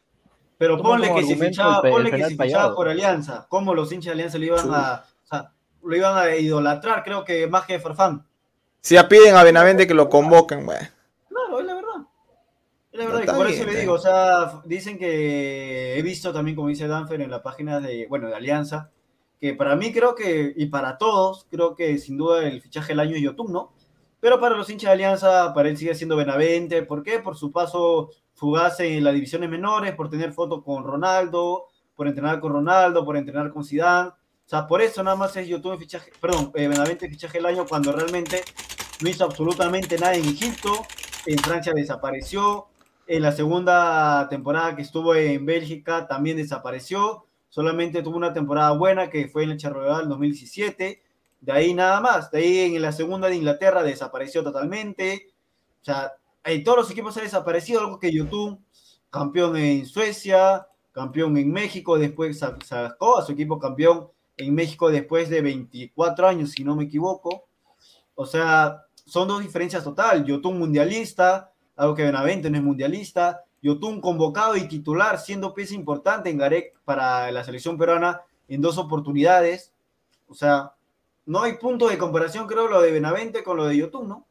Pero 0.57 0.81
ponle 0.81 1.13
que 1.13 1.19
argumento 1.21 1.47
fichaba, 1.47 1.81
ponle 1.83 2.11
que 2.11 2.25
se 2.25 2.37
fichaba 2.37 2.75
por 2.75 2.89
Alianza. 2.89 3.47
¿Cómo 3.49 3.75
los 3.75 3.91
hinchas 3.93 4.07
de 4.11 4.13
Alianza 4.13 4.39
lo 4.39 4.45
iban 4.45 4.75
a, 4.75 5.05
o 5.25 5.27
sea, 5.27 5.53
lo 5.83 5.97
iban 5.97 6.17
a 6.17 6.37
idolatrar? 6.37 7.03
Creo 7.05 7.25
que 7.25 7.47
más 7.49 7.65
que 7.67 7.79
Farfán. 7.81 8.25
Si 8.81 8.95
ya 8.95 9.09
piden 9.09 9.37
a 9.37 9.45
Benavente 9.45 9.87
que 9.87 9.95
lo 9.95 10.09
convoquen, 10.09 10.67
bueno. 10.67 10.89
Claro, 11.29 11.61
es 11.61 11.67
la 11.67 11.75
verdad. 11.75 12.07
Es 12.93 12.99
la 12.99 13.05
No, 13.05 13.13
verdad, 13.13 13.23
y 13.23 13.27
por 13.27 13.47
bien, 13.47 13.55
eso 13.55 13.65
le 13.65 13.73
está 13.73 13.81
digo, 13.81 13.93
o 13.95 13.99
sea, 13.99 14.63
dicen 14.65 14.99
que 14.99 15.99
he 15.99 16.03
visto 16.03 16.33
también, 16.33 16.57
como 16.57 16.69
dice 16.69 16.87
Danfer, 16.89 17.21
en 17.21 17.31
la 17.31 17.43
página 17.43 17.81
de, 17.81 18.07
bueno, 18.09 18.29
de 18.29 18.35
Alianza, 18.37 18.91
que 19.41 19.55
para 19.55 19.77
mí 19.77 19.93
creo 19.93 20.15
que, 20.15 20.53
y 20.57 20.67
para 20.67 20.99
todos, 20.99 21.47
creo 21.51 21.75
que 21.75 21.99
sin 21.99 22.17
duda 22.17 22.47
el 22.47 22.61
fichaje 22.61 22.89
del 22.89 23.01
año 23.01 23.17
es 23.17 23.23
Yotun, 23.23 23.53
¿no? 23.53 23.73
Pero 24.21 24.41
para 24.41 24.57
los 24.57 24.69
hinchas 24.69 24.89
de 24.89 24.95
Alianza, 24.95 25.55
para 25.55 25.69
él 25.69 25.77
sigue 25.77 25.95
siendo 25.95 26.17
Benavente, 26.17 26.83
¿por 26.83 27.03
qué? 27.03 27.21
Por 27.21 27.37
su 27.37 27.53
paso 27.53 28.11
fugaz 28.35 28.81
en 28.81 29.05
las 29.05 29.15
divisiones 29.15 29.49
menores, 29.49 29.95
por 29.95 30.11
tener 30.11 30.33
fotos 30.33 30.65
con 30.65 30.85
Ronaldo, 30.85 31.67
por 31.95 32.09
entrenar 32.09 32.41
con 32.41 32.53
Ronaldo, 32.53 33.05
por 33.05 33.17
entrenar 33.17 33.53
con 33.53 33.65
Zidane. 33.65 34.09
O 34.09 34.49
sea, 34.49 34.67
por 34.67 34.83
eso 34.83 35.03
nada 35.03 35.17
más 35.17 35.37
es 35.37 35.47
Yotun 35.47 35.79
fichaje, 35.79 36.11
perdón, 36.21 36.51
eh, 36.55 36.67
Benavente 36.67 37.09
fichaje 37.09 37.39
del 37.39 37.47
año 37.47 37.67
cuando 37.67 37.93
realmente 37.93 38.43
no 39.01 39.09
hizo 39.09 39.25
absolutamente 39.25 39.99
nada 39.99 40.15
en 40.15 40.25
Egipto, 40.25 40.73
en 41.27 41.39
Francia 41.39 41.73
desapareció, 41.75 42.67
en 43.07 43.23
la 43.23 43.33
segunda 43.33 44.29
temporada 44.29 44.75
que 44.75 44.83
estuvo 44.83 45.15
en 45.15 45.47
Bélgica 45.47 46.07
también 46.09 46.37
desapareció, 46.37 47.28
solamente 47.49 48.03
tuvo 48.03 48.17
una 48.17 48.33
temporada 48.33 48.73
buena 48.73 49.09
que 49.11 49.29
fue 49.29 49.45
en 49.45 49.51
el 49.51 49.57
Charleroi 49.59 50.07
2017, 50.07 51.03
de 51.41 51.53
ahí 51.53 51.75
nada 51.75 52.01
más, 52.01 52.31
de 52.31 52.39
ahí 52.41 52.75
en 52.77 52.83
la 52.83 52.93
segunda 52.93 53.29
de 53.29 53.37
Inglaterra 53.37 53.83
desapareció 53.83 54.43
totalmente, 54.43 55.33
o 55.81 55.85
sea, 55.85 56.13
en 56.45 56.65
todos 56.65 56.79
los 56.79 56.91
equipos 56.91 57.17
ha 57.17 57.21
desaparecido, 57.23 57.81
algo 57.81 57.99
que 57.99 58.13
YouTube, 58.13 58.59
campeón 59.11 59.57
en 59.57 59.87
Suecia, 59.87 60.67
campeón 60.93 61.37
en 61.37 61.53
México, 61.53 61.99
después 61.99 62.39
sa- 62.39 62.59
sacó 62.65 63.19
a 63.19 63.25
su 63.25 63.33
equipo 63.33 63.59
campeón 63.59 64.09
en 64.37 64.55
México 64.55 64.91
después 64.91 65.29
de 65.31 65.43
24 65.43 66.27
años, 66.29 66.51
si 66.53 66.65
no 66.65 66.75
me 66.77 66.85
equivoco. 66.85 67.49
O 68.15 68.27
sea, 68.27 68.83
son 69.05 69.29
dos 69.29 69.43
diferencias 69.43 69.85
total. 69.85 70.25
Yotun 70.25 70.59
mundialista, 70.59 71.53
algo 71.77 71.95
que 71.95 72.05
Benavente 72.05 72.51
no 72.51 72.57
es 72.57 72.63
mundialista. 72.63 73.45
Yotun 73.63 74.01
convocado 74.01 74.57
y 74.57 74.69
titular, 74.69 75.19
siendo 75.19 75.53
pieza 75.55 75.75
importante 75.75 76.31
en 76.31 76.39
Garek 76.39 76.79
para 76.85 77.31
la 77.33 77.43
selección 77.45 77.77
peruana 77.77 78.21
en 78.49 78.61
dos 78.61 78.79
oportunidades. 78.79 79.73
O 80.29 80.35
sea, 80.35 80.73
no 81.27 81.43
hay 81.43 81.55
punto 81.59 81.89
de 81.89 81.99
comparación, 81.99 82.47
creo, 82.47 82.69
lo 82.69 82.81
de 82.81 82.93
Benavente 82.93 83.43
con 83.43 83.57
lo 83.57 83.67
de 83.67 83.77
Yotun, 83.77 84.09
¿no? 84.09 84.27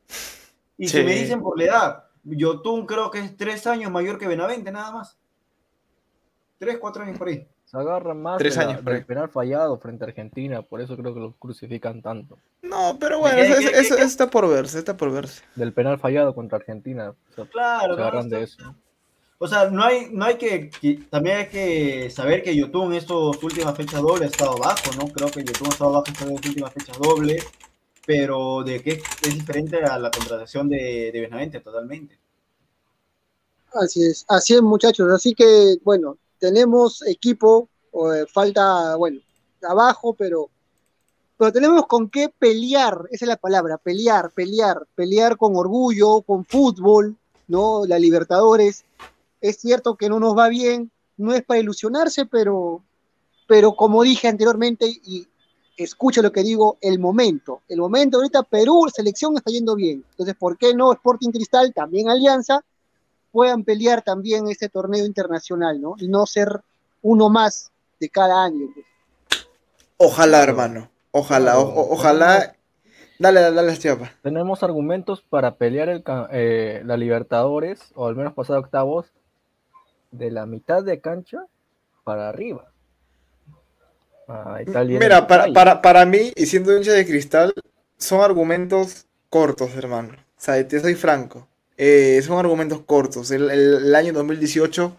Y 0.77 0.87
si 0.87 1.03
me 1.03 1.13
dicen 1.13 1.41
por 1.41 1.57
la 1.57 1.63
edad, 1.65 2.03
Yotun 2.23 2.85
creo 2.85 3.11
que 3.11 3.19
es 3.19 3.35
tres 3.35 3.67
años 3.67 3.91
mayor 3.91 4.17
que 4.17 4.27
Benavente, 4.27 4.71
nada 4.71 4.91
más. 4.91 5.17
Tres, 6.59 6.77
cuatro 6.79 7.03
años 7.03 7.17
por 7.17 7.27
ahí. 7.27 7.47
se 7.65 7.77
agarra 7.77 8.13
más 8.13 8.37
Tres 8.37 8.55
de 8.55 8.63
la- 8.63 8.69
años, 8.71 8.85
del 8.85 9.05
penal 9.05 9.29
fallado 9.29 9.77
frente 9.77 10.05
a 10.05 10.07
Argentina, 10.07 10.61
por 10.61 10.79
eso 10.81 10.95
creo 10.95 11.13
que 11.13 11.19
lo 11.19 11.33
crucifican 11.33 12.01
tanto. 12.01 12.37
No, 12.63 12.97
pero 12.99 13.19
bueno, 13.19 13.35
¿Qué, 13.35 13.41
eso, 13.47 13.53
qué, 13.59 13.65
eso- 13.65 13.71
qué, 13.73 13.79
eso 13.81 13.95
qué? 13.97 14.01
está 14.03 14.27
por 14.29 14.47
verse, 14.49 14.79
está 14.79 14.95
por 14.95 15.11
verse. 15.11 15.43
Del 15.55 15.73
penal 15.73 15.99
fallado 15.99 16.33
contra 16.33 16.57
Argentina, 16.57 17.09
o 17.09 17.33
sea, 17.35 17.45
Claro, 17.45 17.95
se 17.95 17.99
no, 18.01 18.07
agarran 18.07 18.29
de 18.29 18.43
está- 18.43 18.63
eso. 18.63 18.75
O 19.39 19.47
sea, 19.47 19.69
no 19.69 19.83
hay, 19.83 20.09
no 20.11 20.25
hay 20.25 20.37
que, 20.37 20.71
también 21.11 21.37
hay 21.37 21.47
que 21.49 22.09
saber 22.09 22.41
que 22.41 22.55
YouTube 22.55 22.85
en 22.85 22.93
estas 22.93 23.43
últimas 23.43 23.77
fechas 23.77 24.01
dobles 24.01 24.29
ha 24.29 24.31
estado 24.31 24.57
bajo, 24.57 24.91
¿no? 24.97 25.07
Creo 25.09 25.29
que 25.29 25.43
YouTube 25.43 25.67
ha 25.67 25.73
estado 25.73 25.91
bajo 25.91 26.07
en 26.07 26.13
estas 26.13 26.29
últimas 26.29 26.73
fechas 26.73 26.97
dobles, 26.97 27.45
pero 28.07 28.63
de 28.63 28.81
que 28.81 28.93
es, 28.93 29.35
diferente 29.35 29.77
a 29.77 29.99
la 29.99 30.09
contratación 30.09 30.67
de, 30.69 31.11
Benavente 31.13 31.59
totalmente. 31.59 32.17
Así 33.73 34.03
es, 34.03 34.25
así 34.27 34.55
es, 34.55 34.61
muchachos. 34.63 35.11
Así 35.11 35.35
que, 35.35 35.75
bueno, 35.83 36.17
tenemos 36.39 37.05
equipo, 37.05 37.69
eh, 37.93 38.25
falta, 38.33 38.95
bueno, 38.95 39.19
abajo, 39.61 40.13
pero, 40.13 40.49
pero 41.37 41.51
tenemos 41.51 41.85
con 41.85 42.09
qué 42.09 42.29
pelear, 42.29 43.07
esa 43.11 43.25
es 43.25 43.29
la 43.29 43.37
palabra, 43.37 43.77
pelear, 43.77 44.31
pelear, 44.31 44.87
pelear 44.95 45.37
con 45.37 45.55
orgullo, 45.55 46.21
con 46.21 46.43
fútbol, 46.43 47.15
¿no? 47.47 47.85
La 47.85 47.99
Libertadores. 47.99 48.83
Es 49.41 49.57
cierto 49.59 49.95
que 49.95 50.09
no 50.09 50.19
nos 50.19 50.37
va 50.37 50.49
bien, 50.49 50.91
no 51.17 51.33
es 51.33 51.43
para 51.43 51.59
ilusionarse, 51.59 52.25
pero, 52.25 52.83
pero 53.47 53.75
como 53.75 54.03
dije 54.03 54.27
anteriormente, 54.27 54.85
y 54.87 55.27
escucha 55.77 56.21
lo 56.21 56.31
que 56.31 56.43
digo, 56.43 56.77
el 56.81 56.99
momento. 56.99 57.61
El 57.67 57.79
momento 57.79 58.17
ahorita 58.17 58.43
Perú, 58.43 58.87
selección 58.93 59.35
está 59.37 59.51
yendo 59.51 59.75
bien. 59.75 60.03
Entonces, 60.11 60.35
¿por 60.35 60.57
qué 60.57 60.73
no 60.73 60.91
Sporting 60.93 61.31
Cristal, 61.31 61.73
también 61.73 62.09
Alianza? 62.09 62.63
puedan 63.29 63.63
pelear 63.63 64.01
también 64.01 64.47
este 64.47 64.67
torneo 64.67 65.05
internacional, 65.05 65.79
¿no? 65.79 65.93
Y 65.99 66.07
no 66.07 66.25
ser 66.25 66.61
uno 67.03 67.29
más 67.29 67.71
de 67.99 68.09
cada 68.09 68.43
año. 68.45 68.65
pues. 68.73 68.85
Ojalá, 69.97 70.41
hermano. 70.41 70.89
Ojalá, 71.11 71.59
o- 71.59 71.67
o- 71.69 71.93
ojalá. 71.93 72.55
Dale, 73.19 73.41
dale, 73.41 73.55
dale, 73.55 73.77
Chiapa. 73.77 74.11
Tenemos 74.23 74.63
argumentos 74.63 75.21
para 75.21 75.55
pelear 75.57 75.89
el, 75.89 76.03
eh, 76.31 76.81
la 76.85 76.97
Libertadores, 76.97 77.91
o 77.95 78.07
al 78.07 78.15
menos 78.15 78.33
pasar 78.33 78.55
a 78.55 78.59
octavos, 78.59 79.07
de 80.11 80.31
la 80.31 80.45
mitad 80.45 80.83
de 80.83 81.01
cancha 81.01 81.45
para 82.03 82.29
arriba. 82.29 82.71
Ah. 84.27 84.59
Mira, 84.99 85.25
para, 85.27 85.53
para, 85.53 85.81
para 85.81 86.05
mí, 86.05 86.31
y 86.35 86.45
siendo 86.45 86.75
hincha 86.75 86.91
de 86.91 87.05
cristal, 87.05 87.53
son 87.97 88.21
argumentos 88.21 89.05
cortos, 89.29 89.75
hermano. 89.75 90.13
O 90.13 90.41
sea, 90.41 90.67
te 90.67 90.79
soy 90.79 90.95
franco. 90.95 91.47
Eh, 91.77 92.21
son 92.25 92.37
argumentos 92.39 92.81
cortos. 92.81 93.31
El, 93.31 93.49
el- 93.51 93.75
el 93.87 93.95
año 93.95 94.13
2018, 94.13 94.95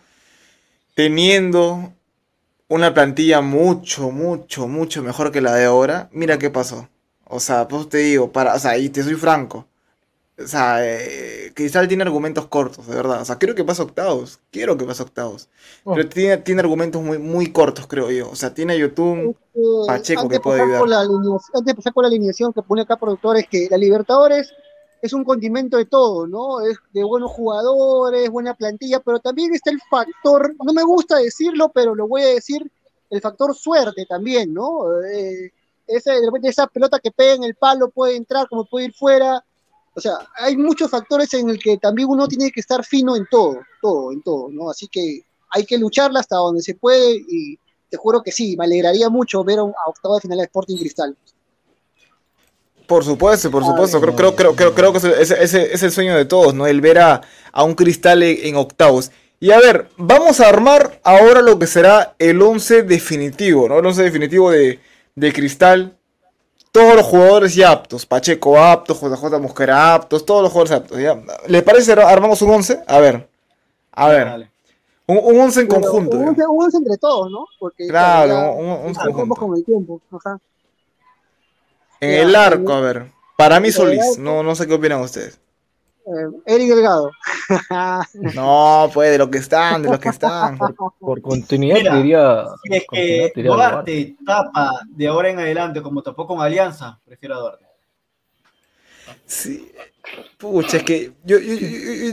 teniendo 0.96 1.94
una 2.68 2.94
plantilla 2.94 3.42
mucho, 3.42 4.10
mucho, 4.12 4.68
mucho 4.68 5.02
mejor 5.04 5.32
que 5.32 5.42
la 5.42 5.54
de 5.56 5.66
ahora, 5.66 6.10
mira 6.12 6.38
qué 6.38 6.50
pasó. 6.50 6.88
O 7.26 7.40
sea, 7.40 7.68
pues 7.68 7.88
te 7.90 7.98
digo, 8.00 8.32
para, 8.32 8.56
o 8.56 8.60
sea, 8.60 8.78
y 8.78 8.90
te 8.90 9.04
soy 9.04 9.16
franco. 9.16 9.67
O 10.42 10.46
sea, 10.46 10.78
eh, 10.86 11.52
Cristal 11.54 11.88
tiene 11.88 12.04
argumentos 12.04 12.46
cortos, 12.46 12.86
de 12.86 12.94
verdad. 12.94 13.22
O 13.22 13.24
sea, 13.24 13.38
creo 13.38 13.54
que 13.54 13.64
pasa 13.64 13.82
octavos. 13.82 14.38
Quiero 14.50 14.76
que 14.76 14.84
pase 14.84 15.02
octavos. 15.02 15.48
Oh. 15.84 15.94
Pero 15.94 16.08
tiene, 16.08 16.36
tiene 16.38 16.60
argumentos 16.60 17.02
muy, 17.02 17.18
muy 17.18 17.52
cortos, 17.52 17.86
creo 17.86 18.10
yo. 18.10 18.30
O 18.30 18.36
sea, 18.36 18.54
tiene 18.54 18.74
a 18.74 18.76
Yotun. 18.76 19.36
Eh, 19.54 19.60
Pacheco 19.86 20.28
que 20.28 20.36
de 20.36 20.40
puede 20.40 20.62
ayudar. 20.62 20.88
la 20.88 21.00
antes 21.00 21.64
de 21.64 21.74
pasar 21.74 21.92
por 21.92 22.04
la 22.04 22.08
alineación 22.08 22.52
que 22.52 22.62
pone 22.62 22.82
acá 22.82 22.96
productores, 22.96 23.46
que 23.50 23.66
la 23.70 23.76
Libertadores 23.76 24.52
es 25.02 25.12
un 25.12 25.24
condimento 25.24 25.76
de 25.76 25.86
todo, 25.86 26.26
¿no? 26.26 26.60
Es 26.60 26.76
de 26.92 27.04
buenos 27.04 27.30
jugadores, 27.30 28.30
buena 28.30 28.54
plantilla, 28.54 29.00
pero 29.00 29.20
también 29.20 29.54
está 29.54 29.70
el 29.70 29.80
factor, 29.88 30.54
no 30.64 30.72
me 30.72 30.82
gusta 30.82 31.18
decirlo, 31.18 31.70
pero 31.72 31.94
lo 31.94 32.08
voy 32.08 32.22
a 32.22 32.26
decir, 32.26 32.70
el 33.10 33.20
factor 33.20 33.54
suerte 33.54 34.06
también, 34.06 34.52
¿no? 34.52 35.02
Eh, 35.02 35.52
esa, 35.86 36.12
de 36.12 36.26
repente 36.26 36.48
esa 36.48 36.66
pelota 36.66 36.98
que 36.98 37.10
pega 37.10 37.34
en 37.34 37.44
el 37.44 37.54
palo 37.54 37.90
puede 37.90 38.16
entrar 38.16 38.48
como 38.48 38.64
puede 38.64 38.86
ir 38.86 38.94
fuera. 38.94 39.44
O 39.98 40.00
sea, 40.00 40.14
hay 40.36 40.56
muchos 40.56 40.88
factores 40.88 41.34
en 41.34 41.50
el 41.50 41.58
que 41.58 41.76
también 41.76 42.08
uno 42.08 42.28
tiene 42.28 42.52
que 42.52 42.60
estar 42.60 42.84
fino 42.84 43.16
en 43.16 43.26
todo, 43.28 43.58
todo, 43.82 44.12
en 44.12 44.22
todo, 44.22 44.48
¿no? 44.48 44.70
Así 44.70 44.86
que 44.86 45.22
hay 45.50 45.66
que 45.66 45.76
lucharla 45.76 46.20
hasta 46.20 46.36
donde 46.36 46.62
se 46.62 46.76
puede 46.76 47.16
y 47.16 47.58
te 47.90 47.96
juro 47.96 48.22
que 48.22 48.30
sí, 48.30 48.56
me 48.56 48.64
alegraría 48.64 49.08
mucho 49.08 49.42
ver 49.42 49.58
a, 49.58 49.64
octavo 49.64 50.14
de 50.14 50.20
final 50.20 50.38
de 50.38 50.44
Sporting 50.44 50.76
Cristal. 50.76 51.16
Por 52.86 53.02
supuesto, 53.02 53.50
por 53.50 53.64
supuesto. 53.64 54.00
Creo, 54.00 54.14
creo, 54.14 54.36
creo, 54.36 54.54
creo, 54.54 54.72
creo 54.72 54.92
que 54.92 54.98
ese 54.98 55.74
es 55.74 55.82
el 55.82 55.90
sueño 55.90 56.16
de 56.16 56.26
todos, 56.26 56.54
¿no? 56.54 56.68
El 56.68 56.80
ver 56.80 57.00
a, 57.00 57.20
a 57.50 57.64
un 57.64 57.74
cristal 57.74 58.22
en, 58.22 58.38
en 58.46 58.54
octavos. 58.54 59.10
Y 59.40 59.50
a 59.50 59.58
ver, 59.58 59.88
vamos 59.96 60.38
a 60.38 60.48
armar 60.48 61.00
ahora 61.02 61.42
lo 61.42 61.58
que 61.58 61.66
será 61.66 62.14
el 62.20 62.40
11 62.40 62.84
definitivo, 62.84 63.68
¿no? 63.68 63.80
El 63.80 63.86
11 63.86 64.04
definitivo 64.04 64.52
de, 64.52 64.78
de 65.16 65.32
cristal. 65.32 65.97
Todos 66.72 66.94
los 66.96 67.06
jugadores 67.06 67.54
ya 67.54 67.70
aptos. 67.72 68.04
Pacheco 68.06 68.58
apto, 68.58 68.94
JJ 68.94 69.38
Mosquera 69.40 69.94
aptos, 69.94 70.24
todos 70.26 70.42
los 70.42 70.52
jugadores 70.52 70.72
aptos. 70.82 70.98
¿ya? 70.98 71.18
¿Les 71.46 71.62
parece 71.62 71.92
ar- 71.92 72.00
armamos 72.00 72.40
un 72.42 72.50
11? 72.50 72.82
A 72.86 72.98
ver. 72.98 73.28
A 73.92 74.08
ver. 74.08 74.24
Dale. 74.26 74.50
Un, 75.06 75.18
un 75.22 75.40
11 75.40 75.60
en 75.62 75.68
Pero 75.68 75.80
conjunto. 75.80 76.16
Un 76.18 76.22
¿ya? 76.24 76.28
once- 76.30 76.46
un 76.46 76.64
once 76.64 76.76
entre 76.76 76.96
todos, 76.98 77.30
¿no? 77.30 77.46
Porque 77.58 77.88
Claro, 77.88 78.28
ya 78.28 78.50
un- 78.50 78.66
un- 78.70 78.86
nos 78.88 78.98
conjunto. 78.98 79.34
con 79.34 79.56
el 79.56 79.64
tiempo. 79.64 80.00
Ajá. 80.12 80.38
En 82.00 82.10
Ya, 82.12 82.22
el 82.22 82.36
arco, 82.36 82.72
a 82.74 82.80
ver. 82.80 83.10
Para 83.36 83.58
mí 83.60 83.72
Solís. 83.72 84.18
No, 84.18 84.42
no 84.42 84.54
sé 84.54 84.66
qué 84.66 84.74
opinan 84.74 85.00
ustedes. 85.00 85.40
Eh, 86.08 86.54
Eric 86.54 86.68
Delgado. 86.68 87.10
No, 88.34 88.90
pues 88.94 89.10
de 89.10 89.18
lo 89.18 89.30
que 89.30 89.38
están, 89.38 89.82
de 89.82 89.90
los 89.90 89.98
que 89.98 90.08
están. 90.08 90.58
Por 91.00 91.20
continuidad 91.20 91.76
Mira, 91.76 91.96
diría. 91.96 92.44
Si 92.62 92.76
es 92.76 92.84
que 92.90 93.32
diría 93.34 93.52
Duarte 93.52 94.16
tapa 94.24 94.80
de 94.88 95.06
ahora 95.06 95.30
en 95.30 95.38
adelante 95.38 95.82
como 95.82 96.02
tapó 96.02 96.26
con 96.26 96.40
Alianza, 96.40 96.98
prefiero 97.04 97.36
a 97.36 97.40
Duarte. 97.40 97.64
Sí. 99.26 99.70
Pucha, 100.38 100.78
es 100.78 100.82
que 100.82 101.12
yo, 101.24 101.38
yo, 101.38 101.54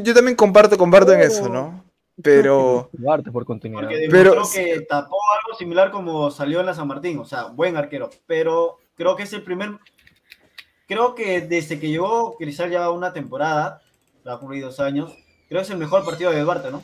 yo- 0.03 0.13
también 0.13 0.35
comparto, 0.35 0.77
comparto 0.77 1.13
en 1.13 1.21
eso, 1.21 1.47
¿no? 1.47 1.83
Pero. 2.21 2.89
Duarte 2.93 3.31
por 3.31 3.45
continuidad. 3.45 3.83
Porque 3.83 4.07
Pero- 4.09 4.43
que 4.53 4.81
tapó 4.81 5.17
algo 5.43 5.57
similar 5.57 5.91
como 5.91 6.31
salió 6.31 6.59
en 6.59 6.65
la 6.65 6.73
San 6.73 6.87
Martín, 6.87 7.19
o 7.19 7.25
sea, 7.25 7.45
buen 7.45 7.77
arquero. 7.77 8.09
Pero 8.25 8.77
creo 8.95 9.15
que 9.15 9.23
es 9.23 9.33
el 9.33 9.43
primer. 9.43 9.71
Creo 10.87 11.15
que 11.15 11.41
desde 11.41 11.79
que 11.79 11.89
llegó 11.89 12.35
Cristal 12.37 12.69
ya 12.69 12.89
una 12.91 13.11
temporada, 13.11 13.81
va 14.27 14.33
a 14.35 14.39
cumplir 14.39 14.63
dos 14.63 14.79
años, 14.79 15.11
creo 15.47 15.61
que 15.61 15.65
es 15.65 15.69
el 15.69 15.77
mejor 15.77 16.03
partido 16.05 16.31
de 16.31 16.41
Duarte, 16.41 16.71
¿no? 16.71 16.83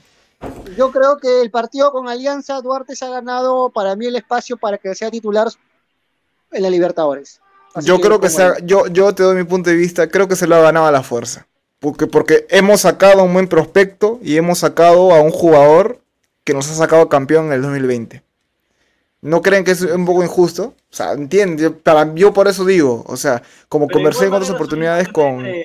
Yo 0.75 0.91
creo 0.91 1.17
que 1.17 1.41
el 1.41 1.51
partido 1.51 1.91
con 1.91 2.07
Alianza, 2.09 2.61
Duarte 2.61 2.95
se 2.95 3.05
ha 3.05 3.09
ganado 3.09 3.69
para 3.69 3.95
mí 3.95 4.07
el 4.07 4.15
espacio 4.15 4.57
para 4.57 4.77
que 4.77 4.95
sea 4.95 5.11
titular 5.11 5.47
en 6.51 6.63
la 6.63 6.69
Libertadores. 6.69 7.39
Así 7.73 7.87
Yo 7.87 7.99
creo 8.01 8.19
que 8.19 8.29
se 8.29 8.43
ha- 8.43 8.57
yo, 8.59 8.87
yo 8.87 9.13
te 9.13 9.23
doy 9.23 9.35
mi 9.35 9.43
punto 9.43 9.69
de 9.69 9.75
vista, 9.75 10.09
creo 10.09 10.27
que 10.27 10.35
se 10.35 10.47
lo 10.47 10.55
ha 10.55 10.61
ganado 10.61 10.87
a 10.87 10.91
la 10.91 11.03
fuerza. 11.03 11.47
Porque, 11.79 12.05
porque 12.05 12.45
hemos 12.49 12.81
sacado 12.81 13.21
a 13.21 13.23
un 13.23 13.33
buen 13.33 13.47
prospecto 13.47 14.19
y 14.21 14.37
hemos 14.37 14.59
sacado 14.59 15.13
a 15.13 15.21
un 15.21 15.31
jugador 15.31 15.99
que 16.43 16.53
nos 16.53 16.69
ha 16.69 16.75
sacado 16.75 17.07
campeón 17.09 17.47
en 17.47 17.53
el 17.53 17.61
2020. 17.61 18.23
¿No 19.21 19.41
creen 19.41 19.63
que 19.63 19.71
es 19.71 19.81
un 19.81 20.05
poco 20.05 20.23
injusto? 20.23 20.73
O 20.91 20.93
sea, 20.93 21.13
entienden, 21.13 21.57
yo, 21.57 21.77
para, 21.77 22.13
yo 22.15 22.33
por 22.33 22.47
eso 22.47 22.65
digo, 22.65 23.03
o 23.07 23.15
sea, 23.17 23.41
como 23.69 23.87
Pero 23.87 23.97
conversé 23.97 24.25
en 24.25 24.33
otras 24.33 24.49
oportunidades 24.49 25.07
con... 25.09 25.45
eh, 25.45 25.63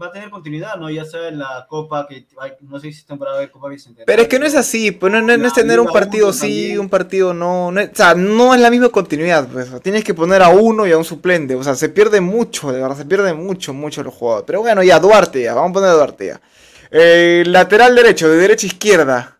Va 0.00 0.06
a 0.06 0.12
tener 0.12 0.30
continuidad, 0.30 0.76
¿no? 0.76 0.88
Ya 0.88 1.04
sea 1.04 1.28
en 1.28 1.38
la 1.38 1.66
Copa, 1.68 2.06
que 2.08 2.24
hay- 2.38 2.52
no 2.60 2.78
sé 2.78 2.92
si 2.92 2.98
es 3.00 3.06
temporada 3.06 3.40
de 3.40 3.50
Copa 3.50 3.68
Bicentenario. 3.68 4.06
Pero 4.06 4.22
es 4.22 4.28
que 4.28 4.38
no 4.38 4.46
es 4.46 4.54
así, 4.54 4.92
pues 4.92 5.12
no, 5.12 5.20
no- 5.20 5.36
no 5.36 5.46
es 5.48 5.52
tener 5.52 5.80
un 5.80 5.88
partido 5.88 6.32
sí, 6.32 6.40
también. 6.40 6.80
un 6.80 6.88
partido 6.88 7.34
no, 7.34 7.72
no 7.72 7.80
es- 7.80 7.90
o 7.90 7.94
sea, 7.96 8.14
no 8.14 8.54
es 8.54 8.60
la 8.60 8.70
misma 8.70 8.88
continuidad, 8.90 9.48
pues, 9.48 9.68
tienes 9.82 10.04
que 10.04 10.14
poner 10.14 10.42
a 10.42 10.48
uno 10.50 10.86
y 10.86 10.92
a 10.92 10.98
un 10.98 11.04
suplente, 11.04 11.56
o 11.56 11.64
sea, 11.64 11.74
se 11.74 11.88
pierde 11.88 12.20
mucho, 12.20 12.70
de 12.70 12.80
verdad, 12.80 12.96
se 12.96 13.04
pierde 13.04 13.34
mucho, 13.34 13.74
mucho 13.74 14.04
los 14.04 14.14
jugadores. 14.14 14.46
Pero 14.46 14.60
bueno, 14.60 14.82
ya, 14.84 15.00
Duarte, 15.00 15.42
ya, 15.42 15.54
vamos 15.54 15.70
a 15.70 15.74
poner 15.74 15.90
a 15.90 15.94
Duarte 15.94 16.26
ya. 16.26 16.40
Eh, 16.92 17.42
lateral 17.46 17.94
derecho, 17.94 18.28
de 18.28 18.36
derecha 18.36 18.66
a 18.66 18.68
izquierda. 18.68 19.38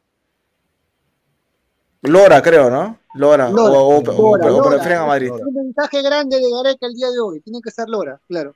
Lora, 2.03 2.43
creo, 2.43 2.71
¿no? 2.71 2.99
Lora, 3.15 3.51
Lora, 3.51 3.79
o, 3.79 3.89
o- 3.89 3.99
o- 3.99 4.03
Lora, 4.03 4.53
o- 4.53 4.57
o 4.57 4.71
Lora. 4.71 5.07
Madrid. 5.07 5.31
Un 5.31 5.55
mensaje 5.55 6.03
grande 6.03 6.39
de 6.39 6.51
Gareca 6.51 6.87
el 6.87 6.95
día 6.95 7.11
de 7.11 7.21
hoy. 7.21 7.41
Tiene 7.41 7.61
que 7.63 7.71
ser 7.71 7.89
Lora, 7.89 8.21
claro. 8.27 8.55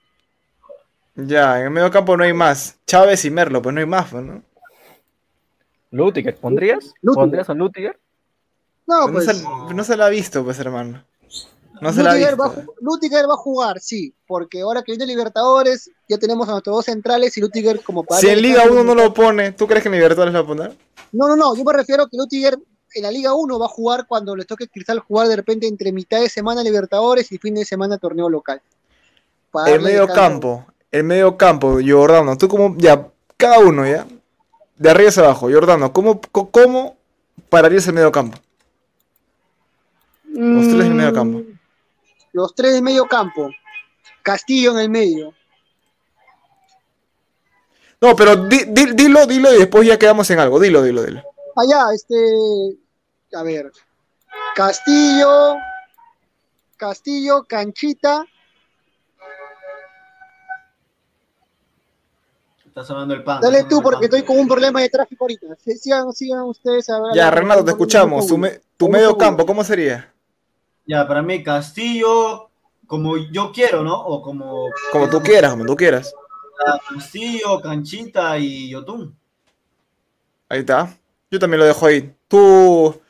Ya, 1.16 1.60
en 1.60 1.66
el 1.66 1.70
medio 1.70 1.90
campo 1.90 2.16
no 2.16 2.24
hay 2.24 2.32
más. 2.32 2.76
Chávez 2.86 3.24
y 3.24 3.30
Merlo, 3.30 3.62
pues 3.62 3.74
no 3.74 3.80
hay 3.80 3.86
más, 3.86 4.10
pues, 4.10 4.24
¿no? 4.24 4.42
Lutiger, 5.90 6.36
¿pondrías? 6.36 6.92
Lutiger. 7.02 7.22
¿Pondrías 7.22 7.50
a 7.50 7.54
Lutiger? 7.54 8.00
No, 8.86 9.06
no, 9.06 9.12
pues. 9.12 9.26
se, 9.26 9.44
no 9.74 9.84
se 9.84 9.96
la 9.96 10.06
ha 10.06 10.10
visto, 10.10 10.44
pues, 10.44 10.58
hermano. 10.58 11.04
No 11.80 11.92
se 11.92 12.02
la 12.02 12.12
ha 12.12 12.14
visto. 12.14 12.36
va, 12.36 12.54
Lutiger 12.80 13.28
va 13.28 13.34
a 13.34 13.38
jugar, 13.38 13.80
sí, 13.80 14.12
porque 14.26 14.62
ahora 14.62 14.82
que 14.82 14.92
viene 14.92 15.06
Libertadores, 15.06 15.90
ya 16.08 16.18
tenemos 16.18 16.48
a 16.48 16.52
nuestros 16.52 16.76
dos 16.76 16.84
centrales 16.84 17.36
y 17.38 17.40
Lutiger 17.40 17.80
como 17.82 18.02
para. 18.02 18.20
Si 18.20 18.28
en 18.28 18.42
Liga 18.42 18.64
1 18.68 18.82
no 18.82 18.94
lo 18.94 19.14
pone, 19.14 19.52
¿tú 19.52 19.66
crees 19.66 19.82
que 19.82 19.88
en 19.88 19.94
Libertadores 19.94 20.32
lo 20.32 20.40
va 20.40 20.44
a 20.44 20.56
poner? 20.56 20.76
No, 21.12 21.28
no, 21.28 21.36
no, 21.36 21.56
yo 21.56 21.62
me 21.62 21.72
refiero 21.72 22.04
a 22.04 22.08
que 22.08 22.16
Lutiger 22.16 22.58
en 22.94 23.02
la 23.02 23.10
Liga 23.10 23.34
1 23.34 23.58
va 23.58 23.66
a 23.66 23.68
jugar 23.68 24.06
cuando 24.06 24.34
le 24.34 24.44
toque 24.44 24.68
Cristal 24.68 24.98
jugar 25.00 25.28
de 25.28 25.36
repente 25.36 25.66
entre 25.66 25.92
mitad 25.92 26.20
de 26.20 26.28
semana 26.28 26.62
Libertadores 26.62 27.30
y 27.32 27.38
fin 27.38 27.54
de 27.54 27.64
semana 27.64 27.98
torneo 27.98 28.28
local. 28.28 28.60
Para 29.50 29.70
El 29.70 29.82
medio 29.82 30.08
campo, 30.08 30.66
el 30.94 31.04
medio 31.04 31.36
campo, 31.36 31.78
Jordano, 31.84 32.36
tú 32.38 32.48
como, 32.48 32.74
ya, 32.78 33.08
cada 33.36 33.58
uno, 33.58 33.86
ya, 33.86 34.06
de 34.76 34.90
arriba 34.90 35.08
hacia 35.08 35.24
abajo, 35.24 35.50
Jordano, 35.50 35.92
¿cómo, 35.92 36.20
cómo 36.30 36.96
pararías 37.48 37.86
el 37.88 37.94
medio 37.94 38.12
campo? 38.12 38.38
Los 40.32 40.66
tres 40.68 40.86
en 40.86 40.96
medio 40.96 41.12
campo. 41.12 41.38
Mm, 41.38 41.58
Los 42.32 42.54
tres 42.54 42.74
en 42.74 42.84
medio 42.84 43.06
campo. 43.06 43.50
Castillo 44.22 44.72
en 44.72 44.78
el 44.78 44.88
medio. 44.90 45.32
No, 48.00 48.14
pero 48.16 48.36
di- 48.36 48.64
di- 48.68 48.92
dilo, 48.94 49.26
dilo 49.26 49.54
y 49.54 49.58
después 49.58 49.86
ya 49.86 49.98
quedamos 49.98 50.28
en 50.30 50.38
algo, 50.40 50.58
dilo, 50.60 50.82
dilo, 50.82 51.02
dilo. 51.02 51.22
Allá, 51.56 51.92
este. 51.94 52.14
A 53.34 53.42
ver. 53.42 53.70
Castillo. 54.54 55.56
Castillo, 56.76 57.44
Canchita. 57.44 58.24
Está 62.74 62.84
sonando 62.84 63.14
el 63.14 63.22
pan. 63.22 63.40
Dale 63.40 63.62
tú, 63.64 63.80
porque 63.80 64.06
estoy 64.06 64.24
con 64.24 64.36
un 64.36 64.48
problema 64.48 64.80
de 64.80 64.88
tráfico 64.88 65.22
ahorita. 65.22 65.46
Sigan, 65.64 66.12
sigan 66.12 66.42
ustedes 66.42 66.90
a 66.90 67.00
ver. 67.00 67.14
Ya, 67.14 67.30
Renato, 67.30 67.64
te 67.64 67.70
escuchamos, 67.70 68.26
tu, 68.26 68.36
me- 68.36 68.60
tu 68.76 68.88
medio 68.88 69.16
campo, 69.16 69.46
¿cómo 69.46 69.62
sería? 69.62 70.12
Ya, 70.84 71.06
para 71.06 71.22
mí, 71.22 71.40
Castillo, 71.44 72.50
como 72.88 73.16
yo 73.16 73.52
quiero, 73.52 73.84
¿no? 73.84 73.94
O 74.00 74.20
como. 74.20 74.70
Como 74.90 75.08
tú 75.08 75.20
quieras, 75.22 75.52
como 75.52 75.64
tú 75.64 75.76
quieras. 75.76 76.12
Castillo, 76.92 77.60
Canchita 77.60 78.36
y 78.38 78.70
Yotun. 78.70 79.16
Ahí 80.48 80.58
está. 80.58 80.92
Yo 81.30 81.38
también 81.38 81.60
lo 81.60 81.66
dejo 81.66 81.86
ahí. 81.86 82.12
Tú, 82.26 83.00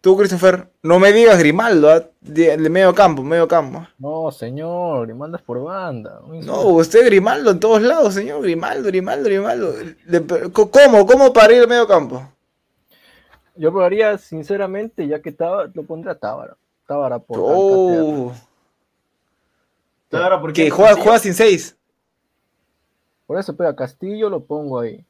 tú, 0.00 0.16
Christopher, 0.16 0.68
no 0.82 0.98
me 0.98 1.12
digas 1.12 1.38
Grimaldo, 1.38 1.90
¿ah? 1.90 2.04
de, 2.20 2.56
de 2.56 2.70
medio 2.70 2.94
campo, 2.94 3.22
medio 3.22 3.46
campo. 3.48 3.86
No, 3.98 4.30
señor, 4.30 5.08
y 5.10 5.14
mandas 5.14 5.42
por 5.42 5.62
banda. 5.62 6.20
No, 6.26 6.62
usted 6.62 7.04
Grimaldo 7.06 7.50
en 7.50 7.60
todos 7.60 7.82
lados, 7.82 8.14
señor. 8.14 8.42
Grimaldo, 8.42 8.88
Grimaldo, 8.88 9.24
Grimaldo. 9.24 9.74
¿Cómo? 10.52 11.06
¿Cómo 11.06 11.32
para 11.32 11.52
ir 11.54 11.62
al 11.62 11.68
medio 11.68 11.86
campo? 11.86 12.22
Yo 13.56 13.70
probaría, 13.70 14.16
sinceramente, 14.16 15.06
ya 15.06 15.20
que 15.20 15.32
Tábara, 15.32 15.70
lo 15.74 15.82
pondría 15.82 16.12
a 16.12 16.18
Tábara. 16.18 16.56
Tábara 16.86 17.18
por. 17.18 17.38
Oh, 17.40 18.32
Claro, 20.08 20.40
porque 20.40 20.64
que 20.64 20.70
juega, 20.70 20.94
juega 20.96 21.18
sin 21.20 21.34
seis. 21.34 21.76
Por 23.26 23.38
eso, 23.38 23.54
pero 23.56 23.68
a 23.68 23.76
Castillo 23.76 24.28
lo 24.28 24.42
pongo 24.44 24.80
ahí. 24.80 25.04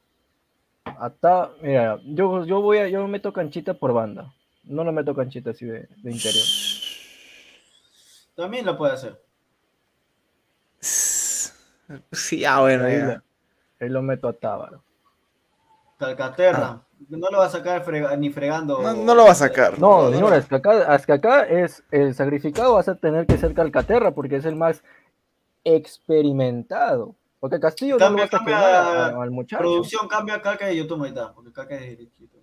A 0.85 1.09
Ta- 1.09 1.49
Mira, 1.61 1.99
yo, 2.05 2.45
yo 2.45 2.61
voy 2.61 2.77
a, 2.77 2.87
yo 2.87 3.07
meto 3.07 3.33
canchita 3.33 3.73
por 3.73 3.93
banda. 3.93 4.31
No 4.63 4.83
lo 4.83 4.91
meto 4.91 5.15
canchita 5.15 5.51
así 5.51 5.65
de, 5.65 5.87
de 5.97 6.11
interior. 6.11 6.45
También 8.35 8.65
lo 8.65 8.77
puede 8.77 8.93
hacer. 8.93 9.21
Sí, 12.11 12.45
ah, 12.45 12.61
bueno, 12.61 12.85
Ahí 12.85 12.97
ya. 12.97 13.05
lo, 13.05 13.21
ahí 13.81 13.89
lo 13.89 14.01
meto 14.01 14.27
a 14.27 14.33
Tábaro. 14.33 14.83
Calcaterra. 15.97 16.81
No 17.09 17.29
lo 17.31 17.39
va 17.39 17.45
a 17.45 17.49
sacar 17.49 17.83
frega- 17.83 18.15
ni 18.17 18.29
fregando. 18.29 18.81
No, 18.81 18.93
no 18.93 19.15
lo 19.15 19.25
va 19.25 19.31
a 19.31 19.35
sacar. 19.35 19.77
No, 19.79 20.03
no, 20.03 20.11
señora, 20.11 20.39
no. 20.39 20.47
que 20.47 20.55
acá, 20.55 20.95
es 20.95 21.05
que 21.05 21.13
acá 21.13 21.43
es 21.43 21.83
el 21.91 22.13
sacrificado 22.15 22.75
vas 22.75 22.87
a 22.87 22.95
tener 22.95 23.25
que 23.25 23.37
ser 23.37 23.53
Calcaterra 23.53 24.11
porque 24.11 24.35
es 24.37 24.45
el 24.45 24.55
más 24.55 24.83
experimentado. 25.63 27.15
Porque 27.39 27.59
Castillo 27.59 27.95
no 27.95 27.99
Cambia, 27.99 28.25
lo 28.25 28.31
vas 28.31 28.33
a 28.33 28.37
cambia, 28.37 28.55
quemar 28.57 28.75
a- 29.15 29.23
al 29.23 29.31
muchacho. 29.31 29.59
Producción 29.61 30.07
cambia 30.07 30.41
calca 30.41 30.67
de 30.67 30.77
YouTube 30.77 31.03
ahí 31.03 31.09
está. 31.09 31.33
Porque 31.33 31.51
calca 31.51 31.75
es 31.75 31.81
derechito. 31.81 32.37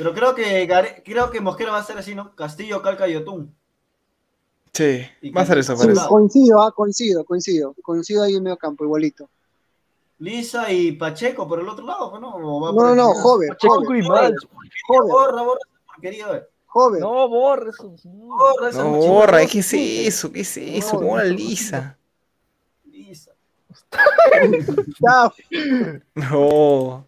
Pero 0.00 0.14
creo 0.14 0.34
que 0.34 0.66
Gare- 0.66 1.02
creo 1.04 1.30
que 1.30 1.42
Mosquera 1.42 1.72
va 1.72 1.78
a 1.78 1.84
ser 1.84 1.98
así, 1.98 2.14
¿no? 2.14 2.34
Castillo, 2.34 2.80
Calca 2.80 3.06
y 3.06 3.12
Yotun. 3.12 3.54
Sí, 4.72 5.02
Y 5.20 5.30
va 5.30 5.42
a 5.42 5.46
ser 5.46 5.58
eso, 5.58 5.76
Sí, 5.76 5.82
parece. 5.86 6.08
coincido, 6.08 6.62
ah, 6.62 6.72
coincido, 6.72 7.22
coincido. 7.22 7.74
Coincido 7.82 8.22
ahí 8.22 8.34
en 8.34 8.42
medio 8.42 8.56
campo, 8.56 8.82
igualito. 8.84 9.28
Lisa 10.20 10.72
y 10.72 10.92
Pacheco 10.92 11.46
por 11.46 11.60
el 11.60 11.68
otro 11.68 11.84
lado, 11.84 12.18
¿no? 12.18 12.30
¿O 12.34 12.60
va 12.62 12.72
No, 12.72 12.82
no, 12.82 12.94
no, 12.94 13.12
joven, 13.12 13.48
Pacheco 13.50 13.74
joven, 13.74 13.88
Grimal. 13.90 14.34
joven, 14.86 15.10
Borra, 15.12 15.42
borra 15.42 15.58
esa 15.60 15.84
porquería, 15.92 16.46
joven. 16.64 17.00
No, 17.00 17.28
borra 17.28 17.68
eso. 17.70 17.94
Borra 18.04 18.70
No, 18.72 18.84
mochila, 18.88 19.12
borra, 19.12 19.32
borra. 19.32 19.46
¿qué 19.52 19.58
es 19.58 19.72
eso? 19.74 20.32
¿Qué 20.32 20.40
es 20.40 20.56
eso? 20.56 20.94
No, 20.94 21.00
¿Cómo 21.00 21.16
la 21.18 21.24
no, 21.24 21.30
lisa? 21.34 21.98
Lisa. 22.86 23.32
No. 26.14 27.04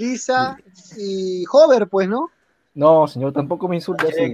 Lisa 0.00 0.56
y 0.96 1.44
Hover, 1.50 1.88
pues, 1.88 2.08
¿no? 2.08 2.30
No, 2.74 3.06
señor, 3.06 3.32
tampoco 3.32 3.68
me 3.68 3.76
insulte 3.76 4.08
así. 4.08 4.32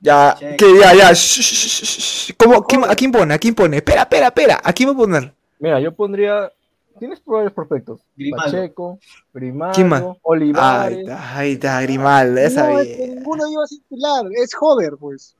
Ya, 0.00 0.36
Check. 0.38 0.56
que 0.58 0.78
ya, 0.78 0.94
ya. 0.94 1.10
shh, 1.12 1.40
shh, 1.40 1.42
shh, 1.42 1.84
shh, 1.84 1.98
shh. 2.28 2.34
¿Cómo, 2.38 2.62
quién- 2.64 2.84
¿A 2.84 2.94
quién 2.94 3.10
pone? 3.10 3.34
¿A 3.34 3.38
quién 3.38 3.54
pone? 3.54 3.78
Espera, 3.78 4.02
espera, 4.02 4.26
espera. 4.28 4.60
¿A 4.62 4.72
quién 4.72 4.90
va 4.90 4.92
a 4.92 4.96
poner? 4.96 5.34
Mira, 5.58 5.80
yo 5.80 5.92
pondría. 5.92 6.52
Tienes 7.00 7.20
varios 7.24 7.52
prospectos. 7.52 8.00
Grimaldo. 8.16 8.44
Pacheco, 8.58 8.98
Grimaldo, 9.32 9.74
¿Quién 9.74 9.88
más? 9.88 10.02
Ahí 10.02 10.12
Olivares. 10.22 10.98
está, 10.98 11.36
ahí 11.38 11.52
está, 11.52 11.80
Grimaldo, 11.82 12.32
no, 12.40 12.78
es 12.80 12.98
ninguno 13.08 13.46
iba 13.48 13.62
a 13.62 13.66
circular, 13.68 14.24
es 14.34 14.50
Hover, 14.60 14.96
pues. 14.98 15.34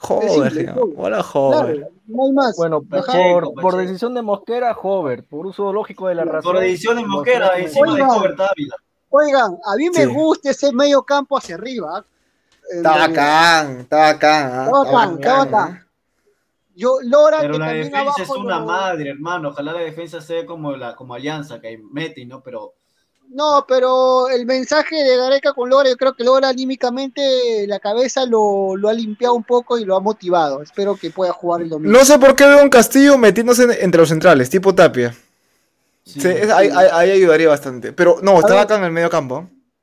Señor. 0.00 0.52
joven. 0.52 0.94
Hola. 0.96 1.24
Claro, 1.32 1.88
no 2.06 2.24
hay 2.24 2.32
más. 2.32 2.56
Bueno, 2.56 2.82
Pacheco, 2.82 3.52
por, 3.54 3.76
decisión 3.76 4.14
de 4.14 4.22
Mosquera, 4.22 4.76
Hover. 4.80 5.24
Por 5.24 5.46
uso 5.46 5.72
lógico 5.72 6.06
de 6.08 6.14
la 6.14 6.24
razón. 6.24 6.52
Por 6.52 6.62
edición 6.62 6.96
de 6.96 7.04
Mosquera, 7.04 7.46
Mosquera 7.46 7.64
encima 7.64 7.86
de 7.86 7.92
Oiga. 8.02 8.06
Cover 8.06 8.36
Dávila. 8.36 8.76
Oigan, 9.10 9.56
a 9.64 9.76
mí 9.76 9.88
me 9.90 10.04
Sí. 10.04 10.12
gusta 10.12 10.50
ese 10.50 10.72
medio 10.72 11.02
campo 11.02 11.36
hacia 11.38 11.54
arriba. 11.54 12.04
En 12.70 12.78
Está 12.78 12.90
bacán, 12.98 13.80
está 13.80 13.96
bacán. 13.96 14.50
ah, 14.52 14.64
Está 14.66 14.92
bacán, 14.92 15.14
está 15.14 15.36
bacán. 15.38 15.78
ah. 15.82 15.84
Yo, 16.76 16.98
Lora, 17.02 17.38
Pero 17.40 17.54
que 17.54 17.58
la 17.58 17.72
defensa 17.72 18.00
abajo 18.00 18.22
es 18.22 18.28
una 18.30 18.60
madre, 18.60 19.10
hermano. 19.10 19.48
Ojalá 19.48 19.72
la 19.72 19.80
defensa 19.80 20.20
sea 20.20 20.46
como 20.46 20.76
la 20.76 20.94
como 20.94 21.14
Alianza, 21.14 21.60
que 21.60 21.80
mete, 21.92 22.24
¿no? 22.26 22.40
Pero 22.42 22.74
No, 23.30 23.64
pero 23.68 24.28
el 24.30 24.46
mensaje 24.46 25.02
de 25.04 25.16
Gareca 25.16 25.52
con 25.52 25.68
Lora, 25.68 25.88
yo 25.90 25.96
creo 25.98 26.14
que 26.14 26.24
Lora 26.24 26.48
anímicamente 26.48 27.66
la 27.66 27.78
cabeza 27.78 28.24
lo, 28.24 28.74
lo 28.76 28.88
ha 28.88 28.92
limpiado 28.94 29.34
un 29.34 29.44
poco 29.44 29.76
y 29.76 29.84
lo 29.84 29.96
ha 29.96 30.00
motivado. 30.00 30.62
Espero 30.62 30.96
que 30.96 31.10
pueda 31.10 31.32
jugar 31.32 31.60
el 31.62 31.68
domingo. 31.68 31.92
No 31.98 32.04
sé 32.06 32.18
por 32.18 32.34
qué 32.36 32.46
veo 32.46 32.62
un 32.62 32.70
Castillo 32.70 33.18
metiéndose 33.18 33.64
en- 33.64 33.72
entre 33.80 34.00
los 34.00 34.08
centrales, 34.08 34.48
tipo 34.48 34.74
Tapia. 34.74 35.14
Sí. 36.08 36.28
Ahí, 36.28 36.68
ahí- 36.74 36.88
ahí 36.92 37.10
ayudaría 37.12 37.48
bastante. 37.48 37.92
Pero 37.92 38.16
no, 38.22 38.38
está 38.40 38.54
ver. 38.54 38.58
acá 38.64 38.76
en 38.76 38.84
el 38.84 38.92
medio 38.92 39.10
campo. 39.10 39.36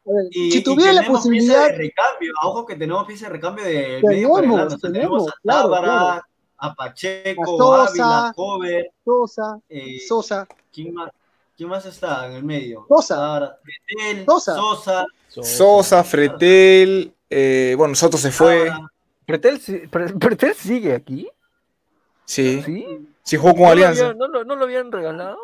A 0.07 0.11
ver, 0.11 0.25
Y, 0.31 0.51
si 0.51 0.57
y 0.59 0.63
tuviera 0.63 0.93
la 0.93 1.05
posibilidad, 1.07 1.65
pieza 1.67 1.71
de 1.71 1.77
recambio, 1.77 2.33
ojo 2.43 2.65
que 2.65 2.75
tenemos 2.75 3.05
pieza 3.07 3.25
de 3.25 3.31
recambio 3.33 3.63
de 3.65 4.01
medio 4.03 4.35
Tenemos, 4.35 4.37
adelante. 4.39 4.75
O 4.75 4.77
sea, 4.79 4.91
tenemos 4.91 5.23
tenemos, 5.25 5.29
a 5.29 5.33
claro, 5.41 5.61
Tábara, 5.63 5.87
claro. 5.87 6.21
a 6.57 6.75
Pacheco, 6.75 7.41
A 7.43 7.57
Sosa. 7.57 7.89
Ávila, 7.91 8.33
Cover, 8.35 8.91
Sosa, 9.03 9.59
eh, 9.69 9.99
Sosa, 10.07 10.47
¿quién 10.73 10.93
más? 10.93 11.11
¿Quién 11.57 11.69
más 11.69 11.85
está 11.85 12.27
en 12.27 12.33
el 12.33 12.43
medio? 12.43 12.85
Sosa. 12.87 13.15
Tábara, 13.15 13.59
Betel, 13.63 14.25
Sosa. 14.25 14.55
Sosa, 14.55 15.05
Sosa, 15.29 16.03
Fretel, 16.03 17.13
eh, 17.29 17.73
bueno, 17.77 17.95
Soto 17.95 18.17
se 18.17 18.31
fue. 18.31 18.65
Tábara. 18.67 18.91
¿Pretel, 19.25 19.59
si- 19.59 19.87
Pre- 19.87 20.13
Pretel 20.13 20.53
sigue 20.53 20.93
aquí? 20.93 21.27
Sí, 22.25 22.61
¿Sí? 22.63 23.07
sí 23.23 23.37
jugó 23.37 23.53
con 23.53 23.61
¿No 23.61 23.65
lo, 23.67 23.71
Alianza. 23.71 24.01
habían, 24.05 24.17
no, 24.19 24.27
lo, 24.27 24.43
no 24.45 24.55
lo 24.55 24.65
habían 24.65 24.91
regalado? 24.91 25.37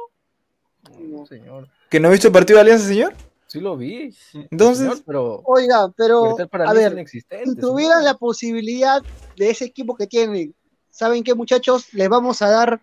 No, 0.99 1.25
señor. 1.25 1.67
¿Que 1.89 1.99
no 1.99 2.07
ha 2.07 2.11
visto 2.11 2.27
el 2.27 2.33
partido 2.33 2.57
de 2.57 2.61
Alianza, 2.61 2.87
señor? 2.87 3.13
Sí 3.47 3.59
lo 3.59 3.75
vi. 3.75 4.15
Entonces, 4.33 4.77
señor, 4.77 5.03
pero 5.05 5.41
Oiga, 5.45 5.91
pero 5.95 6.37
para 6.49 6.69
a 6.69 6.73
ver, 6.73 7.05
si 7.07 7.21
tuvieran 7.59 7.99
señor. 7.99 8.03
la 8.03 8.13
posibilidad 8.13 9.01
de 9.35 9.49
ese 9.49 9.65
equipo 9.65 9.95
que 9.95 10.07
tienen, 10.07 10.55
¿saben 10.89 11.23
qué 11.23 11.35
muchachos? 11.35 11.93
Les 11.93 12.07
vamos 12.07 12.41
a 12.41 12.49
dar, 12.49 12.81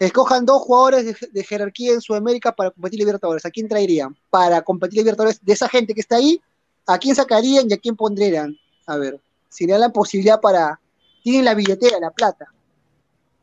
escojan 0.00 0.44
dos 0.44 0.62
jugadores 0.62 1.04
de, 1.04 1.28
de 1.30 1.44
jerarquía 1.44 1.92
en 1.92 2.00
Sudamérica 2.00 2.52
para 2.56 2.72
competir 2.72 2.98
Libertadores. 2.98 3.46
¿A 3.46 3.50
quién 3.50 3.68
traerían? 3.68 4.16
Para 4.30 4.62
competir 4.62 4.98
Libertadores 4.98 5.44
de 5.44 5.52
esa 5.52 5.68
gente 5.68 5.94
que 5.94 6.00
está 6.00 6.16
ahí, 6.16 6.40
¿a 6.86 6.98
quién 6.98 7.14
sacarían 7.14 7.70
y 7.70 7.74
a 7.74 7.78
quién 7.78 7.94
pondrían? 7.94 8.56
A 8.86 8.96
ver, 8.96 9.20
si 9.48 9.66
le 9.66 9.72
dan 9.72 9.82
la 9.82 9.92
posibilidad 9.92 10.40
para, 10.40 10.80
tienen 11.22 11.44
la 11.44 11.54
billetera, 11.54 12.00
la 12.00 12.10
plata, 12.10 12.46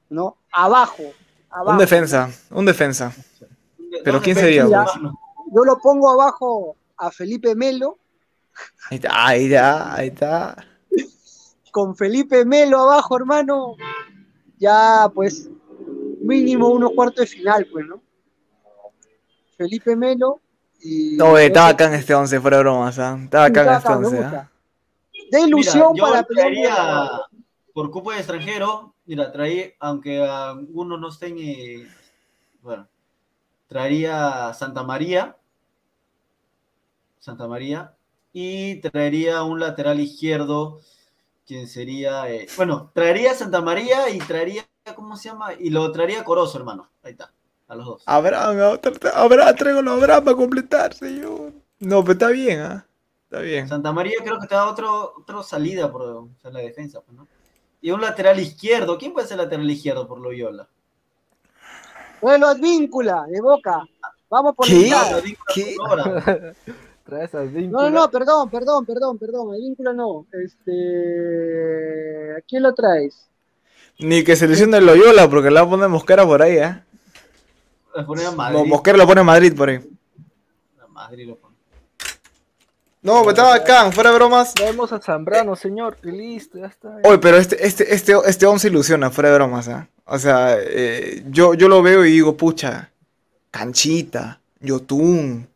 ¿no? 0.10 0.36
Abajo, 0.52 1.04
abajo. 1.50 1.72
un 1.72 1.78
defensa, 1.78 2.30
un 2.50 2.66
defensa. 2.66 3.14
Pero 4.04 4.22
¿quién 4.22 4.36
sería, 4.36 4.66
pues? 4.66 4.92
Yo 5.54 5.64
lo 5.64 5.78
pongo 5.80 6.10
abajo 6.10 6.76
a 6.98 7.12
Felipe 7.12 7.56
Melo, 7.56 7.98
Ahí 8.90 8.98
está, 8.98 9.28
ahí 9.28 9.46
está, 9.46 9.96
ahí 9.96 10.08
está. 10.08 10.66
con 11.72 11.96
Felipe 11.96 12.46
Melo 12.46 12.80
abajo, 12.80 13.18
hermano, 13.18 13.76
ya 14.58 15.10
pues 15.14 15.50
mínimo 16.22 16.70
unos 16.70 16.92
cuartos 16.94 17.22
de 17.22 17.28
final, 17.28 17.68
pues, 17.72 17.86
¿no? 17.86 18.02
Felipe 19.58 19.96
Melo 19.96 20.40
y... 20.80 21.18
No, 21.18 21.38
eh, 21.38 21.48
está 21.48 21.64
bacán 21.64 21.94
este 21.94 22.14
11, 22.14 22.40
fuera 22.40 22.58
de 22.58 22.64
bromas, 22.64 23.00
¿ah? 23.00 23.20
Está 23.24 23.42
bacán 23.42 23.76
este 23.76 23.94
11, 23.94 24.18
¿ah? 24.24 24.52
De 25.32 25.42
ilusión 25.42 25.94
Mira, 25.94 26.06
yo 26.06 26.12
para 26.12 26.24
pelear. 26.24 26.48
traería 26.48 27.22
por 27.74 27.92
cupo 27.92 28.12
de 28.12 28.18
extranjero, 28.18 28.96
mira, 29.06 29.32
traí, 29.32 29.74
aunque 29.80 30.24
algunos 30.24 31.00
no 31.00 31.10
estén, 31.10 31.38
eh, 31.38 31.88
bueno, 32.62 32.88
traería 33.68 34.54
Santa 34.54 34.84
María, 34.84 35.38
Santa 37.20 37.48
María, 37.48 37.94
y 38.34 38.82
traería 38.82 39.44
un 39.44 39.60
lateral 39.60 40.00
izquierdo, 40.00 40.80
quien 41.46 41.68
sería, 41.68 42.30
eh, 42.30 42.48
bueno, 42.56 42.92
traería 42.94 43.34
Santa 43.34 43.62
María 43.62 44.10
y 44.10 44.20
traería, 44.20 44.66
¿cómo 44.96 45.16
se 45.18 45.30
llama? 45.30 45.54
Y 45.54 45.70
lo 45.70 45.92
traería 45.92 46.24
Corozo, 46.24 46.58
hermano, 46.58 46.90
ahí 47.04 47.12
está, 47.12 47.32
a 47.68 47.76
los 47.76 47.86
dos. 47.86 48.04
Abraham, 48.06 48.80
Abraham, 49.14 49.56
tráigalo 49.56 49.92
a 49.92 49.94
Abraham 49.96 50.24
para 50.24 50.38
completar, 50.38 50.94
señor. 50.94 51.54
No, 51.80 52.02
pero 52.02 52.14
está 52.14 52.28
bien, 52.30 52.60
¿ah? 52.62 52.88
Está 53.24 53.42
bien. 53.42 53.68
Santa 53.68 53.92
María 53.92 54.16
creo 54.24 54.40
que 54.40 54.48
te 54.48 54.56
da 54.56 54.70
otro, 54.70 55.14
otro 55.18 55.44
salida 55.44 55.92
por 55.92 56.02
o 56.02 56.30
sea, 56.42 56.50
la 56.50 56.60
defensa, 56.60 57.02
pues, 57.02 57.18
¿no? 57.18 57.28
Y 57.82 57.92
un 57.92 58.02
lateral 58.02 58.40
izquierdo. 58.40 58.98
¿Quién 58.98 59.14
puede 59.14 59.28
ser 59.28 59.38
lateral 59.38 59.70
izquierdo 59.70 60.08
por 60.08 60.20
Loyola? 60.20 60.68
Bueno, 62.22 62.48
Advíncula, 62.48 63.26
de 63.28 63.42
Boca. 63.42 63.86
Vamos 64.30 64.56
por 64.56 64.66
¿Qué? 64.68 64.92
¿Qué? 65.54 65.76
Ahora, 65.88 66.54
Traes 67.06 67.34
a 67.36 67.44
No, 67.44 67.50
Víncula. 67.50 67.90
no, 67.90 68.00
no, 68.02 68.12
perdón, 68.12 68.50
perdón, 68.50 68.86
perdón, 68.86 69.18
perdón. 69.18 69.54
Advíncula 69.54 69.94
no. 69.94 70.26
Este... 70.34 72.36
¿A 72.38 72.42
quién 72.42 72.64
lo 72.64 72.74
traes? 72.74 73.30
Ni 74.00 74.24
que 74.24 74.36
se 74.36 74.48
lesione 74.48 74.82
Loyola, 74.82 75.30
porque 75.30 75.50
la 75.50 75.62
va 75.62 75.68
a 75.68 75.70
poner 75.70 75.90
Mosquera 75.90 76.26
por 76.26 76.42
ahí, 76.42 76.58
¿eh? 76.58 76.84
le 77.96 78.04
ponía 78.04 78.30
Mo- 78.32 78.38
Madrid. 78.38 78.66
Mosquera 78.68 78.98
lo 78.98 79.08
pone 79.08 79.22
en 79.22 79.28
Madrid 79.28 79.56
por 79.56 79.70
ahí. 79.70 79.80
La 80.78 80.88
Madrid 80.88 81.28
lo 81.28 81.36
pone. 81.38 81.47
No, 83.08 83.20
pero 83.22 83.30
está 83.30 83.44
bacán, 83.44 83.94
fuera 83.94 84.10
de 84.12 84.18
bromas. 84.18 84.54
Traemos 84.54 84.92
a 84.92 85.00
Zambrano, 85.00 85.56
señor. 85.56 85.98
Y 86.04 86.12
listo, 86.12 86.58
ya 86.60 86.68
está. 86.68 86.90
Oye, 87.06 87.18
pero 87.20 87.38
este, 87.38 87.66
este, 87.66 87.94
este, 87.94 88.14
este 88.26 88.46
11 88.46 88.68
ilusiona, 88.68 89.10
fuera 89.10 89.30
de 89.30 89.36
bromas, 89.36 89.70
¿ah? 89.70 89.88
O 90.06 90.20
sea, 90.20 90.58
eh, 90.60 91.24
yo, 91.30 91.54
yo 91.54 91.70
lo 91.70 91.82
veo 91.82 92.06
y 92.06 92.12
digo, 92.12 92.36
pucha, 92.36 92.92
Canchita, 93.50 94.42
Yotun, 94.60 95.48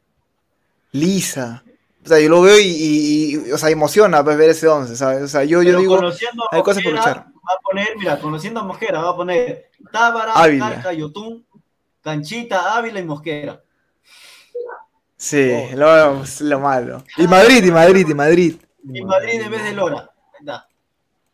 Lisa. 0.93 1.63
O 2.03 2.07
sea, 2.07 2.19
yo 2.19 2.29
lo 2.29 2.41
veo 2.41 2.57
y, 2.57 2.63
y- 2.63 3.35
y, 3.47 3.51
o 3.51 3.57
sea, 3.57 3.69
emociona 3.69 4.23
pues, 4.23 4.37
ver 4.37 4.49
ese 4.51 4.67
11, 4.67 4.95
¿sabes? 4.95 5.21
O 5.23 5.27
sea, 5.27 5.43
yo, 5.43 5.61
yo 5.61 5.77
digo, 5.77 5.95
a 5.99 6.11
hay 6.51 6.61
cosas 6.63 6.83
por 6.83 6.93
Mosquera, 6.93 6.95
luchar. 6.95 7.17
Va 7.17 7.53
a 7.57 7.61
poner, 7.63 7.89
mira, 7.97 8.17
conociendo 8.19 8.59
a 8.61 8.63
Mosquera, 8.63 9.01
va 9.01 9.09
a 9.09 9.15
poner 9.15 9.69
Tábara, 9.91 10.33
Ávila. 10.33 10.73
Calca, 10.75 10.93
Yotún, 10.93 11.45
Canchita, 12.01 12.75
Ávila 12.77 12.99
y 12.99 13.03
Mosquera. 13.05 13.61
Sí, 15.21 15.51
lo, 15.75 16.23
lo 16.41 16.59
malo. 16.59 17.03
Y 17.17 17.27
Madrid, 17.27 17.63
y 17.63 17.71
Madrid, 17.71 18.07
y 18.09 18.13
Madrid. 18.13 18.55
Y 18.83 19.01
Madrid 19.03 19.41
en 19.41 19.51
vez 19.51 19.63
de 19.63 19.73
Lora. 19.73 20.09
Está. 20.39 20.67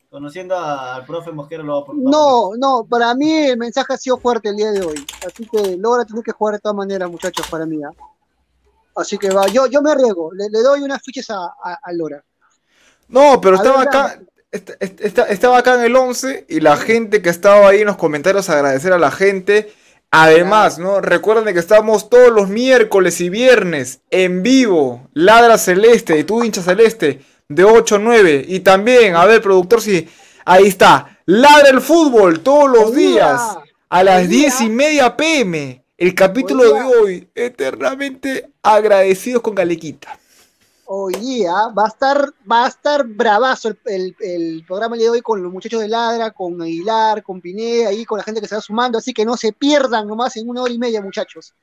Conociendo 0.10 0.58
al 0.58 1.06
profe 1.06 1.32
Mosquera 1.32 1.64
lo 1.64 1.74
va 1.76 1.80
a 1.82 1.86
poner. 1.86 2.04
No, 2.04 2.52
no, 2.58 2.86
para 2.90 3.14
mí 3.14 3.32
el 3.48 3.58
mensaje 3.58 3.94
ha 3.94 3.98
sido 3.98 4.18
fuerte 4.18 4.50
el 4.50 4.56
día 4.56 4.72
de 4.72 4.82
hoy. 4.82 5.06
Así 5.26 5.46
que 5.48 5.78
Lora 5.78 6.06
tiene 6.06 6.22
que 6.24 6.32
jugar 6.32 6.56
de 6.56 6.60
todas 6.62 6.76
maneras, 6.76 7.10
muchachos, 7.10 7.48
para 7.50 7.66
mí. 7.66 7.80
¿ah? 7.84 7.92
Así 8.96 9.18
que 9.18 9.30
va, 9.30 9.48
yo, 9.48 9.68
yo 9.68 9.82
me 9.82 9.92
arriesgo, 9.92 10.32
le, 10.34 10.50
le 10.50 10.60
doy 10.62 10.82
unas 10.82 11.02
fichas 11.04 11.30
a, 11.30 11.46
a, 11.64 11.80
a 11.84 11.94
Lora. 11.94 12.24
No, 13.10 13.40
pero 13.42 13.56
A 13.56 13.60
estaba 13.60 13.82
acá, 13.84 14.20
est- 14.52 14.72
est- 14.80 15.02
est- 15.02 15.20
estaba 15.30 15.58
acá 15.60 15.76
en 15.76 15.82
el 15.82 15.96
11 15.96 16.46
y 16.50 16.60
la 16.62 16.78
gente 16.78 17.22
que 17.22 17.30
estaba 17.30 17.70
ahí 17.70 17.82
en 17.82 17.88
los 17.88 17.98
comentarios 17.98 18.50
agradecer 18.50 18.92
a 18.94 18.98
la 19.00 19.12
gente. 19.12 19.72
Además, 20.12 20.80
¿no? 20.80 21.02
Recuerden 21.02 21.54
que 21.54 21.60
estamos 21.60 22.10
todos 22.10 22.30
los 22.30 22.48
miércoles 22.48 23.20
y 23.20 23.30
viernes 23.30 24.00
en 24.10 24.42
vivo, 24.42 25.10
Ladra 25.14 25.58
Celeste 25.58 26.18
y 26.18 26.24
tú 26.24 26.44
hincha 26.44 26.62
celeste 26.62 27.22
de 27.50 27.64
8 27.64 27.96
a 27.96 28.00
9 28.00 28.46
y 28.48 28.62
también, 28.62 29.16
a 29.16 29.26
ver, 29.26 29.42
productor, 29.42 29.82
si 29.82 30.08
ahí 30.46 30.68
está, 30.68 31.20
Ladra 31.26 31.70
el 31.70 31.82
fútbol 31.82 32.40
todos 32.40 32.70
los 32.70 32.96
días 32.96 33.58
a 33.90 34.04
las 34.04 34.22
hoy 34.22 34.28
día. 34.28 34.40
10 34.44 34.62
y 34.62 34.70
media 34.70 35.18
pm. 35.18 35.84
El 35.98 36.16
capítulo 36.16 36.64
de 36.64 36.84
hoy, 36.84 37.30
eternamente 37.36 38.52
agradecidos 38.62 39.42
con 39.42 39.56
Galequita. 39.56 40.18
Hoy 40.90 41.14
día 41.16 41.52
va 41.78 41.84
a 41.84 41.88
estar, 41.90 42.30
va 42.50 42.64
a 42.66 42.68
estar 42.70 43.06
bravazo 43.06 43.68
el, 43.70 43.78
el- 43.86 44.16
el 44.22 44.64
programa 44.66 44.96
el 44.96 45.00
día 45.02 45.08
de 45.10 45.18
hoy 45.18 45.22
con 45.22 45.44
los 45.44 45.52
muchachos 45.52 45.82
de 45.82 45.90
Ladra, 45.90 46.32
con 46.32 46.62
Aguilar, 46.62 47.24
con 47.24 47.42
Pineda, 47.42 47.90
ahí 47.90 48.06
con 48.06 48.18
la 48.18 48.24
gente 48.24 48.40
que 48.40 48.48
se 48.48 48.56
va 48.56 48.62
sumando, 48.62 48.98
así 48.98 49.14
que 49.14 49.26
no 49.26 49.36
se 49.36 49.52
pierdan 49.52 50.08
nomás 50.08 50.38
en 50.38 50.48
una 50.50 50.62
hora 50.62 50.72
y 50.74 50.78
media, 50.80 51.02
muchachos. 51.02 51.54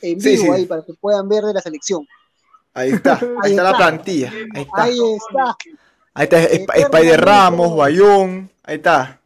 En 0.00 0.18
vivo 0.18 0.42
sí. 0.42 0.50
ahí 0.50 0.66
para 0.66 0.82
que 0.82 0.94
puedan 0.94 1.28
ver 1.28 1.44
de 1.44 1.54
la 1.54 1.60
selección. 1.60 2.06
Ahí 2.74 2.90
está, 2.90 3.14
ahí 3.20 3.28
Ahí 3.42 3.50
está 3.52 3.62
la 3.62 3.76
plantilla. 3.76 4.32
Ahí 4.54 4.62
está. 4.62 4.82
Ahí 4.82 4.98
está. 5.14 5.56
Ahí 6.14 6.24
está 6.24 6.38
Sp- 6.42 6.52
Eternamente. 6.52 6.96
Spider 6.98 7.20
Ramos, 7.24 7.76
Bayón. 7.76 8.50
Ahí 8.64 8.76
está. 8.76 9.20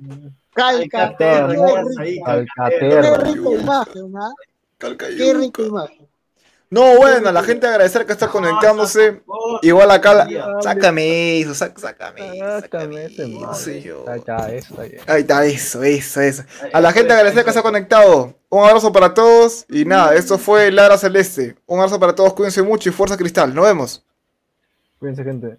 Calca, 0.52 1.02
Alcaterra, 1.04 1.48
qué, 1.54 2.02
rica, 2.04 2.24
Calcaterra. 2.56 3.18
rica 3.18 3.50
imagen, 3.52 4.16
¿ah? 4.18 4.30
Qué 4.78 5.34
rica 5.34 5.62
imagen. 5.62 5.95
No, 6.68 6.96
bueno, 6.96 7.28
a 7.28 7.32
la 7.32 7.42
gente 7.44 7.66
agradecer 7.66 8.04
que 8.06 8.12
está 8.12 8.26
conectándose. 8.28 9.22
Igual 9.62 9.90
acá, 9.90 10.14
la- 10.14 10.26
sácame 10.62 11.40
eso, 11.40 11.54
sá- 11.54 11.72
sácame 11.76 12.36
eso. 12.38 12.60
Sácame 12.60 13.04
ese 13.04 13.22
eso. 13.68 14.04
Ahí 15.06 15.20
está, 15.20 15.44
eso, 15.46 15.82
eso, 15.84 16.20
eso. 16.20 16.42
A 16.72 16.80
la 16.80 16.92
gente 16.92 17.12
agradecer 17.12 17.44
que 17.44 17.50
está 17.50 17.62
conectado. 17.62 18.34
Un 18.48 18.64
abrazo 18.64 18.90
para 18.92 19.14
todos. 19.14 19.64
Y 19.68 19.84
nada, 19.84 20.14
esto 20.16 20.38
fue 20.38 20.70
Lara 20.72 20.98
Celeste. 20.98 21.54
Un 21.66 21.78
abrazo 21.78 22.00
para 22.00 22.14
todos, 22.14 22.32
cuídense 22.34 22.62
mucho 22.62 22.88
y 22.88 22.92
fuerza 22.92 23.16
cristal. 23.16 23.54
Nos 23.54 23.64
vemos. 23.64 24.04
Cuídense, 24.98 25.22
gente. 25.22 25.58